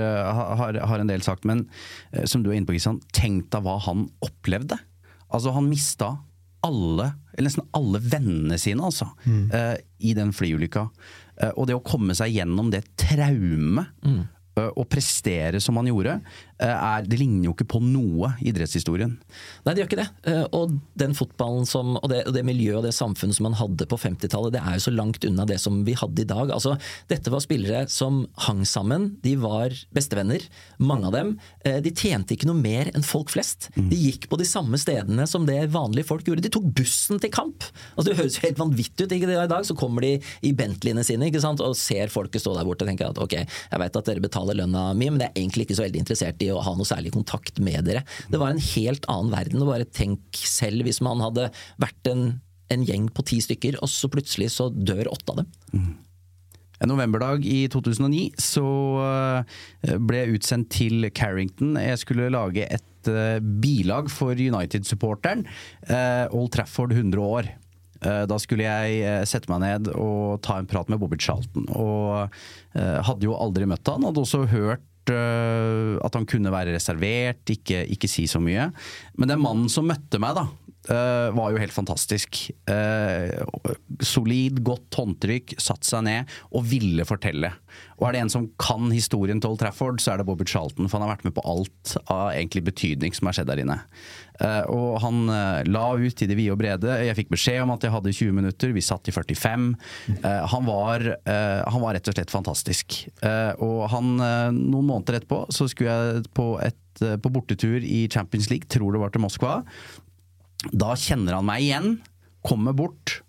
har, 0.61 0.79
har, 0.91 1.03
en 1.03 1.11
del 1.11 1.25
sagt. 1.25 1.47
Men 1.47 1.65
som 2.25 2.43
du 2.43 2.51
er 2.51 2.59
inne 2.59 2.69
på, 2.69 2.75
Kristian, 2.75 3.01
tenk 3.15 3.51
deg 3.53 3.65
hva 3.65 3.77
han 3.87 4.07
opplevde. 4.25 4.79
Altså, 5.27 5.53
han 5.55 5.69
mista 5.69 6.15
alle, 6.65 7.11
eller 7.35 7.47
nesten 7.47 7.67
alle 7.77 8.01
vennene 8.01 8.57
sine, 8.59 8.81
altså, 8.89 9.11
mm. 9.27 9.43
i 10.03 10.13
den 10.17 10.33
flyulykka. 10.35 10.87
og 11.53 11.67
det 11.69 11.75
å 11.77 11.83
komme 11.85 12.15
seg 12.17 12.33
gjennom 12.33 12.71
det 12.73 12.81
traumet, 12.99 13.93
mm. 14.03 14.23
Å 14.57 14.85
prestere 14.89 15.61
som 15.63 15.77
han 15.79 15.89
gjorde, 15.89 16.17
er, 16.57 17.05
det 17.05 17.19
ligner 17.19 17.49
jo 17.49 17.53
ikke 17.53 17.67
på 17.69 17.81
noe 17.83 18.31
i 18.41 18.49
idrettshistorien. 18.49 19.11
Nei, 19.65 19.73
det 19.73 19.83
gjør 19.83 19.89
ikke 19.91 19.99
det. 19.99 20.33
Og 20.57 20.73
den 20.97 21.13
fotballen 21.17 21.67
som, 21.69 21.95
og 21.99 22.07
det, 22.09 22.23
og 22.25 22.33
det 22.33 22.41
miljøet 22.47 22.79
og 22.79 22.87
det 22.87 22.95
samfunnet 22.97 23.37
som 23.37 23.45
man 23.45 23.57
hadde 23.59 23.85
på 23.89 23.99
50-tallet, 24.01 24.55
det 24.55 24.63
er 24.63 24.77
jo 24.79 24.85
så 24.87 24.93
langt 24.95 25.27
unna 25.27 25.45
det 25.49 25.59
som 25.61 25.83
vi 25.85 25.93
hadde 25.97 26.23
i 26.23 26.27
dag. 26.29 26.53
Altså, 26.55 26.73
dette 27.11 27.33
var 27.33 27.43
spillere 27.45 27.83
som 27.93 28.23
hang 28.47 28.63
sammen, 28.65 29.11
de 29.21 29.35
var 29.41 29.75
bestevenner, 29.93 30.47
mange 30.81 31.11
av 31.11 31.13
dem. 31.13 31.35
De 31.85 31.93
tjente 31.93 32.33
ikke 32.33 32.49
noe 32.49 32.57
mer 32.57 32.89
enn 32.95 33.05
folk 33.05 33.29
flest. 33.33 33.69
Mm. 33.77 33.91
De 33.93 34.01
gikk 34.07 34.27
på 34.31 34.41
de 34.41 34.47
samme 34.49 34.81
stedene 34.81 35.27
som 35.29 35.45
det 35.45 35.59
vanlige 35.75 36.09
folk 36.09 36.25
gjorde. 36.25 36.45
De 36.47 36.53
tok 36.53 36.65
bussen 36.77 37.21
til 37.21 37.33
kamp! 37.33 37.69
Altså, 37.93 38.09
det 38.09 38.17
høres 38.19 38.39
jo 38.39 38.45
helt 38.47 38.61
vanvittig 38.61 39.05
ut. 39.05 39.13
ikke 39.13 39.29
det 39.29 39.37
I 39.43 39.51
dag 39.51 39.67
så 39.67 39.77
kommer 39.77 40.05
de 40.05 40.15
i 40.41 40.53
Bentleyene 40.57 41.05
sine 41.05 41.29
ikke 41.29 41.43
sant? 41.43 41.61
og 41.61 41.77
ser 41.77 42.11
folket 42.13 42.41
stå 42.43 42.53
der 42.55 42.67
borte 42.67 42.85
og 42.85 42.91
tenker 42.91 43.11
at 43.11 43.19
ok, 43.21 43.33
jeg 43.43 43.81
vet 43.81 43.97
at 43.99 44.09
dere 44.09 44.23
betaler 44.23 44.46
lønna 44.55 44.87
mi, 44.97 45.09
men 45.11 45.21
jeg 45.23 45.31
er 45.31 45.41
egentlig 45.41 45.67
ikke 45.67 45.77
så 45.79 45.85
veldig 45.85 46.03
interessert 46.03 46.43
i 46.45 46.51
å 46.53 46.63
ha 46.63 46.73
noe 46.77 46.87
særlig 46.87 47.13
kontakt 47.15 47.61
med 47.63 47.87
dere. 47.89 48.03
Det 48.31 48.39
var 48.41 48.53
en 48.53 48.65
helt 48.71 49.07
annen 49.11 49.33
verden. 49.33 49.61
og 49.63 49.71
Bare 49.73 49.87
tenk 49.89 50.41
selv 50.47 50.87
hvis 50.87 51.01
man 51.05 51.23
hadde 51.23 51.49
vært 51.81 52.11
en, 52.11 52.27
en 52.73 52.87
gjeng 52.87 53.07
på 53.11 53.25
ti 53.27 53.41
stykker, 53.43 53.79
og 53.81 53.91
så 53.91 54.11
plutselig 54.11 54.53
så 54.55 54.69
dør 54.71 55.11
åtte 55.13 55.33
av 55.33 55.41
dem. 55.43 55.55
Mm. 55.73 55.95
En 56.77 56.91
novemberdag 56.91 57.45
i 57.49 57.63
2009 57.73 58.27
så 58.41 58.67
eh, 59.01 59.95
ble 59.97 60.21
jeg 60.21 60.37
utsendt 60.37 60.69
til 60.75 61.07
Carrington. 61.09 61.73
Jeg 61.81 62.01
skulle 62.03 62.29
lage 62.33 62.67
et 62.69 63.09
eh, 63.09 63.39
bilag 63.41 64.11
for 64.13 64.37
United-supporteren. 64.37 65.47
Eh, 65.89 66.25
Old 66.37 66.53
Trafford 66.53 66.93
100 66.93 67.23
år. 67.23 67.49
Da 68.01 68.37
skulle 68.41 68.67
jeg 68.67 69.25
sette 69.29 69.49
meg 69.51 69.63
ned 69.63 69.89
og 69.95 70.41
ta 70.45 70.59
en 70.59 70.69
prat 70.69 70.89
med 70.91 70.99
Bobby 71.01 71.17
Charlton. 71.21 71.65
Og 71.73 72.29
hadde 72.75 73.25
jo 73.25 73.37
aldri 73.37 73.65
møtt 73.69 73.89
han. 73.89 74.05
Hadde 74.05 74.21
også 74.21 74.43
hørt 74.51 74.85
at 75.07 76.17
han 76.17 76.25
kunne 76.27 76.51
være 76.51 76.73
reservert, 76.75 77.41
ikke, 77.47 77.85
ikke 77.95 78.09
si 78.11 78.25
så 78.27 78.41
mye. 78.43 78.67
Men 79.17 79.31
den 79.31 79.41
mannen 79.41 79.69
som 79.71 79.87
møtte 79.87 80.19
meg, 80.19 80.35
da, 80.35 80.45
Uh, 80.87 81.35
var 81.35 81.51
jo 81.51 81.59
helt 81.59 81.75
fantastisk. 81.75 82.45
Uh, 82.69 83.73
solid, 83.99 84.61
godt 84.63 84.95
håndtrykk, 84.95 85.57
satt 85.59 85.83
seg 85.87 86.05
ned 86.07 86.37
og 86.55 86.63
ville 86.69 87.03
fortelle. 87.07 87.51
Og 87.97 88.07
er 88.07 88.15
det 88.15 88.21
en 88.23 88.31
som 88.31 88.45
kan 88.61 88.87
historien 88.93 89.41
til 89.43 89.51
Old 89.51 89.59
Trafford, 89.59 89.99
så 89.99 90.13
er 90.13 90.21
det 90.21 90.27
Bobby 90.29 90.47
Charlton. 90.47 90.87
For 90.87 90.97
han 90.97 91.07
har 91.07 91.17
vært 91.17 91.27
med 91.27 91.35
på 91.35 91.43
alt 91.49 91.97
av 92.05 92.31
egentlig 92.31 92.63
betydning 92.69 93.15
som 93.17 93.27
har 93.27 93.35
skjedd 93.35 93.51
der 93.51 93.63
inne. 93.65 93.77
Uh, 94.39 94.63
og 94.71 94.89
han 95.03 95.25
la 95.67 95.85
ut 95.97 96.23
i 96.23 96.29
det 96.29 96.37
vide 96.37 96.55
og 96.55 96.61
brede. 96.61 96.95
Jeg 97.03 97.19
fikk 97.19 97.35
beskjed 97.35 97.65
om 97.65 97.75
at 97.75 97.83
jeg 97.83 97.95
hadde 97.95 98.15
20 98.15 98.39
minutter, 98.39 98.71
vi 98.75 98.85
satt 98.85 99.11
i 99.11 99.15
45. 99.15 99.69
Han 100.23 100.67
var, 100.67 101.03
han, 101.27 101.81
var, 101.81 101.97
rett 101.97 102.07
og 102.07 102.15
slett 102.15 102.31
fantastisk. 102.31 102.99
og 103.63 103.79
han, 103.91 104.13
noen 104.55 104.87
måneder 104.87 105.19
etterpå 105.19 105.43
så 105.53 105.67
skulle 105.71 105.95
jeg 105.95 106.27
på, 106.37 106.51
et, 106.63 107.01
på 107.23 107.31
bortetur 107.33 107.81
i 107.81 108.05
Champions 108.13 108.51
League, 108.53 108.69
tror 108.71 108.93
det 108.93 109.01
var 109.01 109.13
til 109.13 109.25
Moskva. 109.25 109.61
Da 110.73 110.95
kjenner 110.97 111.37
han 111.37 111.47
meg 111.47 111.65
igjen, 111.65 111.91
kommer 112.45 112.73
bort, 112.77 113.19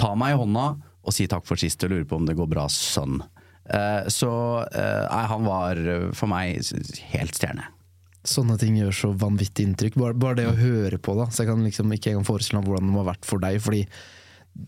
tar 0.00 0.16
meg 0.18 0.34
i 0.34 0.40
hånda 0.40 0.66
og 1.06 1.14
sier 1.14 1.30
takk 1.30 1.46
for 1.48 1.60
sist 1.60 1.84
og 1.86 1.92
lurer 1.92 2.06
på 2.08 2.18
om 2.18 2.26
det 2.28 2.36
går 2.36 2.50
bra, 2.50 2.66
sønn. 2.72 3.22
Uh, 3.66 4.06
så 4.12 4.30
uh, 4.62 5.22
han 5.30 5.46
var 5.46 5.78
uh, 5.80 6.10
for 6.14 6.30
meg 6.30 6.60
helt 7.14 7.38
stjerne. 7.38 7.70
Sånne 8.26 8.58
ting 8.58 8.76
gjør 8.78 8.94
så 8.94 9.12
vanvittig 9.14 9.68
inntrykk. 9.68 9.98
Bare, 10.02 10.18
bare 10.18 10.40
det 10.40 10.48
å 10.50 10.58
høre 10.58 10.98
på, 10.98 11.14
da. 11.18 11.28
Så 11.30 11.44
jeg 11.44 11.52
kan 11.52 11.62
liksom 11.62 11.92
ikke 11.94 12.12
engang 12.12 12.26
forestille 12.26 12.60
meg 12.60 12.68
hvordan 12.70 12.88
det 12.88 12.94
må 12.94 13.04
ha 13.04 13.10
vært 13.12 13.26
for 13.28 13.42
deg. 13.42 13.60
Fordi 13.62 13.84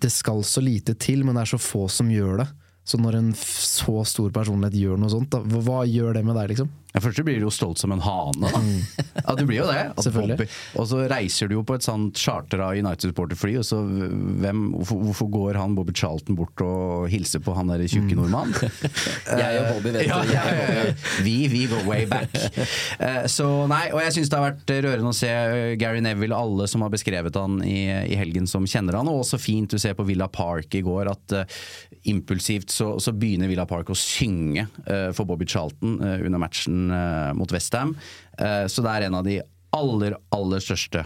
det 0.05 0.11
skal 0.15 0.45
så 0.47 0.63
lite 0.63 0.95
til, 1.01 1.25
men 1.27 1.35
det 1.35 1.43
er 1.43 1.53
så 1.57 1.61
få 1.63 1.89
som 1.91 2.11
gjør 2.13 2.45
det. 2.45 2.49
Så 2.89 2.97
når 3.01 3.19
en 3.19 3.33
så 3.37 4.01
stor 4.09 4.33
personlighet 4.33 4.79
gjør 4.81 5.01
noe 5.01 5.13
sånt, 5.13 5.29
da, 5.35 5.43
hva 5.45 5.83
gjør 5.85 6.17
det 6.17 6.25
med 6.25 6.39
deg, 6.39 6.55
liksom? 6.55 6.71
Ja, 6.95 7.03
Først 7.05 7.21
blir 7.21 7.37
du 7.37 7.45
jo 7.45 7.51
stolt 7.53 7.77
som 7.77 7.93
en 7.93 8.01
hane, 8.01 8.49
da. 8.49 8.61
Mm. 8.65 8.79
Ja, 9.29 9.35
du 9.37 9.43
blir 9.45 9.59
jo 9.59 9.67
det. 9.69 9.83
Selvfølgelig. 10.07 10.47
og 10.81 10.87
så 10.89 11.03
reiser 11.11 11.51
du 11.51 11.59
jo 11.59 11.65
på 11.67 11.77
et 11.77 11.85
sånt 11.85 12.17
chartra 12.17 12.71
United 12.73 13.11
Supporter-fly, 13.11 13.59
og 13.61 13.67
så 13.69 13.83
hvem, 13.85 14.63
hvorfor, 14.73 15.03
hvorfor, 15.05 15.29
går 15.35 15.59
han 15.61 15.75
Bobby 15.77 15.93
Charlton 15.93 16.39
bort 16.39 16.63
og 16.65 17.09
hilser 17.13 17.43
på 17.45 17.53
han 17.59 17.69
der 17.69 17.85
tjukke 17.85 18.17
mm. 18.17 18.23
nordmannen? 18.23 18.73
jeg 19.43 19.61
og 19.61 19.69
Bobby 19.75 19.93
vet 19.99 20.09
ja, 20.09 20.23
ja, 20.33 20.47
ja, 20.49 20.87
Vi, 21.27 21.37
vi 21.53 21.67
går 21.69 21.85
way 21.89 22.07
back. 22.09 22.33
Eh, 22.33 23.27
så 23.29 23.51
nei, 23.69 23.83
og 23.93 24.01
jeg 24.07 24.17
syns 24.17 24.33
det 24.33 24.41
har 24.41 24.49
vært 24.49 24.75
rørende 24.89 25.13
å 25.13 25.19
se 25.19 25.35
Gary 25.83 26.01
Neville, 26.05 26.39
alle 26.39 26.71
som 26.73 26.87
har 26.87 26.95
beskrevet 26.95 27.37
han 27.37 27.61
i, 27.69 27.83
i 28.09 28.17
helgen 28.17 28.49
som 28.49 28.65
kjenner 28.65 28.97
han, 28.97 29.13
og 29.13 29.27
også 29.27 29.41
fint 29.43 29.69
du 29.69 29.77
ser 29.83 29.99
på 29.99 30.09
Villa 30.09 30.31
Park 30.33 30.73
i 30.79 30.85
går 30.87 31.13
at 31.13 31.37
uh, 31.37 31.61
impulsivt 32.09 32.73
så, 32.73 32.95
så, 33.03 33.13
begynner 33.13 33.51
Villa 33.51 33.67
Park 33.69 33.93
å 33.93 33.99
synge 33.99 34.67
uh, 34.89 35.11
for 35.17 35.29
Bobby 35.29 35.47
Charlton 35.49 35.99
uh, 36.03 36.17
under 36.25 36.41
matchen 36.43 36.89
uh, 36.91 37.31
mot 37.37 37.53
Westham. 37.55 37.95
Uh, 38.41 38.67
så 38.71 38.85
det 38.85 38.95
er 38.95 39.09
en 39.09 39.19
av 39.21 39.27
de 39.29 39.41
aller, 39.77 40.15
aller 40.33 40.63
største 40.65 41.03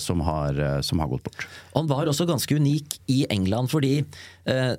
som, 0.00 0.22
har, 0.24 0.56
som, 0.80 1.02
har, 1.02 1.08
gått 1.10 1.26
bort. 1.26 1.42
Han 1.74 1.84
var 1.90 2.08
også 2.08 2.24
ganske 2.26 2.56
unik 2.56 2.96
i 3.12 3.18
England, 3.28 3.68
fordi 3.68 3.90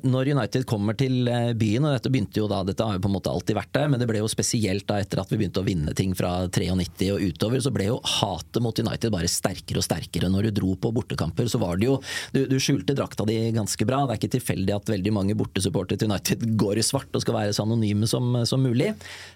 når 0.01 0.31
United 0.33 0.65
kommer 0.67 0.95
til 0.97 1.27
byen, 1.57 1.85
og 1.85 1.93
dette 1.95 2.09
begynte 2.11 2.41
jo 2.41 2.47
da, 2.49 2.61
dette 2.65 2.85
har 2.85 2.97
jo 2.97 3.03
på 3.03 3.09
en 3.11 3.15
måte 3.15 3.31
alltid 3.31 3.57
vært 3.57 3.73
der, 3.75 3.89
men 3.91 4.01
det 4.01 4.07
ble 4.09 4.21
jo 4.21 4.29
spesielt 4.31 4.87
da 4.89 4.97
etter 5.01 5.21
at 5.21 5.31
vi 5.31 5.37
begynte 5.39 5.61
å 5.61 5.67
vinne 5.67 5.93
ting 5.97 6.15
fra 6.17 6.47
93 6.47 7.11
og 7.13 7.23
utover, 7.23 7.61
så 7.63 7.73
ble 7.73 7.87
jo 7.91 7.99
hatet 8.19 8.61
mot 8.63 8.81
United 8.81 9.13
bare 9.13 9.29
sterkere 9.31 9.81
og 9.81 9.85
sterkere. 9.85 10.31
Når 10.31 10.49
du 10.49 10.61
dro 10.61 10.73
på 10.81 10.91
bortekamper, 10.95 11.49
så 11.51 11.61
var 11.61 11.79
det 11.79 11.89
jo 11.89 11.99
Du, 12.33 12.43
du 12.47 12.57
skjulte 12.61 12.95
drakta 12.97 13.25
di 13.27 13.37
ganske 13.55 13.85
bra. 13.87 14.03
Det 14.05 14.15
er 14.15 14.21
ikke 14.21 14.35
tilfeldig 14.37 14.75
at 14.75 14.91
veldig 14.91 15.13
mange 15.15 15.37
bortesupportere 15.37 16.01
til 16.01 16.11
United 16.11 16.45
går 16.63 16.81
i 16.81 16.85
svart 16.85 17.15
og 17.15 17.23
skal 17.23 17.37
være 17.37 17.55
så 17.55 17.65
anonyme 17.67 18.09
som, 18.09 18.33
som 18.47 18.63
mulig. 18.63 18.93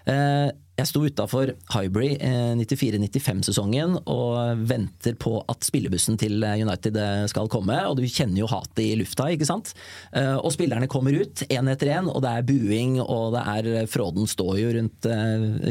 Uh, 0.08 0.50
jeg 0.76 0.90
sto 0.90 1.00
utafor 1.08 1.54
Hybrid 1.72 2.20
94-95-sesongen 2.60 3.96
eh, 3.96 4.08
og 4.12 4.64
venter 4.68 5.16
på 5.16 5.38
at 5.48 5.64
spillebussen 5.64 6.18
til 6.20 6.44
eh, 6.44 6.60
United 6.66 6.98
eh, 7.00 7.22
skal 7.32 7.48
komme. 7.52 7.78
Og 7.88 7.96
du 7.96 8.04
kjenner 8.04 8.42
jo 8.42 8.50
hatet 8.50 8.82
i 8.84 8.90
lufta, 9.00 9.30
ikke 9.32 9.48
sant. 9.48 9.72
Og 10.16 10.48
spillerne 10.54 10.88
kommer 10.88 11.12
ut 11.12 11.42
én 11.52 11.68
etter 11.68 11.90
én, 11.92 12.06
og 12.08 12.22
det 12.24 12.30
er 12.32 12.46
buing, 12.48 12.94
og 13.04 13.34
det 13.34 13.42
er 13.52 13.88
Fråden 13.90 14.24
står 14.30 14.54
jo 14.62 14.70
rundt 14.78 15.08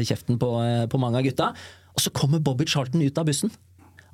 kjeften 0.06 0.38
på, 0.38 0.50
på 0.92 1.00
mange 1.02 1.18
av 1.18 1.26
gutta. 1.26 1.48
Og 1.96 2.04
så 2.04 2.12
kommer 2.14 2.44
Bobby 2.44 2.66
Charlton 2.68 3.02
ut 3.02 3.18
av 3.18 3.26
bussen. 3.26 3.50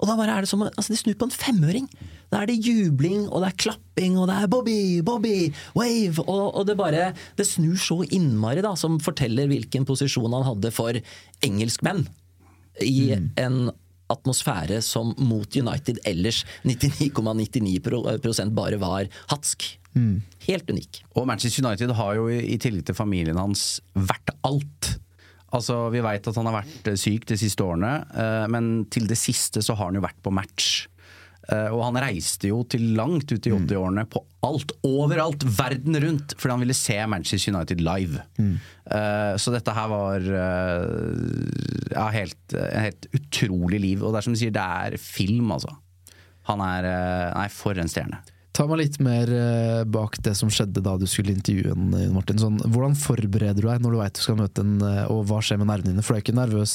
Og 0.03 0.09
da 0.11 0.17
bare 0.19 0.35
er 0.35 0.45
det 0.45 0.51
som 0.51 0.65
altså 0.65 0.91
De 0.91 0.99
snur 0.99 1.19
på 1.19 1.29
en 1.29 1.35
femøring. 1.35 1.87
Da 2.33 2.43
er 2.43 2.51
det 2.51 2.63
jubling, 2.65 3.29
og 3.29 3.45
det 3.45 3.53
er 3.53 3.61
klapping, 3.67 4.17
og 4.19 4.27
det 4.29 4.39
er 4.39 4.49
'Bobby! 4.49 5.03
Bobby! 5.05 5.53
Wave!' 5.77 6.25
Og, 6.27 6.55
og 6.57 6.67
det 6.67 6.77
bare 6.77 7.13
Det 7.37 7.47
snur 7.47 7.77
så 7.77 8.03
innmari, 8.11 8.63
da, 8.63 8.75
som 8.75 8.99
forteller 9.01 9.47
hvilken 9.47 9.85
posisjon 9.85 10.33
han 10.33 10.49
hadde 10.49 10.73
for 10.73 10.93
engelskmenn 11.45 12.09
i 12.81 13.13
mm. 13.13 13.31
en 13.37 13.71
atmosfære 14.13 14.81
som 14.85 15.15
mot 15.19 15.57
United 15.59 16.03
ellers 16.09 16.43
99,99% 16.69 18.53
bare 18.57 18.81
var 18.83 19.09
hatsk. 19.33 19.67
Mm. 19.93 20.23
Helt 20.47 20.71
unik. 20.71 21.03
Og 21.17 21.27
Manchester 21.29 21.65
United 21.67 21.93
har 21.99 22.17
jo 22.17 22.29
i 22.33 22.57
tillegg 22.61 22.87
til 22.89 22.97
familien 22.97 23.41
hans 23.41 23.81
vært 23.93 24.33
alt. 24.47 24.95
Altså, 25.53 25.91
Vi 25.93 26.01
veit 26.01 26.27
at 26.27 26.39
han 26.39 26.49
har 26.49 26.63
vært 26.63 26.89
eh, 26.89 26.97
syk 26.97 27.27
de 27.29 27.37
siste 27.37 27.65
årene, 27.65 27.93
eh, 28.17 28.47
men 28.53 28.87
til 28.93 29.05
det 29.11 29.19
siste 29.21 29.61
så 29.65 29.77
har 29.77 29.91
han 29.91 30.01
jo 30.01 30.05
vært 30.05 30.21
på 30.25 30.33
match. 30.33 30.87
Eh, 31.53 31.69
og 31.75 31.83
han 31.85 32.01
reiste 32.01 32.49
jo 32.51 32.63
til 32.71 32.93
langt 32.97 33.33
ut 33.33 33.49
i 33.49 33.53
80-årene 33.53 34.07
mm. 34.07 34.11
på 34.13 34.23
alt, 34.49 34.75
overalt, 34.89 35.45
verden 35.59 35.99
rundt, 36.03 36.35
fordi 36.39 36.57
han 36.57 36.65
ville 36.65 36.77
se 36.77 36.97
Manchester 37.07 37.55
United 37.55 37.83
live. 37.85 38.25
Mm. 38.41 38.57
Så 39.39 39.53
dette 39.55 39.73
her 39.77 39.87
var 39.89 40.25
ja, 40.27 42.07
helt, 42.11 42.55
helt 42.59 43.07
utrolig 43.15 43.79
liv. 43.85 44.03
Og 44.03 44.11
det 44.11 44.19
er 44.19 44.27
som 44.27 44.35
du 44.35 44.41
sier, 44.41 44.53
det 44.53 44.65
er 44.65 44.99
film, 44.99 45.55
altså. 45.55 45.71
Han 46.51 46.65
er 46.67 46.91
Nei, 47.37 47.47
for 47.55 47.79
en 47.79 47.89
stjerne. 47.89 48.19
Ta 48.53 48.67
meg 48.69 48.83
litt 48.83 48.99
mer 49.01 49.31
eh, 49.33 49.83
bak 49.89 50.19
det 50.25 50.35
som 50.37 50.51
skjedde 50.53 50.83
da 50.85 50.99
du 51.01 51.07
skulle 51.09 51.33
intervjue 51.33 51.73
en, 51.73 51.87
eh, 51.97 52.11
Martin. 52.13 52.41
Sånn, 52.41 52.59
hvordan 52.61 52.99
forbereder 53.01 53.65
du 53.65 53.69
deg 53.71 53.81
når 53.81 53.95
du 53.95 54.01
veit 54.03 54.19
du 54.19 54.21
skal 54.21 54.37
møte 54.43 54.65
en, 54.65 54.75
eh, 54.85 55.07
og 55.09 55.25
hva 55.31 55.41
skjer 55.41 55.63
med 55.63 55.71
nervene 55.71 55.95
dine? 55.95 56.05
For 56.05 56.13
du 56.13 56.21
er 56.21 56.25
ikke 56.27 56.37
nervøs 56.37 56.75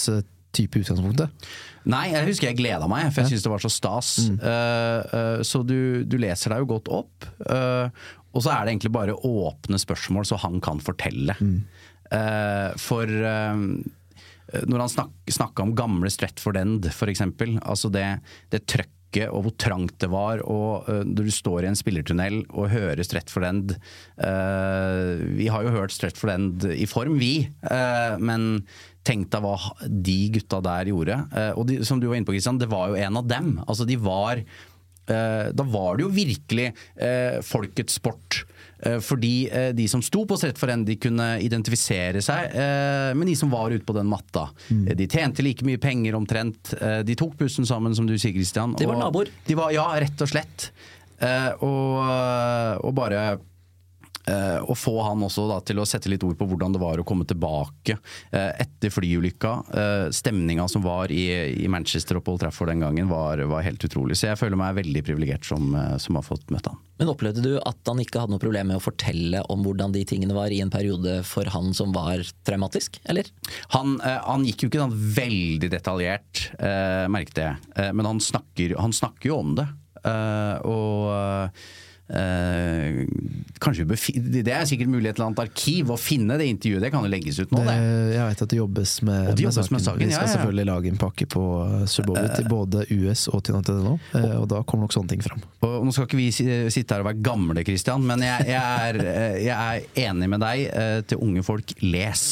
type 0.55 0.81
utgangspunktet? 0.81 1.47
Nei, 1.87 2.07
jeg 2.11 2.27
husker 2.27 2.49
jeg 2.49 2.59
gleda 2.59 2.87
meg, 2.91 3.09
for 3.11 3.23
jeg 3.23 3.31
syntes 3.31 3.45
det 3.45 3.53
var 3.53 3.63
så 3.63 3.71
stas. 3.71 4.13
Mm. 4.27 4.39
Uh, 4.41 4.99
uh, 5.13 5.43
så 5.47 5.61
du, 5.63 5.77
du, 6.07 6.17
leser 6.19 6.53
deg 6.53 6.63
jo 6.63 6.71
godt 6.73 6.91
opp. 6.91 7.27
Uh, 7.47 7.87
og 8.35 8.43
så 8.43 8.53
er 8.53 8.65
det 8.65 8.75
egentlig 8.75 8.93
bare 8.95 9.15
åpne 9.15 9.79
spørsmål, 9.81 10.27
så 10.27 10.39
han 10.43 10.59
kan 10.63 10.83
fortelle. 10.83 11.37
Mm. 11.41 11.63
for 12.79 13.09
når 13.11 14.79
han 14.79 14.91
snak, 14.91 15.09
snakka 15.33 15.63
om 15.65 15.73
gamle 15.75 16.11
Stretford 16.13 16.59
End, 16.59 16.85
f.eks. 16.87 17.23
Altså 17.57 17.89
det, 17.91 18.05
det 18.53 18.61
trøkket 18.69 18.96
mørke 19.07 19.29
og 19.31 19.43
hvor 19.45 19.55
trangt 19.57 19.99
det 19.99 20.09
var. 20.09 20.41
Og 20.45 20.87
uh, 20.87 21.03
når 21.03 21.25
du 21.25 21.31
står 21.31 21.63
i 21.63 21.67
en 21.67 21.75
spillertunnel 21.75 22.45
og 22.49 22.69
hører 22.69 23.03
Stretford 23.03 23.45
End 23.45 23.75
uh, 24.19 25.37
Vi 25.37 25.47
har 25.47 25.63
jo 25.63 25.71
hørt 25.71 25.91
Stretford 25.91 26.31
End 26.31 26.63
i 26.73 26.85
form, 26.85 27.17
vi. 27.19 27.49
Uh, 27.63 28.17
men 28.19 28.65
tenk 29.03 29.29
deg 29.31 29.41
hva 29.41 29.57
de 29.87 30.29
gutta 30.35 30.59
der 30.59 30.89
gjorde. 30.89 31.15
og 31.55 31.67
de, 31.69 31.77
som 31.85 31.99
du 31.99 32.09
var 32.09 32.17
inne 32.17 32.27
på, 32.27 32.33
Christian, 32.35 32.59
det 32.59 32.67
var 32.67 32.89
jo 32.89 32.97
en 32.99 33.15
av 33.15 33.23
dem. 33.23 33.53
Altså, 33.65 33.85
de 33.87 33.95
var 33.95 34.41
da 35.07 35.65
var 35.71 35.97
det 35.97 36.03
jo 36.05 36.11
virkelig 36.13 36.69
folkets 37.47 37.97
sport. 37.99 38.43
Fordi 39.01 39.49
de 39.73 39.87
som 39.89 40.03
sto 40.05 40.21
på 40.29 40.35
Strett 40.37 40.59
for 40.59 40.69
N, 40.69 40.83
de 40.85 40.97
kunne 41.01 41.25
identifisere 41.41 42.21
seg 42.21 42.53
med 43.17 43.25
de 43.31 43.33
som 43.39 43.49
var 43.49 43.73
ute 43.73 43.87
på 43.87 43.95
den 43.97 44.09
matta. 44.11 44.49
Mm. 44.69 44.83
De 44.99 45.07
tjente 45.09 45.45
like 45.45 45.65
mye 45.65 45.81
penger 45.81 46.17
omtrent. 46.19 46.75
De 47.07 47.17
tok 47.17 47.39
bussen 47.39 47.65
sammen, 47.65 47.95
som 47.97 48.05
du 48.05 48.13
sier, 48.17 48.35
Christian. 48.35 48.75
De 48.77 48.85
var 48.89 48.99
naboer. 49.01 49.31
De 49.47 49.57
var, 49.57 49.73
ja, 49.73 49.87
rett 49.97 50.21
og 50.21 50.29
slett. 50.29 50.69
Og, 51.65 51.97
og 52.83 52.91
bare 52.99 53.39
Uh, 54.27 54.59
og 54.67 54.75
få 54.75 54.93
han 55.05 55.23
også 55.23 55.45
da, 55.47 55.61
til 55.63 55.79
å 55.79 55.85
sette 55.87 56.09
litt 56.11 56.23
ord 56.27 56.35
på 56.35 56.47
hvordan 56.49 56.73
det 56.75 56.81
var 56.81 56.99
å 56.99 57.05
komme 57.07 57.23
tilbake 57.27 57.95
uh, 57.95 58.51
etter 58.59 58.91
flyulykka. 58.91 59.53
Uh, 59.71 60.07
stemninga 60.11 60.65
som 60.67 60.83
var 60.83 61.13
i, 61.15 61.29
i, 61.55 61.69
Manchester 61.71 62.19
og 62.19 62.25
Paul 62.25 62.41
Trafford 62.41 62.73
den 62.73 62.83
gangen, 62.83 63.07
var, 63.07 63.39
var, 63.47 63.63
helt 63.63 63.83
utrolig. 63.87 64.17
Så 64.19 64.27
jeg 64.27 64.39
føler 64.41 64.59
meg 64.59 64.75
veldig 64.81 65.05
privilegert 65.07 65.47
som, 65.47 65.71
som, 66.01 66.19
har 66.19 66.27
fått 66.27 66.51
møte 66.51 66.73
han. 66.73 66.83
Men 66.99 67.13
opplevde 67.13 67.45
du 67.45 67.53
at 67.61 67.79
han 67.87 68.03
ikke 68.03 68.19
hadde 68.19 68.35
noe 68.35 68.43
problem 68.43 68.71
med 68.73 68.81
å 68.81 68.83
fortelle 68.83 69.45
om 69.53 69.63
hvordan 69.63 69.95
de 69.95 70.03
tingene 70.09 70.35
var 70.35 70.51
i 70.51 70.59
en 70.63 70.73
periode 70.73 71.21
for 71.27 71.47
han 71.53 71.71
som 71.77 71.95
var 71.95 72.25
traumatisk, 72.47 72.99
eller? 73.07 73.29
Han, 73.77 73.95
han 74.03 74.45
gikk 74.47 74.65
jo 74.65 74.71
ikke 74.71 74.83
sånn 74.83 74.99
veldig 75.17 75.69
detaljert, 75.71 76.47
merket 77.13 77.43
jeg. 77.43 77.91
men 77.93 78.09
han 78.09 78.23
snakker, 78.23 78.75
han 78.81 78.95
snakker, 78.95 79.29
jo 79.29 79.39
om 79.43 79.53
det. 79.59 79.67
og 80.65 81.53
Det 84.37 84.53
er 84.53 84.67
sikkert 84.69 84.87
mulig 84.87 85.09
et 85.09 85.17
eller 85.17 85.25
annet 85.27 85.41
arkiv 85.43 85.89
å 85.91 85.97
finne 85.99 86.37
det 86.39 86.45
intervjuet. 86.47 86.85
Det 86.85 86.91
kan 86.93 87.03
jo 87.03 87.11
legges 87.11 87.39
ut 87.41 87.51
nå. 87.51 87.63
Det, 87.67 87.75
jeg 88.13 88.29
vet 88.29 88.43
at 88.45 88.53
det 88.53 88.59
jobbes 88.59 88.93
med, 89.07 89.31
de 89.35 89.47
jobbes 89.47 89.71
med 89.73 89.83
saken. 89.83 90.03
Vi 90.05 90.13
skal 90.13 90.23
ja, 90.23 90.29
ja. 90.29 90.35
selvfølgelig 90.37 90.67
lage 90.69 90.91
en 90.93 91.01
pakke 91.01 91.27
på 91.33 91.43
eh, 91.65 91.81
Subovi 91.91 92.25
til 92.31 92.47
både 92.51 92.85
US 92.95 93.25
og 93.27 93.43
til 93.47 93.57
NTNO, 93.59 93.95
og 94.39 94.45
da 94.53 94.61
kommer 94.63 94.87
nok 94.87 94.95
sånne 94.95 95.11
ting 95.11 95.25
fram. 95.25 95.43
Og 95.67 95.83
nå 95.83 95.95
skal 95.95 96.07
ikke 96.07 96.19
vi 96.21 96.29
sitte 96.31 96.95
her 96.95 97.03
og 97.03 97.09
være 97.09 97.23
gamle, 97.27 97.65
Christian, 97.67 98.05
men 98.07 98.23
jeg, 98.23 98.47
jeg, 98.53 98.91
er, 98.91 99.01
jeg 99.49 99.57
er, 99.57 99.89
enig 100.07 100.29
med 100.31 100.43
deg. 100.45 100.63
til 101.11 101.19
unge 101.25 101.43
folk, 101.43 101.73
les. 101.83 102.23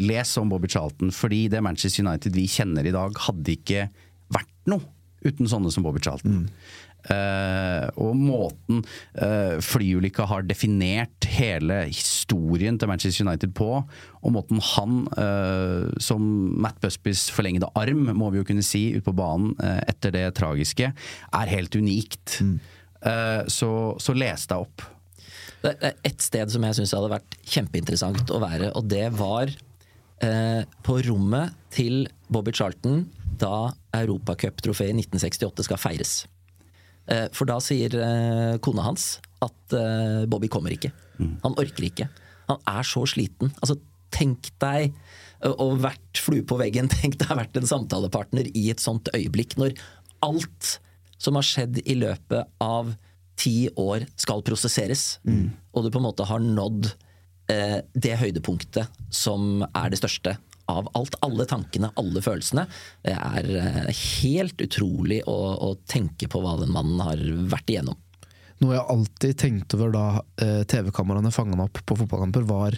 les 0.00 0.32
om 0.40 0.48
Bobby 0.48 0.70
Charlton, 0.72 1.12
fordi 1.12 1.42
det 1.52 1.60
Manchester 1.64 2.06
United 2.06 2.38
vi 2.38 2.46
kjenner 2.48 2.88
i 2.88 2.94
dag, 2.96 3.20
hadde 3.28 3.54
ikke 3.58 3.90
vært 4.32 4.56
noe 4.72 4.88
uten 5.26 5.48
sånne 5.50 5.72
som 5.72 5.84
Bobby 5.84 6.02
Charlton. 6.04 6.44
Mm. 6.44 6.88
Uh, 7.00 7.86
og 7.96 8.12
måten 8.18 8.82
uh, 9.16 9.56
flyulykka 9.64 10.26
har 10.28 10.44
definert 10.44 11.24
hele 11.32 11.78
historien 11.88 12.76
til 12.76 12.90
Manchester 12.90 13.24
United 13.24 13.54
på, 13.56 13.70
og 14.20 14.34
måten 14.34 14.60
han, 14.74 15.06
uh, 15.16 15.88
som 16.02 16.26
Matt 16.60 16.80
Busbys 16.84 17.28
forlengede 17.32 17.70
arm, 17.78 18.10
må 18.16 18.28
vi 18.32 18.42
jo 18.42 18.48
kunne 18.50 18.64
si, 18.66 18.90
ute 18.98 19.06
på 19.06 19.16
banen 19.16 19.54
etter 19.88 20.12
det 20.14 20.26
tragiske, 20.36 20.92
er 20.92 21.54
helt 21.54 21.76
unikt. 21.76 22.40
Mm. 22.40 22.58
så, 23.48 23.70
så 23.96 24.12
les 24.12 24.42
deg 24.50 24.60
opp. 24.60 24.82
Det 25.62 25.70
er 25.72 25.94
et 26.04 26.20
sted 26.20 26.52
som 26.52 26.64
jeg 26.66 26.76
syns 26.76 26.92
hadde 26.96 27.08
vært 27.12 27.36
kjempeinteressant 27.48 28.32
å 28.32 28.40
være, 28.42 28.68
og 28.76 28.90
det 28.92 29.06
var 29.16 29.52
på 30.84 30.98
rommet 31.06 31.56
til 31.72 32.02
Bobby 32.28 32.52
Charlton 32.52 33.06
da 33.40 33.70
Europacuptrofeet 33.96 34.92
i 34.92 34.98
1968 35.02 35.66
skal 35.66 35.80
feires. 35.80 36.14
Eh, 37.10 37.26
for 37.34 37.48
da 37.48 37.58
sier 37.64 37.94
eh, 37.96 38.56
kona 38.62 38.86
hans 38.86 39.16
at 39.44 39.76
eh, 39.76 40.26
Bobby 40.30 40.50
kommer 40.52 40.74
ikke. 40.74 40.92
Mm. 41.18 41.38
Han 41.44 41.56
orker 41.60 41.88
ikke. 41.88 42.10
Han 42.50 42.60
er 42.68 42.86
så 42.86 43.04
sliten. 43.08 43.52
Altså, 43.60 43.78
tenk 44.14 44.50
deg 44.62 44.94
å 45.40 45.70
vært 45.80 46.20
flue 46.20 46.44
på 46.44 46.58
veggen, 46.60 46.90
tenk 47.00 47.18
deg 47.20 47.32
å 47.32 47.38
vært 47.40 47.56
en 47.56 47.68
samtalepartner 47.70 48.50
i 48.52 48.68
et 48.72 48.82
sånt 48.82 49.08
øyeblikk, 49.16 49.56
når 49.60 49.76
alt 50.24 50.76
som 51.20 51.36
har 51.36 51.46
skjedd 51.46 51.80
i 51.84 51.96
løpet 52.00 52.48
av 52.64 52.94
ti 53.40 53.70
år, 53.80 54.04
skal 54.20 54.44
prosesseres. 54.44 55.18
Mm. 55.24 55.48
Og 55.72 55.84
du 55.84 55.90
på 55.92 56.00
en 56.00 56.06
måte 56.08 56.26
har 56.28 56.42
nådd 56.44 56.90
eh, 57.52 57.80
det 57.96 58.18
høydepunktet 58.20 59.00
som 59.12 59.64
er 59.70 59.92
det 59.92 60.00
største 60.00 60.36
av 60.70 60.90
alt. 60.98 61.16
Alle 61.26 61.46
tankene, 61.48 61.92
alle 62.00 62.22
følelsene. 62.24 62.66
Det 63.06 63.16
er 63.16 63.50
eh, 63.62 63.90
helt 64.22 64.62
utrolig 64.64 65.22
å, 65.28 65.38
å 65.66 65.74
tenke 65.90 66.30
på 66.30 66.42
hva 66.44 66.56
den 66.60 66.72
mannen 66.74 67.02
har 67.04 67.24
vært 67.52 67.74
igjennom. 67.74 67.98
Noe 68.60 68.76
jeg 68.76 68.88
alltid 68.92 69.36
tenkte 69.40 69.78
over 69.78 69.92
da 69.94 70.06
eh, 70.42 70.62
TV-kameraene 70.68 71.32
fanga 71.32 71.56
han 71.56 71.64
opp 71.64 71.80
på 71.80 71.96
fotballkamper, 71.96 72.44
var 72.48 72.76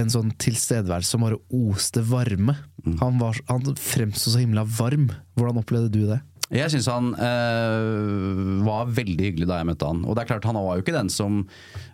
en 0.00 0.10
sånn 0.10 0.32
tilstedeværelse 0.40 1.14
som 1.14 1.24
bare 1.26 1.38
oste 1.54 2.02
varme. 2.06 2.56
Mm. 2.84 2.96
Han, 3.02 3.20
var, 3.20 3.38
han 3.50 3.76
fremsto 3.78 4.32
så 4.32 4.42
himla 4.42 4.64
varm. 4.64 5.10
Hvordan 5.38 5.60
opplevde 5.62 5.92
du 5.94 6.02
det? 6.08 6.20
Jeg 6.50 6.72
syns 6.72 6.88
han 6.90 7.12
øh, 7.14 8.62
var 8.66 8.88
veldig 8.90 9.28
hyggelig 9.28 9.46
da 9.46 9.60
jeg 9.60 9.68
møtte 9.68 9.86
han. 9.86 10.00
Og 10.02 10.16
det 10.16 10.24
er 10.24 10.30
klart 10.32 10.48
Han 10.48 10.58
var 10.58 10.78
jo 10.78 10.82
ikke 10.82 10.96
den 10.96 11.10
som 11.12 11.44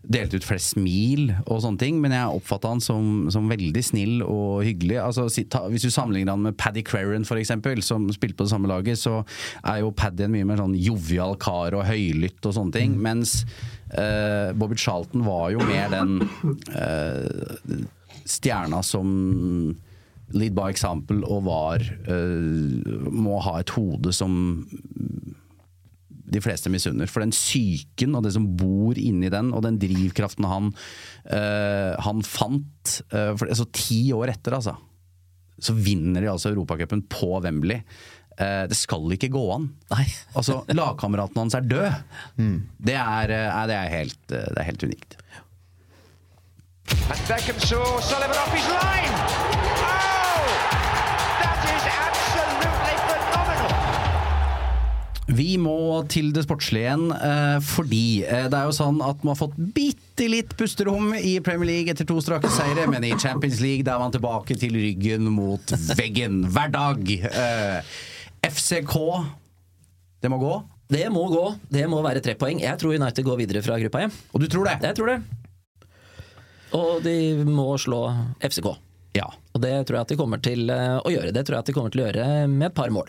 delte 0.06 0.38
ut 0.38 0.46
flest 0.46 0.72
smil, 0.76 1.32
og 1.44 1.60
sånne 1.64 1.80
ting, 1.82 1.98
men 2.00 2.14
jeg 2.14 2.38
oppfatta 2.38 2.70
han 2.70 2.80
som, 2.80 3.26
som, 3.34 3.50
veldig 3.50 3.82
snill 3.84 4.22
og 4.22 4.62
hyggelig. 4.64 5.00
Altså, 5.02 5.26
hvis 5.26 5.84
du 5.84 5.90
sammenligner 5.90 6.36
han 6.36 6.46
med 6.46 6.56
Paddy 6.56 6.84
Craren 6.86 7.26
f.eks., 7.26 7.52
som 7.84 8.06
spilte 8.14 8.38
på 8.38 8.46
det 8.46 8.52
samme 8.54 8.70
laget, 8.70 9.00
så 9.02 9.18
er 9.66 9.82
jo 9.82 9.90
Paddy 9.90 10.24
en 10.24 10.36
mye 10.36 10.46
mer 10.48 10.62
sånn 10.62 10.78
jovial 10.78 11.34
kar 11.42 11.76
og 11.76 11.88
høylytt 11.90 12.46
og 12.46 12.56
sånne 12.56 12.76
ting. 12.78 12.94
Mm. 12.96 13.02
Mens 13.08 13.34
øh, 13.98 14.54
Bobby 14.56 14.78
Charlton 14.78 15.26
var 15.26 15.50
jo 15.52 15.66
mer 15.66 15.90
den 15.92 16.20
øh, 16.70 17.82
stjerna 18.24 18.80
som 18.86 19.10
lead 20.34 20.56
by 20.56 20.70
example 20.72 21.22
og 21.22 21.44
var 21.46 21.84
uh, 22.08 23.10
må 23.12 23.38
ha 23.44 23.60
et 23.60 23.74
hode 23.76 24.14
som 24.16 24.34
de 26.26 26.42
fleste 26.42 26.70
misunner. 26.72 27.08
For 27.10 27.22
den 27.22 27.34
psyken 27.34 28.16
og 28.18 28.26
det 28.26 28.34
som 28.36 28.48
bor 28.58 28.98
inni 28.98 29.30
den, 29.32 29.52
og 29.54 29.64
den 29.66 29.78
drivkraften 29.82 30.48
han, 30.50 30.72
uh, 31.30 31.94
han 32.02 32.26
fant 32.26 32.98
uh, 33.12 33.32
for, 33.38 33.46
altså 33.48 33.68
Ti 33.76 34.00
år 34.16 34.34
etter, 34.34 34.58
altså, 34.58 34.76
så 35.62 35.74
vinner 35.76 36.24
de 36.24 36.30
altså 36.32 36.52
Europacupen 36.52 37.06
på 37.10 37.36
Wembley. 37.44 37.82
Uh, 38.36 38.66
det 38.68 38.76
skal 38.76 39.14
ikke 39.14 39.32
gå 39.32 39.44
an. 39.54 39.70
Nei. 39.94 40.06
altså, 40.38 40.60
Lagkameraten 40.74 41.44
hans 41.44 41.56
er 41.58 41.66
død. 41.66 42.02
Mm. 42.40 42.58
Det, 42.78 42.98
er, 42.98 43.36
det, 43.70 43.78
er 43.78 43.92
helt, 43.94 44.22
det, 44.32 44.44
er, 44.50 44.66
helt, 44.66 44.86
unikt. 44.86 45.18
And 47.10 47.18
Beckham 47.26 47.58
saw 47.58 48.00
Sullivan 48.00 48.36
off 48.36 48.54
his 48.54 48.68
line! 48.70 49.85
Vi 55.26 55.56
må 55.58 56.04
til 56.06 56.28
det 56.34 56.44
sportslige 56.46 56.84
igjen, 56.86 57.08
eh, 57.10 57.56
fordi 57.66 58.22
eh, 58.22 58.44
det 58.46 58.54
er 58.54 58.68
jo 58.68 58.74
sånn 58.76 59.00
at 59.02 59.24
man 59.24 59.32
har 59.32 59.40
fått 59.40 59.56
bitte 59.74 60.28
litt 60.30 60.54
pusterom 60.58 61.10
i 61.18 61.32
Premier 61.42 61.66
League 61.72 61.90
etter 61.90 62.06
to 62.06 62.20
strake 62.22 62.50
seire, 62.54 62.84
men 62.90 63.02
i 63.04 63.10
Champions 63.18 63.58
League 63.64 63.82
der 63.82 63.96
er 63.96 64.04
man 64.04 64.14
tilbake 64.14 64.54
til 64.60 64.76
ryggen 64.78 65.26
mot 65.34 65.74
veggen 65.98 66.44
hver 66.54 66.70
dag. 66.70 67.10
Eh, 67.26 67.98
FCK, 68.46 68.94
det 70.22 70.30
må 70.30 70.38
gå? 70.38 70.54
Det 70.94 71.08
må 71.10 71.26
gå. 71.32 71.44
Det 71.74 71.82
må 71.90 71.98
være 72.06 72.22
tre 72.22 72.36
poeng. 72.38 72.62
Jeg 72.62 72.78
tror 72.78 72.94
United 72.94 73.26
går 73.26 73.42
videre 73.42 73.64
fra 73.66 73.80
gruppa 73.82 74.04
hjem. 74.04 74.14
Og 74.30 74.44
du 74.44 74.46
tror 74.52 74.70
det? 74.70 74.78
Jeg 74.86 74.94
tror 75.00 75.10
det. 75.10 75.20
Og 76.76 77.02
de 77.02 77.18
må 77.50 77.72
slå 77.82 78.04
FCK. 78.46 78.76
Ja. 79.16 79.26
Og 79.56 79.62
det 79.64 79.72
tror 79.88 79.96
jeg 79.96 80.04
at 80.04 80.10
de 80.12 80.18
kommer 80.20 80.40
til 80.44 80.68
eh, 80.72 80.98
å 81.00 81.10
gjøre. 81.12 81.32
Det 81.32 81.46
tror 81.46 81.56
jeg 81.56 81.64
at 81.64 81.70
de 81.70 81.74
kommer 81.76 81.92
til 81.92 82.02
å 82.02 82.06
gjøre 82.06 82.24
med 82.52 82.68
et 82.68 82.76
par 82.76 82.90
mål. 82.92 83.08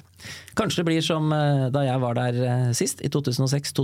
Kanskje 0.58 0.80
det 0.82 0.88
blir 0.88 1.03
som 1.03 1.28
eh, 1.36 1.68
da 1.74 1.84
jeg 1.84 2.01
var 2.01 2.16
der 2.18 2.38
eh, 2.39 2.70
sist, 2.78 3.01
i 3.03 3.10
2006-2007. 3.12 3.84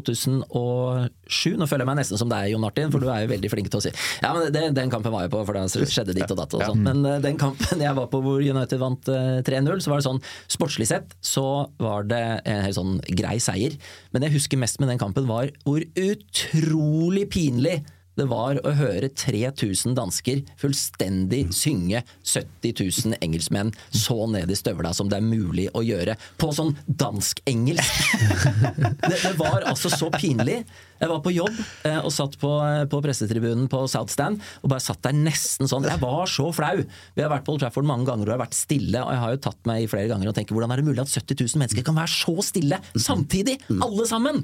Nå 1.60 1.68
føler 1.68 1.84
jeg 1.84 1.90
meg 1.90 2.00
nesten 2.00 2.22
som 2.22 2.32
deg, 2.32 2.54
Jon 2.54 2.64
Martin, 2.64 2.92
for 2.94 3.04
du 3.04 3.10
er 3.12 3.26
jo 3.26 3.32
veldig 3.34 3.52
flink 3.52 3.68
til 3.74 3.82
å 3.82 3.84
si 3.84 3.92
Ja, 4.24 4.32
men 4.32 4.48
det, 4.56 4.64
Den 4.78 4.92
kampen 4.94 5.12
var 5.14 5.26
jeg 5.26 5.34
på, 5.34 5.42
for 5.44 5.60
da 5.60 5.66
skjedde 5.68 6.16
ditt 6.16 6.32
og 6.32 6.40
datt 6.40 6.56
og 6.56 6.64
sånn. 6.64 6.86
Men 6.88 7.04
den 7.26 7.40
kampen 7.42 7.84
jeg 7.88 7.98
var 8.00 8.08
på 8.12 8.22
hvor 8.24 8.40
United 8.44 8.80
vant 8.82 9.12
3-0, 9.50 9.84
så 9.84 9.92
var 9.92 10.00
det 10.00 10.08
sånn 10.08 10.24
sportslig 10.52 10.88
sett 10.90 11.18
så 11.24 11.48
var 11.82 12.08
det 12.08 12.24
en 12.48 12.64
helt 12.64 12.78
sånn 12.78 12.96
grei 13.20 13.36
seier. 13.44 13.76
Men 14.12 14.24
det 14.24 14.32
jeg 14.32 14.40
husker 14.40 14.62
mest 14.62 14.80
med 14.80 14.92
den 14.94 15.02
kampen 15.02 15.28
var 15.28 15.52
hvor 15.68 15.84
utrolig 16.00 17.28
pinlig 17.34 17.82
det 18.20 18.28
var 18.30 18.59
å 18.61 18.74
høre 18.78 19.09
3000 19.09 19.95
dansker 19.97 20.43
fullstendig 20.61 21.47
synge 21.55 22.03
70 22.22 22.76
000 23.09 23.18
engelskmenn 23.26 23.74
så 23.89 24.18
ned 24.30 24.51
i 24.53 24.57
støvla 24.57 24.93
som 24.93 25.09
det 25.09 25.20
er 25.20 25.26
mulig 25.26 25.68
å 25.74 25.82
gjøre, 25.86 26.16
på 26.38 26.51
sånn 26.55 26.76
dansk-engelsk. 26.88 28.01
Det, 29.03 29.18
det, 29.20 29.32
var 29.38 29.66
altså 29.68 29.89
så 29.91 30.07
pinlig. 30.14 30.61
Jeg 31.01 31.09
var 31.09 31.20
på 31.24 31.34
jobb 31.34 31.55
eh, 31.88 31.97
og 31.99 32.11
satt 32.14 32.36
på, 32.39 32.49
eh, 32.64 32.84
på, 32.89 32.99
pressetribunen 33.03 33.66
på 33.72 33.82
South 33.91 34.14
Stand 34.14 34.39
og 34.61 34.72
bare 34.72 34.84
satt 34.84 35.01
der 35.05 35.16
nesten 35.18 35.70
sånn. 35.70 35.86
Jeg 35.88 35.99
var 36.01 36.30
så 36.30 36.47
flau. 36.55 36.84
Vi 37.18 37.24
har 37.24 37.32
vært 37.34 37.45
på 37.47 37.55
Old 37.55 37.64
Trafford 37.64 37.88
mange 37.88 38.07
ganger 38.07 38.30
og 38.30 38.36
har 38.36 38.43
vært 38.45 38.57
stille, 38.57 39.01
og 39.03 39.11
jeg 39.11 39.22
har 39.24 39.36
jo 39.36 39.41
tatt 39.47 39.70
meg 39.70 39.84
i 39.84 39.89
flere 39.91 40.09
ganger 40.11 40.32
og 40.32 40.38
tenker 40.38 40.55
hvordan 40.55 40.74
er 40.74 40.82
det 40.82 40.88
mulig 40.88 41.03
at 41.03 41.11
70 41.11 41.43
000 41.43 41.64
mennesker 41.64 41.88
kan 41.88 41.99
være 41.99 42.14
så 42.14 42.36
stille 42.45 42.80
samtidig, 42.93 43.59
alle 43.76 44.07
sammen? 44.09 44.43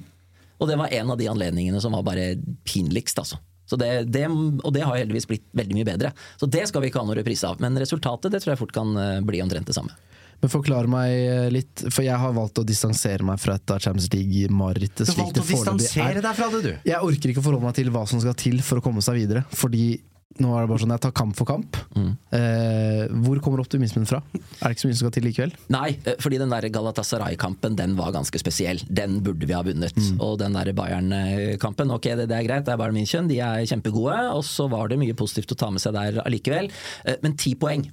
Og 0.60 0.68
det 0.68 0.80
var 0.80 0.92
en 0.92 1.14
av 1.14 1.20
de 1.20 1.30
anledningene 1.32 1.80
som 1.84 1.96
var 1.96 2.04
bare 2.08 2.34
pinligst, 2.68 3.22
altså. 3.22 3.40
Det, 3.78 3.92
det, 4.10 4.26
og 4.64 4.74
det 4.74 4.86
har 4.86 4.98
heldigvis 4.98 5.28
blitt 5.30 5.46
veldig 5.52 5.78
mye 5.78 5.90
bedre. 5.92 6.14
Så 6.42 6.50
det 6.50 6.66
skal 6.70 6.82
vi 6.82 6.90
ikke 6.90 7.04
ha 7.04 7.08
noen 7.10 7.20
reprise 7.20 7.50
av. 7.50 7.60
Men 7.62 7.78
resultatet 7.80 8.34
det 8.34 8.42
tror 8.44 8.56
jeg 8.56 8.64
fort 8.64 8.76
kan 8.76 8.96
eh, 8.98 9.20
bli 9.26 9.44
omtrent 9.46 9.70
det 9.70 9.78
samme. 9.78 9.94
Men 10.40 10.52
forklar 10.52 10.88
meg 10.88 11.12
eh, 11.12 11.48
litt, 11.52 11.84
for 11.92 12.06
jeg 12.06 12.16
har 12.22 12.36
valgt 12.36 12.62
å 12.62 12.64
distansere 12.68 13.26
meg 13.28 13.42
fra 13.44 13.58
et 13.60 13.74
av 13.76 13.82
Champions 13.84 14.08
League-marerittet. 14.14 15.10
Du 15.10 15.20
valgte 15.20 15.44
å 15.44 15.48
distansere 15.50 16.24
deg 16.24 16.38
fra 16.38 16.48
det, 16.54 16.62
du! 16.64 16.72
Jeg 16.88 17.10
orker 17.10 17.34
ikke 17.34 17.44
å 17.44 17.48
forholde 17.50 17.68
meg 17.68 17.76
til 17.76 17.92
hva 17.94 18.06
som 18.08 18.22
skal 18.24 18.38
til 18.40 18.62
for 18.64 18.80
å 18.80 18.86
komme 18.86 19.04
seg 19.04 19.20
videre. 19.20 19.44
Fordi 19.52 20.00
nå 20.38 20.52
er 20.54 20.64
det 20.64 20.70
bare 20.70 20.82
sånn 20.84 20.94
jeg 20.94 21.02
tar 21.04 21.14
kamp 21.18 21.36
for 21.36 21.50
kamp. 21.50 21.78
Mm. 21.98 22.12
Eh, 22.38 23.02
hvor 23.26 23.40
kommer 23.44 23.64
optimismen 23.64 24.06
fra? 24.08 24.22
Er 24.30 24.70
det 24.70 24.76
ikke 24.76 24.84
så 24.84 24.90
mye 24.90 24.98
som 25.00 25.02
skal 25.02 25.14
til 25.16 25.26
likevel? 25.26 25.56
Nei, 25.74 25.88
eh, 26.06 26.20
fordi 26.22 26.38
den 26.40 26.54
der 26.54 26.68
Galatasaray-kampen 26.76 27.76
den 27.80 27.96
var 27.98 28.14
ganske 28.16 28.40
spesiell. 28.40 28.84
Den 28.86 29.20
burde 29.26 29.50
vi 29.50 29.58
ha 29.58 29.64
vunnet. 29.66 29.98
Mm. 29.98 30.20
Og 30.24 30.38
den 30.40 30.56
der 30.56 30.72
Bayern-kampen, 30.78 31.92
ok 31.96 32.12
det, 32.14 32.30
det, 32.30 32.38
er 32.38 32.46
greit, 32.48 32.68
det 32.70 32.76
er 32.78 32.96
min 32.96 33.10
kjønn, 33.10 33.32
de 33.32 33.42
er 33.42 33.66
kjempegode. 33.66 34.20
Og 34.38 34.46
så 34.48 34.70
var 34.72 34.92
det 34.92 35.02
mye 35.02 35.18
positivt 35.18 35.58
å 35.58 35.60
ta 35.66 35.72
med 35.74 35.84
seg 35.84 35.98
der 35.98 36.22
allikevel. 36.24 36.70
Eh, 37.10 37.20
men 37.26 37.36
ti 37.40 37.58
poeng 37.60 37.88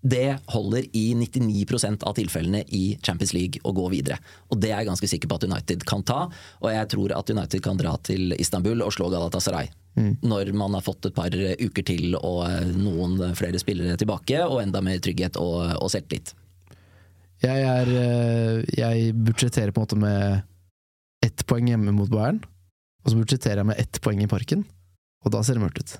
det 0.00 0.38
holder 0.48 0.86
i 0.96 1.14
99% 1.14 2.04
av 2.08 2.14
tilfellene 2.16 2.62
i 2.68 2.98
Champions 3.02 3.34
League 3.36 3.60
å 3.64 3.72
gå 3.76 3.88
videre. 3.92 4.16
Og 4.48 4.60
Det 4.60 4.70
er 4.70 4.80
jeg 4.80 4.88
ganske 4.88 5.10
sikker 5.12 5.28
på 5.28 5.36
at 5.36 5.44
United 5.44 5.84
kan 5.84 6.02
ta. 6.02 6.22
Og 6.60 6.70
jeg 6.72 6.88
tror 6.94 7.12
at 7.16 7.30
United 7.30 7.62
kan 7.62 7.76
dra 7.76 7.96
til 8.02 8.32
Istanbul 8.38 8.80
og 8.86 8.94
slå 8.96 9.10
Galatasaray. 9.12 9.68
Mm. 9.98 10.16
Når 10.22 10.52
man 10.56 10.74
har 10.74 10.84
fått 10.86 11.10
et 11.10 11.16
par 11.16 11.34
uker 11.34 11.84
til 11.84 12.16
og 12.16 12.46
noen 12.78 13.34
flere 13.36 13.60
spillere 13.60 13.98
tilbake, 14.00 14.40
og 14.46 14.62
enda 14.62 14.80
mer 14.80 15.02
trygghet 15.04 15.36
og, 15.36 15.66
og 15.82 15.92
selvtillit. 15.92 16.32
Jeg, 17.40 17.64
er, 17.64 17.88
eh, 17.88 18.64
jeg 18.76 19.14
budsjetterer 19.16 19.72
på 19.72 19.80
en 19.80 19.86
måte 19.86 20.00
med 20.00 20.42
ett 21.24 21.44
poeng 21.48 21.68
hjemme 21.68 21.92
mot 21.96 22.10
Bayern. 22.12 22.40
Og 23.04 23.12
så 23.12 23.20
budsjetterer 23.20 23.62
jeg 23.62 23.68
med 23.72 23.80
ett 23.80 24.00
poeng 24.04 24.20
i 24.20 24.28
parken, 24.28 24.64
og 25.24 25.32
da 25.32 25.40
ser 25.44 25.56
det 25.56 25.64
mørkt 25.64 25.80
ut. 25.80 25.94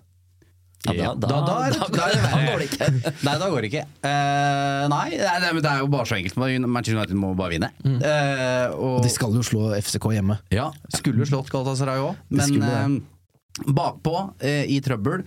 Ja, 0.88 1.12
da, 1.12 1.28
da, 1.28 1.40
da, 1.44 1.56
da, 1.92 2.38
går 2.40 2.62
det 2.62 2.66
ikke. 2.70 2.86
nei, 3.26 3.34
da 3.36 3.48
går 3.52 3.64
det 3.64 3.68
ikke. 3.68 3.82
Uh, 4.00 4.86
nei, 4.88 5.06
det, 5.12 5.50
det, 5.60 5.68
er 5.68 5.82
jo 5.82 5.90
bare 5.92 6.08
så 6.08 6.16
enkelt. 6.16 6.38
Manchester 6.40 6.96
United 6.96 7.18
må 7.20 7.34
bare 7.36 7.52
vinne. 7.52 7.68
Mm. 7.84 7.98
Uh, 8.00 8.78
og, 8.78 8.94
og, 8.94 9.00
de 9.04 9.10
skal 9.12 9.36
jo 9.36 9.44
slå 9.44 9.66
FCK 9.76 10.08
hjemme. 10.16 10.38
Ja, 10.54 10.70
skulle 10.96 11.28
slått 11.28 11.52
Galatasaray 11.52 12.00
òg, 12.00 12.22
men 12.32 12.64
uh, 12.64 13.66
bakpå 13.76 14.14
i 14.40 14.78
trøbbel. 14.80 15.26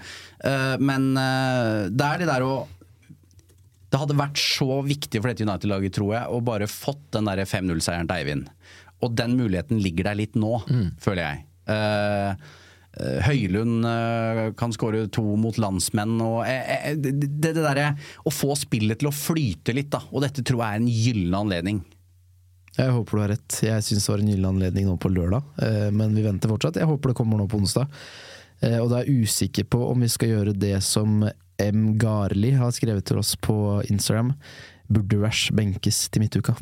men 0.81 1.03
det 1.13 2.05
er 2.07 2.21
de 2.23 2.25
der 2.25 2.45
å 2.47 2.53
Det 3.93 3.99
hadde 3.99 4.15
vært 4.17 4.39
så 4.41 4.79
viktig 4.81 5.19
for 5.21 5.29
dette 5.29 5.45
United-laget, 5.45 5.93
tror 5.99 6.15
jeg, 6.15 6.23
å 6.33 6.39
bare 6.41 6.71
fått 6.71 7.03
den 7.13 7.29
5-0-seieren 7.29 8.09
til 8.09 8.15
Eivind. 8.23 8.49
Og 9.05 9.13
den 9.13 9.37
muligheten 9.37 9.77
ligger 9.83 10.09
der 10.09 10.17
litt 10.17 10.39
nå, 10.39 10.63
mm. 10.65 10.87
føler 11.03 11.27
jeg. 11.27 11.45
Uh, 11.69 12.33
Eh, 12.33 12.61
Høylund 12.99 13.87
eh, 13.89 14.43
kan 14.59 14.73
skåre 14.75 15.07
to 15.13 15.23
mot 15.39 15.57
landsmenn. 15.57 16.19
Og 16.21 16.43
eh, 16.45 16.93
det, 16.99 17.15
det 17.41 17.55
derre 17.57 17.93
å 18.23 18.33
få 18.33 18.53
spillet 18.59 19.01
til 19.01 19.09
å 19.09 19.15
flyte 19.15 19.75
litt, 19.75 19.91
da. 19.93 20.03
Og 20.11 20.25
dette 20.25 20.45
tror 20.45 20.61
jeg 20.61 20.69
er 20.69 20.83
en 20.83 20.91
gyllen 20.91 21.39
anledning. 21.39 21.81
Jeg 22.73 22.93
håper 22.93 23.17
du 23.17 23.23
har 23.23 23.33
rett. 23.35 23.57
Jeg 23.65 23.85
syns 23.85 24.05
det 24.05 24.13
var 24.13 24.21
en 24.23 24.29
gyllen 24.33 24.49
anledning 24.49 24.87
nå 24.89 24.97
på 24.97 25.11
lørdag, 25.13 25.45
men 25.93 26.15
vi 26.17 26.23
venter 26.25 26.49
fortsatt. 26.49 26.79
Jeg 26.81 26.89
håper 26.89 27.11
det 27.11 27.17
kommer 27.19 27.37
nå 27.37 27.45
på 27.45 27.59
onsdag. 27.61 27.85
Og 28.79 28.87
da 28.89 28.97
er 28.97 29.05
jeg 29.05 29.27
usikker 29.27 29.67
på 29.69 29.77
om 29.91 30.01
vi 30.01 30.09
skal 30.09 30.31
gjøre 30.31 30.55
det 30.57 30.79
som 30.81 31.21
M. 31.61 31.83
Garli 32.01 32.55
har 32.57 32.73
skrevet 32.73 33.05
til 33.05 33.21
oss 33.21 33.35
på 33.37 33.55
Instagram. 33.93 34.33
Burde 34.89 35.21
Rash 35.21 35.53
benkes 35.53 36.07
til 36.09 36.25
midtuka? 36.25 36.57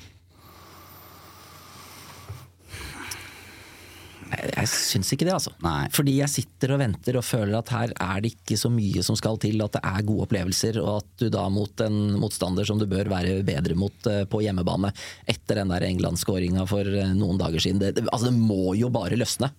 Jeg 4.31 4.69
syns 4.71 5.11
ikke 5.13 5.25
det, 5.27 5.33
altså. 5.35 5.51
Nei. 5.63 5.87
Fordi 5.93 6.13
jeg 6.19 6.31
sitter 6.31 6.73
og 6.75 6.81
venter 6.81 7.17
og 7.19 7.25
føler 7.25 7.57
at 7.57 7.71
her 7.73 7.93
er 7.93 8.21
det 8.23 8.33
ikke 8.35 8.57
så 8.59 8.71
mye 8.71 9.03
som 9.05 9.17
skal 9.19 9.39
til, 9.41 9.59
at 9.63 9.75
det 9.75 9.81
er 9.87 10.05
gode 10.07 10.27
opplevelser, 10.27 10.79
og 10.83 11.01
at 11.01 11.23
du 11.23 11.27
da 11.33 11.47
mot 11.51 11.83
en 11.83 11.99
motstander 12.21 12.67
som 12.67 12.79
du 12.79 12.87
bør 12.89 13.11
være 13.11 13.41
bedre 13.47 13.75
mot 13.79 14.07
uh, 14.07 14.23
på 14.31 14.43
hjemmebane, 14.45 14.93
etter 15.31 15.61
den 15.61 15.73
der 15.73 15.87
England-skåringa 15.89 16.65
for 16.69 16.87
uh, 16.87 17.11
noen 17.17 17.41
dager 17.41 17.63
siden 17.63 17.81
det, 17.81 17.95
det, 17.97 18.07
Altså, 18.11 18.29
det 18.29 18.37
må 18.39 18.75
jo 18.79 18.91
bare 18.93 19.19
løsne. 19.19 19.51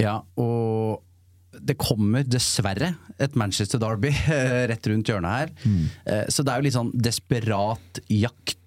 Ja, 0.00 0.18
og 0.40 1.04
det 1.54 1.78
kommer 1.78 2.26
dessverre 2.26 2.94
et 3.22 3.38
Manchester 3.38 3.80
Derby 3.80 4.10
uh, 4.10 4.64
rett 4.70 4.90
rundt 4.90 5.08
hjørnet 5.08 5.38
her. 5.38 5.56
Mm. 5.64 5.88
Så 6.28 6.44
det 6.44 6.52
er 6.52 6.60
jo 6.60 6.66
litt 6.68 6.76
sånn 6.76 6.92
desperat 6.92 8.04
jakt 8.12 8.60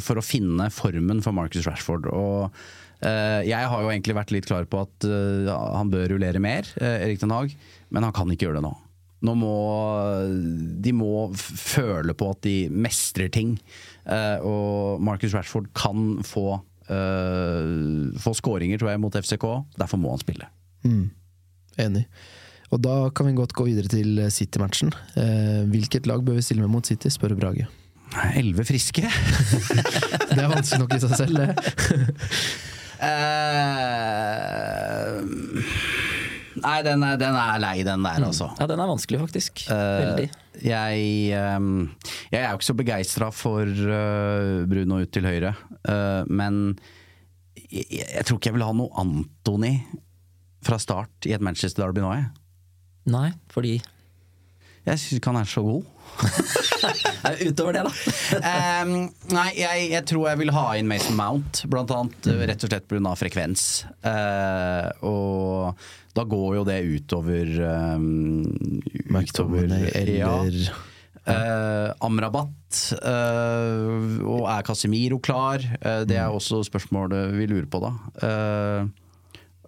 for 0.00 0.16
å 0.16 0.24
finne 0.24 0.70
formen 0.72 1.18
for 1.20 1.36
Marcus 1.36 1.66
Rashford. 1.68 2.06
og 2.08 2.48
Eh, 2.48 2.77
jeg 3.00 3.70
har 3.70 3.82
jo 3.84 3.90
egentlig 3.92 4.16
vært 4.16 4.34
litt 4.34 4.48
klar 4.48 4.66
på 4.70 4.82
at 4.82 5.06
eh, 5.06 5.48
han 5.48 5.90
bør 5.92 6.08
rullere 6.14 6.42
mer, 6.42 6.66
eh, 6.82 7.04
Erik 7.06 7.20
Den 7.22 7.34
Haag, 7.34 7.54
men 7.94 8.06
han 8.06 8.14
kan 8.16 8.30
ikke 8.32 8.48
gjøre 8.48 8.58
det 8.58 8.66
nå. 8.66 8.74
Nå 9.26 9.32
må 9.34 9.52
De 10.78 10.92
må 10.94 11.26
føle 11.34 12.14
på 12.14 12.28
at 12.30 12.42
de 12.46 12.68
mestrer 12.70 13.26
ting. 13.34 13.56
Og 14.46 15.02
Marcus 15.02 15.34
Rashford 15.34 15.66
kan 15.74 16.20
få, 16.22 16.60
få 16.86 18.34
skåringer, 18.38 18.78
tror 18.78 18.92
jeg, 18.92 19.00
mot 19.02 19.18
FCK. 19.18 19.48
Derfor 19.74 19.98
må 19.98 20.12
han 20.14 20.22
spille. 20.22 20.46
Mm. 20.86 21.10
Enig. 21.82 22.04
Og 22.70 22.78
da 22.86 22.94
kan 23.10 23.26
vi 23.26 23.34
godt 23.42 23.56
gå 23.58 23.66
videre 23.72 23.90
til 23.90 24.22
City-matchen. 24.30 24.94
Hvilket 25.74 26.06
lag 26.06 26.22
bør 26.22 26.38
vi 26.38 26.46
stille 26.46 26.62
med 26.62 26.76
mot 26.76 26.86
City, 26.86 27.10
spør 27.10 27.34
Brage. 27.34 27.66
Elleve 28.38 28.64
friske. 28.70 29.02
det 30.30 30.38
er 30.38 30.48
vanskelig 30.54 30.84
nok 30.86 30.94
i 30.94 31.02
seg 31.02 31.18
selv, 31.24 31.42
det. 31.42 31.58
Uh, 32.98 33.06
nei, 36.58 36.78
den 36.82 37.04
er, 37.06 37.18
den 37.20 37.36
er, 37.38 37.60
lei, 37.62 37.76
den 37.86 38.02
der, 38.02 38.24
altså. 38.26 38.48
Ja, 38.58 38.66
den 38.70 38.82
er 38.82 38.90
vanskelig, 38.90 39.20
faktisk. 39.22 39.62
Uh, 39.70 40.26
jeg, 40.64 41.04
um, 41.54 41.94
jeg, 42.32 42.40
er 42.40 42.48
jo 42.50 42.58
ikke 42.58 42.70
så 42.70 42.76
begeistra 42.80 43.30
for 43.30 43.62
uh, 43.62 44.66
Bruno 44.66 44.98
ut 45.04 45.12
til 45.14 45.28
høyre, 45.28 45.54
men 46.26 46.74
jeg, 47.68 47.86
jeg, 48.00 48.24
tror 48.26 48.40
ikke 48.40 48.50
jeg 48.50 48.58
vil 48.58 48.66
ha 48.66 48.74
noe 48.74 48.90
Antony 48.98 49.74
fra 50.66 50.80
start 50.82 51.28
i 51.28 51.36
et 51.36 51.44
Manchester 51.44 51.84
Derby 51.84 52.02
nå, 52.02 52.10
jeg. 52.18 52.26
Nei, 53.08 53.30
fordi 53.52 53.78
Jeg 53.78 55.00
syns 55.00 55.18
ikke 55.18 55.30
han 55.30 55.40
er 55.40 55.48
så 55.48 55.62
god. 55.64 55.84
Utover 57.48 57.76
det, 57.76 57.84
da? 57.86 57.92
um, 58.82 58.92
nei, 59.34 59.48
jeg, 59.58 59.86
jeg, 59.92 60.04
tror 60.08 60.28
jeg 60.30 60.40
vil 60.42 60.52
ha 60.56 60.66
inn 60.78 60.90
Mason 60.90 61.16
Mount, 61.18 61.62
blant 61.70 61.92
annet 61.94 62.28
mm. 62.30 62.42
rett 62.50 62.66
og 62.66 62.72
slett 62.72 62.88
pga. 62.90 63.14
frekvens. 63.18 63.64
Uh, 64.02 64.88
og 65.08 65.88
da 66.16 66.24
går 66.26 66.58
jo 66.58 66.66
det 66.66 66.78
utover 66.88 67.50
um, 67.94 68.78
Utover 69.18 69.68
eller 69.68 70.08
ja. 70.08 70.76
Uh, 71.28 71.92
Amrabat, 72.06 72.78
uh, 73.04 74.16
og 74.24 74.46
er 74.48 74.64
Casemiro 74.64 75.18
klar? 75.20 75.60
Uh, 75.82 76.06
det 76.08 76.16
er 76.16 76.30
mm. 76.30 76.38
også 76.38 76.62
spørsmålet 76.64 77.34
vi 77.36 77.50
lurer 77.50 77.68
på, 77.68 77.82
da. 77.84 77.92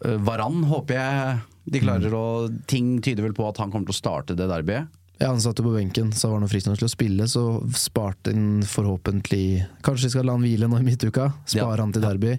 Varan 0.00 0.62
håper 0.64 0.96
jeg 0.96 1.40
de 1.70 1.82
klarer 1.82 2.08
mm. 2.08 2.16
å 2.16 2.26
Ting 2.70 2.94
tyder 3.04 3.26
vel 3.26 3.36
på 3.36 3.46
at 3.48 3.60
han 3.60 3.72
kommer 3.72 3.90
til 3.90 3.96
å 3.96 4.00
starte 4.00 4.36
det 4.38 4.48
derbyet. 4.50 4.96
Ja, 5.20 5.28
han 5.28 5.40
satt 5.40 5.58
jo 5.60 5.66
på 5.66 5.74
benken, 5.74 6.12
så 6.16 6.30
var 6.30 6.40
han 6.40 6.46
nok 6.48 6.78
til 6.80 6.86
å 6.86 6.90
spille. 6.90 7.26
Så 7.28 7.42
sparte 7.76 8.32
han 8.32 8.62
forhåpentlig 8.64 9.66
Kanskje 9.84 10.08
vi 10.08 10.12
skal 10.14 10.24
la 10.24 10.36
han 10.38 10.46
hvile 10.46 10.68
nå 10.70 10.78
i 10.80 10.86
midtuka? 10.86 11.26
Spare 11.44 11.76
ja. 11.76 11.82
han 11.82 11.92
til 11.92 12.04
derby. 12.06 12.38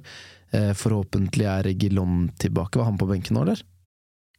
Eh, 0.52 0.72
forhåpentlig 0.74 1.46
er 1.46 1.70
Gillon 1.76 2.32
tilbake. 2.42 2.82
Var 2.82 2.90
han 2.90 2.98
på 2.98 3.08
benken 3.12 3.38
nå, 3.38 3.46
eller? 3.46 3.62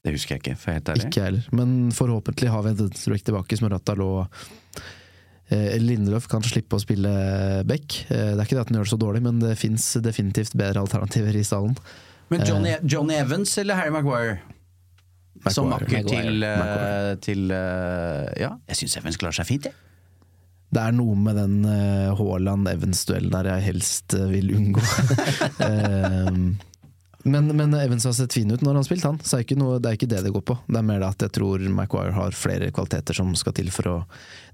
Det 0.02 0.16
husker 0.16 0.34
jeg 0.34 0.42
ikke, 0.42 0.56
for 0.58 0.74
helt 0.74 0.90
ærlig. 0.90 1.06
Ikke 1.06 1.28
heller. 1.28 1.46
Men 1.54 1.76
forhåpentlig 1.94 2.50
har 2.50 2.64
vi 2.66 2.72
en 2.72 2.80
Drake 2.82 3.26
tilbake, 3.28 3.56
som 3.56 3.68
Smørata 3.68 3.94
lå 3.94 4.10
eh, 4.26 5.76
Lindeløf 5.78 6.26
kan 6.30 6.42
slippe 6.42 6.74
å 6.74 6.82
spille 6.82 7.12
back. 7.68 8.00
Eh, 8.08 8.32
det 8.32 8.40
er 8.40 8.42
ikke 8.42 8.58
det 8.58 8.64
at 8.64 8.72
han 8.72 8.80
gjør 8.80 8.88
det 8.88 8.94
så 8.96 8.98
dårlig, 9.04 9.22
men 9.28 9.38
det 9.44 9.54
fins 9.60 9.86
definitivt 10.02 10.58
bedre 10.58 10.82
alternativer 10.82 11.38
i 11.38 11.44
stallen. 11.46 11.78
Men 12.34 12.42
Johnny, 12.48 12.74
eh. 12.74 12.82
Johnny 12.82 13.14
Evans 13.22 13.54
eller 13.62 13.78
Harry 13.78 13.94
Maguire? 13.94 14.40
Maguire. 15.42 15.54
Som 15.54 15.70
makker 15.72 16.04
til, 16.06 16.44
uh, 16.46 17.14
til 17.22 17.48
uh, 17.50 18.28
Ja, 18.38 18.54
jeg 18.70 18.78
syns 18.78 18.98
Evans 19.00 19.18
klarer 19.18 19.40
seg 19.40 19.48
fint, 19.48 19.66
jeg. 19.66 19.74
Det 20.72 20.80
er 20.80 20.94
noe 20.96 21.16
med 21.18 21.36
den 21.36 21.56
uh, 21.66 22.14
Haaland-Evans-duellen 22.16 23.32
der 23.34 23.50
jeg 23.50 23.64
helst 23.66 24.14
vil 24.30 24.54
unngå. 24.56 24.84
men, 27.32 27.50
men, 27.58 27.74
Evans 27.76 28.06
har 28.08 28.14
sett 28.16 28.38
fin 28.38 28.48
ut 28.54 28.62
når 28.62 28.70
han 28.70 28.78
har 28.80 28.86
spilt, 28.86 29.04
han. 29.04 29.18
Så 29.20 29.42
er 29.42 29.58
noe, 29.60 29.80
det 29.82 29.90
er 29.90 29.98
ikke 29.98 30.08
det 30.14 30.22
det 30.24 30.32
går 30.32 30.46
på. 30.48 30.56
Det 30.64 30.78
er 30.80 30.86
mer 30.88 31.02
det 31.02 31.10
at 31.10 31.26
jeg 31.26 31.34
tror 31.36 31.66
Maguire 31.74 32.14
har 32.16 32.38
flere 32.38 32.70
kvaliteter 32.72 33.18
som 33.18 33.34
skal 33.36 33.56
til 33.58 33.68
for 33.74 33.90
å 33.90 33.96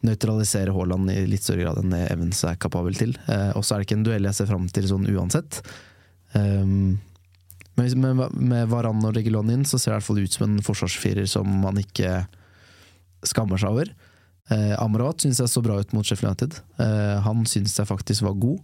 nøytralisere 0.08 0.74
Haaland 0.74 1.12
i 1.14 1.20
litt 1.30 1.44
større 1.46 1.68
grad 1.68 1.84
enn 1.84 1.94
det 1.94 2.08
Evans 2.08 2.42
er 2.48 2.58
kapabel 2.58 2.98
til. 2.98 3.14
og 3.28 3.62
så 3.62 3.76
er 3.76 3.78
det 3.78 3.90
ikke 3.90 4.00
en 4.00 4.08
duell 4.08 4.26
jeg 4.30 4.40
ser 4.40 4.50
fram 4.50 4.66
til 4.72 4.90
sånn 4.90 5.06
uansett. 5.12 5.60
Um, 6.34 6.98
men 7.78 8.18
med, 8.18 8.34
med 8.34 8.68
Varan 8.72 9.04
og 9.06 9.14
Regulon 9.16 9.52
inn, 9.54 9.64
så 9.68 9.78
ser 9.78 9.92
det 9.92 9.94
i 9.94 9.98
hvert 10.00 10.08
fall 10.08 10.20
ut 10.24 10.36
som 10.36 10.46
en 10.48 10.60
forsvarsfirer 10.66 11.28
som 11.30 11.48
man 11.62 11.78
ikke 11.80 12.24
skammer 13.26 13.60
seg 13.60 13.74
over. 13.74 13.92
Eh, 14.54 14.74
Amrabat 14.80 15.22
syns 15.22 15.40
jeg 15.42 15.52
så 15.52 15.62
bra 15.64 15.76
ut 15.78 15.94
mot 15.94 16.06
Sheffield 16.06 16.32
United. 16.32 16.58
Eh, 16.80 17.16
han 17.24 17.44
syns 17.48 17.76
jeg 17.78 17.88
faktisk 17.88 18.24
var 18.26 18.38
god. 18.40 18.58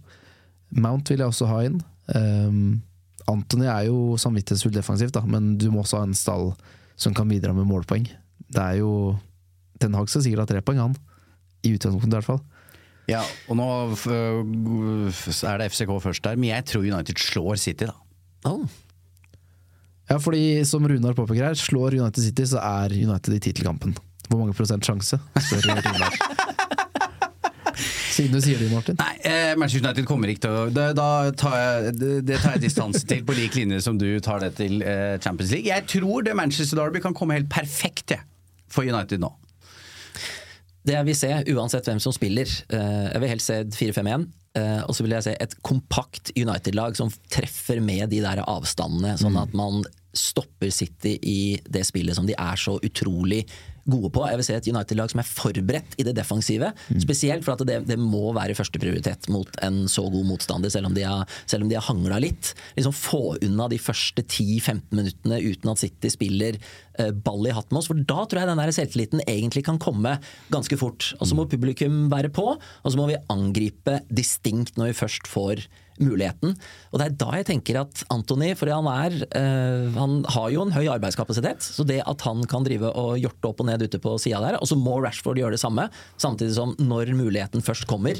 Mount 0.75 1.11
vil 1.11 1.21
jeg 1.21 1.31
også 1.31 1.49
ha 1.49 1.61
inn. 1.67 1.79
Eh, 2.11 2.59
Anthony 3.31 3.67
er 3.69 3.87
jo 3.89 4.17
samvittighetsfull 4.21 4.73
defensivt, 4.75 5.15
da, 5.15 5.23
men 5.25 5.55
du 5.61 5.69
må 5.73 5.83
også 5.83 6.01
ha 6.01 6.09
en 6.09 6.17
stall 6.17 6.51
som 6.99 7.15
kan 7.15 7.29
bidra 7.29 7.53
med 7.55 7.67
målpoeng. 7.69 8.07
Det 8.45 8.61
er 8.61 8.81
jo 8.81 9.15
Ten 9.81 9.95
Hag 9.97 10.07
skal 10.07 10.23
sikkert 10.23 10.45
ha 10.45 10.49
tre 10.53 10.61
poeng, 10.63 10.79
han. 10.79 10.93
I 11.65 11.73
utgangspunktet, 11.75 12.13
i 12.13 12.17
hvert 12.19 12.29
fall. 12.29 12.43
Ja, 13.09 13.21
og 13.51 13.57
nå 13.59 13.65
er 15.45 15.59
det 15.61 15.67
FCK 15.69 15.91
først 16.01 16.25
der, 16.25 16.39
men 16.39 16.49
jeg 16.49 16.65
tror 16.69 16.85
United 16.85 17.21
slår 17.21 17.59
City, 17.61 17.89
da. 17.89 17.97
Oh. 18.49 18.65
Ja, 20.09 20.19
fordi 20.21 20.61
som 20.69 20.85
Runar 20.87 21.15
påpeker 21.17 21.49
her, 21.49 21.57
slår 21.57 21.97
United 21.97 22.23
City, 22.23 22.45
så 22.49 22.61
er 22.61 22.93
United 22.93 23.33
i 23.33 23.41
tittelkampen. 23.41 23.95
Hvor 24.29 24.41
mange 24.41 24.53
prosent 24.57 24.85
sjanse? 24.85 25.19
spør 25.39 25.69
Runar. 25.71 26.19
Siden 28.15 28.31
du 28.31 28.39
sier 28.39 28.59
det, 28.61 28.69
Martin. 28.71 28.95
Nei, 29.01 29.15
eh, 29.27 29.53
Manchester 29.59 29.83
United 29.83 30.05
kommer 30.07 30.31
ikke 30.31 30.45
til 30.45 30.53
å 30.55 30.67
det, 30.71 30.85
da 30.95 31.07
tar 31.35 31.55
jeg, 31.59 31.95
det, 31.99 32.11
det 32.29 32.37
tar 32.39 32.55
jeg 32.55 32.63
distanse 32.63 33.01
til, 33.09 33.25
på 33.27 33.35
lik 33.35 33.57
linje 33.59 33.81
som 33.83 33.97
du 33.99 34.07
tar 34.23 34.39
det 34.45 34.53
til 34.59 34.79
eh, 34.85 35.17
Champions 35.23 35.51
League. 35.51 35.67
Jeg 35.67 35.83
tror 35.91 36.23
det 36.23 36.35
Manchester 36.37 36.79
Derby 36.79 37.01
kan 37.03 37.17
komme 37.17 37.35
helt 37.35 37.49
perfekt 37.51 38.15
ja, 38.15 38.21
for 38.71 38.87
United 38.87 39.19
nå. 39.19 39.33
Det 40.85 40.95
jeg 40.95 41.07
vil 41.09 41.17
se, 41.17 41.31
uansett 41.57 41.89
hvem 41.89 41.99
som 41.99 42.13
spiller 42.13 42.45
eh, 42.45 43.05
Jeg 43.09 43.21
vil 43.23 43.31
helst 43.33 43.51
se 43.51 43.61
4-5-1. 43.73 44.27
Eh, 44.55 44.81
og 44.87 44.95
så 44.95 45.03
vil 45.03 45.15
jeg 45.17 45.27
si 45.27 45.35
et 45.43 45.55
kompakt 45.65 46.31
United-lag 46.35 46.95
som 46.97 47.11
treffer 47.31 47.81
med 47.83 48.09
de 48.13 48.21
der 48.23 48.43
avstandene, 48.45 49.17
sånn 49.19 49.37
at 49.39 49.55
man 49.57 49.83
stopper 50.15 50.71
City 50.71 51.17
i 51.27 51.39
det 51.67 51.83
spillet 51.87 52.15
som 52.15 52.27
de 52.27 52.37
er 52.39 52.59
så 52.59 52.77
utrolig 52.79 53.43
gode 53.85 54.09
på. 54.13 54.23
Jeg 54.29 54.39
vil 54.39 54.47
se 54.47 54.55
et 54.57 54.69
United-lag 54.71 55.11
som 55.11 55.21
er 55.21 55.29
forberedt 55.29 55.95
i 56.01 56.05
det 56.07 56.15
defensive. 56.17 56.71
Mm. 56.89 57.01
Spesielt 57.03 57.45
for 57.45 57.55
at 57.55 57.65
det, 57.69 57.81
det 57.89 57.97
må 58.01 58.31
være 58.35 58.57
førsteprioritet 58.57 59.29
mot 59.33 59.59
en 59.65 59.83
så 59.91 60.07
god 60.11 60.25
motstander, 60.31 60.73
selv 60.73 60.89
om 60.89 60.97
de 60.97 61.05
har, 61.05 61.29
selv 61.49 61.69
har 61.69 61.85
hangla 61.85 62.19
litt. 62.23 62.53
Liksom 62.77 62.95
Få 62.95 63.23
unna 63.45 63.69
de 63.71 63.79
første 63.81 64.25
10-15 64.25 64.81
minuttene 64.95 65.39
uten 65.43 65.71
at 65.71 65.81
City 65.81 66.11
spiller 66.13 66.57
eh, 66.57 67.13
ball 67.13 67.45
i 67.45 67.53
hatten 67.55 67.75
med 67.75 67.83
oss. 67.83 67.91
For 67.91 68.01
da 68.01 68.25
tror 68.25 68.41
jeg 68.41 68.51
den 68.51 68.61
der 68.63 68.75
selvtilliten 68.75 69.25
egentlig 69.27 69.65
kan 69.67 69.81
komme 69.81 70.17
ganske 70.53 70.79
fort. 70.81 71.13
Og 71.19 71.29
så 71.29 71.37
må 71.37 71.45
mm. 71.45 71.53
publikum 71.53 72.03
være 72.13 72.33
på, 72.33 72.53
og 72.57 72.91
så 72.91 72.99
må 72.99 73.09
vi 73.11 73.21
angripe 73.33 74.01
distinkt 74.09 74.79
når 74.79 74.93
vi 74.93 75.01
først 75.05 75.29
får 75.29 75.67
muligheten. 76.01 76.55
Og 76.91 76.99
det 76.99 77.05
er 77.05 77.15
da 77.19 77.29
jeg 77.39 77.47
tenker 77.49 77.79
at 77.79 78.03
Anthony, 78.13 78.51
for 78.57 78.71
han 78.71 78.87
er 78.91 79.15
øh, 79.23 79.93
Han 79.95 80.17
har 80.35 80.49
jo 80.51 80.65
en 80.65 80.73
høy 80.75 80.89
arbeidskapasitet, 80.91 81.63
så 81.63 81.85
det 81.87 82.01
at 82.03 82.25
han 82.27 82.43
kan 82.49 82.65
drive 82.67 82.91
og 82.91 83.15
hjorte 83.21 83.51
opp 83.51 83.63
og 83.63 83.69
ned 83.69 83.74
ute 83.83 83.99
på 84.01 84.15
sida 84.21 84.39
der, 84.43 84.57
og 84.61 84.69
så 84.69 84.77
må 84.79 84.95
Rashford 85.03 85.39
gjøre 85.39 85.57
det 85.57 85.61
samme, 85.61 85.87
samtidig 86.21 86.55
som 86.55 86.71
når 86.79 87.11
muligheten 87.17 87.63
først 87.65 87.87
kommer, 87.89 88.19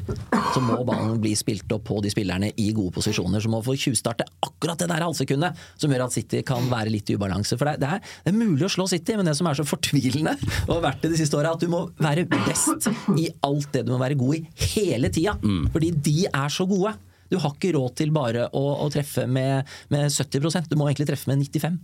så 0.53 0.63
må 0.63 0.81
ballen 0.87 1.19
bli 1.23 1.31
spilt 1.37 1.71
opp 1.75 1.85
på 1.87 2.01
de 2.03 2.11
spillerne 2.11 2.51
i 2.61 2.71
gode 2.75 2.95
posisjoner, 2.97 3.43
som 3.43 3.55
må 3.55 3.61
få 3.65 3.77
tjuvstarte 3.79 4.27
akkurat 4.45 4.81
det 4.81 4.89
der 4.91 5.05
halvsekundet 5.05 5.63
som 5.79 5.91
gjør 5.91 6.05
at 6.07 6.15
City 6.15 6.41
kan 6.47 6.67
være 6.71 6.91
litt 6.93 7.09
i 7.11 7.17
ubalanse. 7.17 7.57
For 7.59 7.69
det 7.69 7.87
er, 7.87 8.01
det, 8.01 8.33
er, 8.33 8.37
mulig 8.37 8.67
å 8.67 8.71
slå 8.71 8.87
City, 8.91 9.17
men 9.17 9.29
det 9.29 9.35
som 9.37 9.49
er 9.49 9.57
så 9.59 9.67
fortvilende, 9.67 10.35
og 10.67 10.77
har 10.77 10.85
vært 10.89 11.05
det 11.05 11.15
de 11.15 11.21
siste 11.21 11.39
åra, 11.39 11.55
at 11.55 11.63
du 11.63 11.71
må 11.71 11.85
være 12.01 12.27
best 12.31 12.89
i 13.15 13.29
alt 13.45 13.71
det 13.75 13.85
du 13.87 13.93
må 13.93 14.01
være 14.01 14.19
god 14.19 14.39
i 14.39 14.69
hele 14.75 15.11
tida. 15.13 15.37
Mm. 15.41 15.67
Fordi 15.73 15.91
de 16.05 16.17
er 16.29 16.53
så 16.53 16.67
gode. 16.69 16.95
Du 17.31 17.39
har 17.41 17.55
ikke 17.55 17.73
råd 17.73 17.97
til 17.99 18.13
bare 18.15 18.47
å, 18.53 18.63
å 18.85 18.87
treffe 18.93 19.25
med, 19.27 19.65
med 19.93 20.13
70% 20.13 20.69
du 20.69 20.77
må 20.77 20.89
egentlig 20.89 21.09
treffe 21.09 21.31
med 21.31 21.41
95 21.41 21.79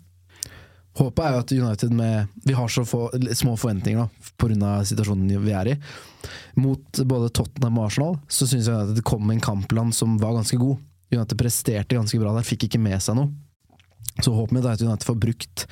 Håpet 0.99 1.23
er 1.23 1.35
jo 1.35 1.41
at 1.41 1.51
United 1.55 1.93
med 1.95 2.31
Vi 2.43 2.55
har 2.57 2.67
så 2.67 2.83
få, 2.83 3.05
små 3.37 3.53
forventninger 3.55 4.09
pga. 4.41 4.71
situasjonen 4.83 5.43
vi 5.43 5.53
er 5.55 5.71
i. 5.71 5.75
Mot 6.59 7.03
både 7.07 7.29
Tottenham 7.31 7.79
og 7.79 7.87
Arsenal 7.87 8.17
så 8.27 8.47
syns 8.49 8.67
jeg 8.67 8.75
at 8.75 8.95
det 8.97 9.05
kom 9.07 9.29
en 9.31 9.43
kampplan 9.43 9.93
som 9.95 10.17
var 10.19 10.35
ganske 10.35 10.59
god. 10.59 10.81
United 11.11 11.37
presterte 11.39 11.95
ganske 11.95 12.19
bra 12.19 12.35
der, 12.35 12.47
fikk 12.47 12.67
ikke 12.67 12.81
med 12.81 12.99
seg 13.03 13.17
noe. 13.19 13.31
Så 14.19 14.33
håpet 14.35 14.55
mitt 14.57 14.67
er 14.67 14.75
at 14.75 14.83
United 14.83 15.07
får 15.07 15.19
brukt 15.23 15.65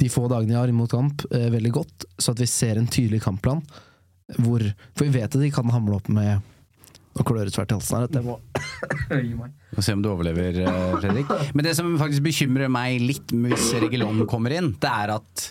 de 0.00 0.10
få 0.10 0.26
dagene 0.30 0.54
de 0.54 0.58
har 0.58 0.70
imot 0.70 0.90
kamp, 0.90 1.22
eh, 1.30 1.50
veldig 1.52 1.70
godt, 1.74 2.06
så 2.18 2.34
at 2.34 2.42
vi 2.42 2.50
ser 2.50 2.78
en 2.78 2.90
tydelig 2.90 3.22
kampplan. 3.22 3.62
Hvor, 4.40 4.62
for 4.96 5.04
vi 5.06 5.20
vet 5.20 5.30
at 5.30 5.40
de 5.40 5.50
kan 5.54 5.70
hamle 5.70 5.98
opp 6.00 6.08
med 6.08 6.42
nå 7.14 7.24
klør 7.26 7.46
det 7.46 7.54
tvert 7.54 7.70
i 7.70 7.76
halsen 7.78 7.98
her. 7.98 8.08
Jeg 8.10 8.26
må 8.26 8.38
gi 9.28 9.34
meg. 9.38 9.52
Få 9.74 9.84
se 9.86 9.94
om 9.94 10.02
du 10.02 10.10
overlever, 10.10 10.60
eh, 10.64 10.94
Fredrik. 10.98 11.30
Men 11.54 11.66
det 11.66 11.74
som 11.78 11.92
faktisk 12.00 12.24
bekymrer 12.26 12.72
meg 12.72 13.02
litt 13.02 13.34
hvis 13.34 13.70
Regilon 13.82 14.24
kommer 14.30 14.54
inn, 14.56 14.72
det 14.82 14.90
er 14.90 15.14
at 15.14 15.50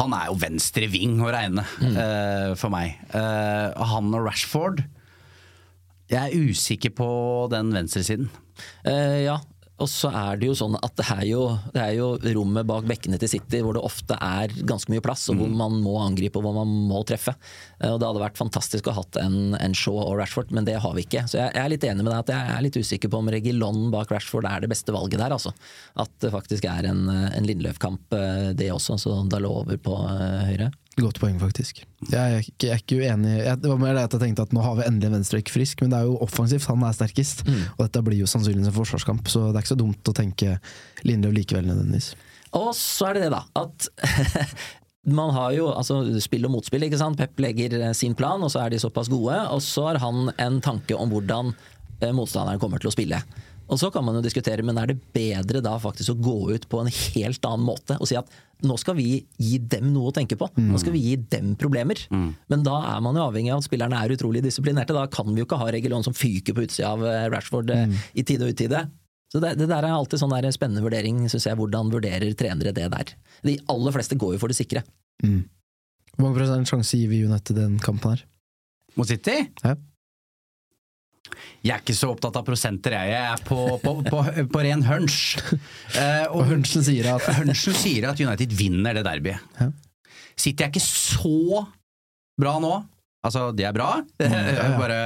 han 0.00 0.14
er 0.16 0.26
jo 0.30 0.38
venstre 0.42 0.88
ving 0.90 1.20
å 1.22 1.30
regne 1.30 1.62
mm. 1.62 1.94
uh, 1.94 2.50
for 2.58 2.72
meg. 2.74 2.96
Uh, 3.14 3.70
han 3.92 4.10
og 4.10 4.24
Rashford 4.26 4.82
Jeg 6.10 6.18
er 6.18 6.50
usikker 6.50 6.90
på 6.98 7.06
den 7.52 7.70
venstresiden. 7.76 8.26
Uh, 8.82 9.22
ja, 9.22 9.38
og 9.74 9.88
så 9.90 10.06
er 10.14 10.38
det 10.38 10.46
jo 10.46 10.54
sånn 10.54 10.76
at 10.78 10.92
det 11.00 11.04
er 11.10 11.24
jo, 11.26 11.40
det 11.74 11.80
er 11.82 11.94
jo, 11.96 12.12
rommet 12.36 12.66
bak 12.68 12.84
bekkene 12.86 13.18
til 13.18 13.30
City 13.32 13.58
hvor 13.64 13.74
det 13.74 13.82
ofte 13.82 14.14
er 14.22 14.52
ganske 14.68 14.92
mye 14.92 15.02
plass, 15.02 15.26
og 15.32 15.40
hvor 15.40 15.50
mm. 15.50 15.56
man 15.58 15.80
må 15.82 15.96
angripe 15.98 16.38
og 16.38 16.46
hvor 16.46 16.54
man 16.60 16.70
må 16.90 17.00
treffe. 17.08 17.34
Eh, 17.80 17.90
og 17.90 17.98
Det 17.98 18.06
hadde 18.06 18.22
vært 18.22 18.38
fantastisk 18.38 18.86
å 18.86 18.94
ha 18.94 19.02
hatt 19.02 19.18
en, 19.24 19.56
en, 19.58 19.74
Shaw 19.74 19.98
og 20.04 20.14
Rashford, 20.20 20.54
men 20.54 20.68
det 20.68 20.76
har 20.78 20.94
vi 20.94 21.02
ikke. 21.02 21.24
Så 21.26 21.40
jeg, 21.40 21.50
jeg, 21.56 21.62
er 21.64 21.72
litt 21.72 21.88
enig 21.90 22.06
med 22.06 22.12
deg 22.12 22.22
at 22.22 22.32
jeg 22.36 22.54
er 22.54 22.64
litt 22.68 22.78
usikker 22.78 23.10
på 23.10 23.18
om 23.18 23.32
Regilon 23.34 23.82
bak 23.94 24.14
Rashford 24.14 24.46
er 24.46 24.62
det 24.62 24.70
beste 24.70 24.94
valget 24.94 25.18
der. 25.18 25.34
altså. 25.34 25.50
At 25.98 26.14
det 26.22 26.30
faktisk 26.36 26.70
er 26.70 26.86
en, 26.92 27.08
en 27.10 27.50
Lindløf-kamp 27.50 28.14
eh, 28.14 28.52
det 28.54 28.70
også, 28.70 29.00
så 29.02 29.18
da 29.26 29.42
lå 29.42 29.50
over 29.64 29.80
på 29.82 29.98
uh, 30.06 30.44
høyre. 30.46 30.70
Godt 30.94 31.18
poeng, 31.18 31.40
faktisk. 31.42 31.80
Jeg 32.06 32.20
er 32.20 32.44
ikke, 32.44 32.68
jeg 32.68 32.70
er 32.70 32.82
ikke 32.82 32.98
uenig. 33.00 33.32
Jeg, 33.40 33.58
det 33.64 33.70
var 33.70 33.80
mer 33.80 33.96
det 33.96 34.04
at 34.06 34.12
jeg 34.14 34.22
tenkte 34.22 34.44
at 34.46 34.52
nå 34.54 34.62
har 34.62 34.76
vi 34.78 34.84
endelig 34.86 35.18
en 35.18 35.40
ikke 35.40 35.56
frisk, 35.56 35.82
men 35.82 35.90
det 35.90 35.98
er 35.98 36.06
jo 36.06 36.20
offensivt 36.22 36.68
han 36.70 36.84
er 36.86 36.94
sterkest. 36.94 37.42
Mm. 37.48 37.64
Og 37.74 37.82
dette 37.86 38.04
blir 38.06 38.20
jo 38.20 38.30
sannsynligvis 38.30 38.70
en 38.70 38.76
forsvarskamp, 38.76 39.26
så 39.32 39.48
det 39.48 39.58
er 39.58 39.64
ikke 39.64 39.72
så 39.74 39.80
dumt 39.80 40.12
å 40.12 40.14
tenke 40.14 40.54
Lindløv 41.02 41.34
likevel 41.40 41.66
nødvendigvis. 41.66 42.12
Og 42.54 42.70
så 42.78 43.10
er 43.10 43.18
det 43.18 43.24
det, 43.26 43.32
da, 43.34 43.42
at 43.58 43.88
man 45.18 45.34
har 45.34 45.56
jo 45.56 45.68
altså, 45.74 45.98
spill 46.22 46.46
og 46.46 46.54
motspill. 46.54 46.86
ikke 46.86 47.00
sant? 47.00 47.18
Pep 47.18 47.42
legger 47.42 47.74
eh, 47.80 47.96
sin 47.96 48.14
plan, 48.14 48.42
og 48.42 48.52
så 48.54 48.62
er 48.62 48.70
de 48.70 48.82
såpass 48.82 49.10
gode. 49.10 49.34
Og 49.50 49.64
så 49.66 49.90
har 49.90 49.98
han 50.04 50.30
en 50.38 50.60
tanke 50.62 50.94
om 50.94 51.10
hvordan 51.10 51.50
eh, 52.00 52.14
motstanderen 52.14 52.62
kommer 52.62 52.78
til 52.78 52.92
å 52.92 52.94
spille. 52.94 53.18
Og 53.72 53.80
så 53.80 53.88
kan 53.92 54.04
man 54.04 54.18
jo 54.18 54.24
diskutere, 54.24 54.64
men 54.66 54.76
er 54.80 54.90
det 54.90 54.98
bedre 55.14 55.62
da 55.64 55.76
faktisk 55.80 56.12
å 56.12 56.18
gå 56.20 56.38
ut 56.52 56.66
på 56.68 56.82
en 56.82 56.90
helt 56.92 57.46
annen 57.48 57.64
måte 57.64 57.96
og 57.96 58.08
si 58.10 58.16
at 58.18 58.28
nå 58.64 58.76
skal 58.80 58.96
vi 58.96 59.18
gi 59.40 59.58
dem 59.58 59.90
noe 59.92 60.10
å 60.10 60.14
tenke 60.14 60.36
på. 60.40 60.48
Nå 60.56 60.78
skal 60.80 60.94
vi 60.94 61.02
gi 61.04 61.14
dem 61.32 61.52
problemer. 61.60 61.98
Mm. 62.12 62.28
Men 62.52 62.64
da 62.64 62.76
er 62.94 63.00
man 63.04 63.16
jo 63.18 63.24
avhengig 63.26 63.52
av 63.52 63.60
at 63.60 63.66
spillerne 63.66 63.98
er 64.00 64.14
utrolig 64.14 64.44
disiplinerte. 64.44 64.96
Da 64.96 65.04
kan 65.12 65.28
vi 65.32 65.42
jo 65.42 65.48
ikke 65.48 65.58
ha 65.60 65.70
Regulon 65.74 66.04
som 66.06 66.16
fyker 66.16 66.56
på 66.56 66.64
utsida 66.64 66.92
av 66.94 67.04
eh, 67.08 67.26
Rashford 67.32 67.72
eh, 67.74 67.88
mm. 67.90 67.96
i 68.20 68.24
tide 68.24 68.46
og 68.46 68.54
utide. 68.54 68.84
Så 69.32 69.42
det, 69.42 69.56
det, 69.58 69.66
der 69.68 69.82
er 69.82 69.96
alltid 69.96 70.22
sånn 70.22 70.32
der 70.32 70.48
spennende 70.54 70.84
vurdering, 70.84 71.24
syns 71.28 71.48
jeg. 71.48 71.58
Hvordan 71.58 71.92
vurderer 71.92 72.36
trenere 72.38 72.72
det 72.76 72.86
der? 72.92 73.16
De 73.44 73.58
aller 73.74 73.96
fleste 73.96 74.16
går 74.20 74.36
jo 74.36 74.44
for 74.44 74.52
det 74.52 74.56
sikre. 74.60 74.84
Mm. 75.24 75.42
Hvor 76.14 76.28
mange 76.28 76.38
prosent 76.38 76.70
sjanse 76.70 77.00
gir 77.00 77.10
vi 77.10 77.24
United 77.26 77.58
den 77.58 77.76
kampen 77.82 78.14
her? 78.14 78.24
Mot 78.94 79.10
City? 79.10 79.40
Ja. 79.64 79.74
Jeg 81.64 81.72
er 81.72 81.80
ikke 81.80 81.96
så 81.96 82.10
opptatt 82.12 82.36
av 82.36 82.44
prosenter, 82.46 82.94
jeg. 82.98 83.12
Jeg 83.14 83.28
er 83.32 83.44
på, 83.48 83.58
på, 83.80 83.94
på, 84.04 84.22
på 84.52 84.64
ren 84.66 84.84
hunch. 84.84 85.38
Uh, 85.96 86.26
og 86.36 86.44
hunchen 86.50 86.84
sier, 86.84 87.08
at... 87.14 87.24
hunchen 87.40 87.78
sier 87.78 88.10
at 88.10 88.20
United 88.20 88.52
vinner 88.58 88.96
det 88.96 89.06
derbyet. 89.06 89.54
Ja. 89.60 89.70
City 90.36 90.66
er 90.66 90.72
ikke 90.72 90.82
så 90.84 91.64
bra 92.40 92.58
nå. 92.62 92.74
Altså, 93.24 93.46
de 93.56 93.64
er 93.64 93.72
bra, 93.72 94.02
ja, 94.20 94.28
ja. 94.28 94.64
Bare, 94.82 94.98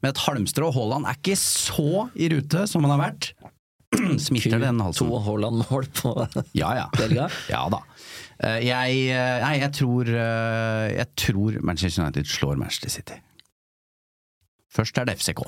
men 0.00 0.14
et 0.14 0.20
Halmstrå 0.24 0.70
og 0.70 0.78
Haaland 0.78 1.08
er 1.10 1.18
ikke 1.18 1.36
så 1.36 2.06
i 2.16 2.30
rute 2.32 2.64
som 2.70 2.86
han 2.86 2.94
har 2.94 3.02
vært. 3.02 3.28
Smitter 4.26 4.62
den 4.62 4.80
halsen. 4.80 5.10
To 5.10 5.20
Haaland-mål 5.26 5.90
på 5.98 6.14
ja, 6.62 6.72
ja. 6.80 6.86
Belgia? 6.96 7.28
Ja 7.52 7.66
da. 7.72 7.82
Eh, 8.40 8.62
jeg, 8.64 8.96
eh, 9.12 9.44
nei, 9.44 9.52
jeg 9.60 9.74
tror, 9.76 10.08
jeg 10.08 11.08
tror 11.20 11.60
Manchester 11.60 12.06
United 12.06 12.32
slår 12.32 12.56
Manchester 12.64 12.96
City. 12.96 13.20
Først 14.76 14.98
er 15.00 15.08
det 15.08 15.16
FCK. 15.20 15.42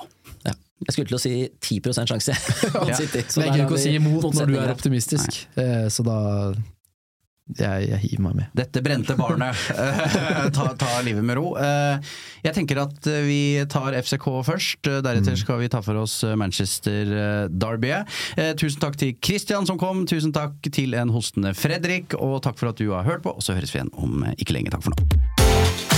Ja. 0.46 0.56
Jeg 0.86 0.94
skulle 0.94 1.10
til 1.10 1.18
å 1.18 1.20
si 1.20 1.34
10 1.80 2.08
sjanse. 2.08 2.34
ja. 2.88 2.96
City, 2.96 3.24
jeg 3.26 3.52
gidder 3.52 3.66
ikke 3.66 3.78
å 3.78 3.82
si 3.82 3.94
imot 3.98 4.28
når 4.30 4.50
du 4.50 4.58
er 4.62 4.72
optimistisk, 4.72 5.40
Nei. 5.58 5.64
Eh, 5.64 5.86
så 5.92 6.04
da 6.06 6.18
jeg, 7.48 7.86
jeg, 7.88 7.98
hiver 8.02 8.24
meg 8.26 8.34
med. 8.36 8.48
Dette 8.60 8.82
brente 8.84 9.14
barnet. 9.16 9.56
ta, 10.56 10.66
ta, 10.76 10.90
livet 11.04 11.24
med 11.24 11.38
ro. 11.38 11.54
Eh, 11.56 12.10
jeg 12.44 12.54
tenker 12.58 12.82
at 12.82 13.08
vi 13.24 13.64
tar 13.72 13.96
FCK 13.96 14.28
først. 14.44 14.82
Deretter 14.84 15.32
mm. 15.32 15.40
skal 15.40 15.62
vi 15.62 15.70
ta 15.72 15.80
for 15.84 16.02
oss 16.04 16.20
Manchester 16.38 17.48
Derby. 17.48 17.94
Eh, 18.36 18.52
tusen 18.60 18.84
takk 18.84 19.00
til 19.00 19.16
Christian 19.24 19.66
som 19.68 19.80
kom. 19.80 20.04
Tusen 20.08 20.34
takk 20.36 20.60
til 20.68 20.92
en 21.00 21.14
hostende 21.16 21.56
Fredrik. 21.56 22.18
Og 22.20 22.42
takk 22.44 22.60
for 22.60 22.74
at 22.74 22.84
du 22.84 22.92
har 22.92 23.08
hørt 23.08 23.24
på. 23.24 23.32
Og 23.32 23.44
så 23.44 23.56
høres 23.56 23.72
vi 23.72 23.80
igjen 23.80 23.94
om 23.96 24.28
ikke 24.36 24.58
lenge. 24.60 24.76
Takk 24.76 24.84
for 24.84 24.92
nå. 24.92 25.97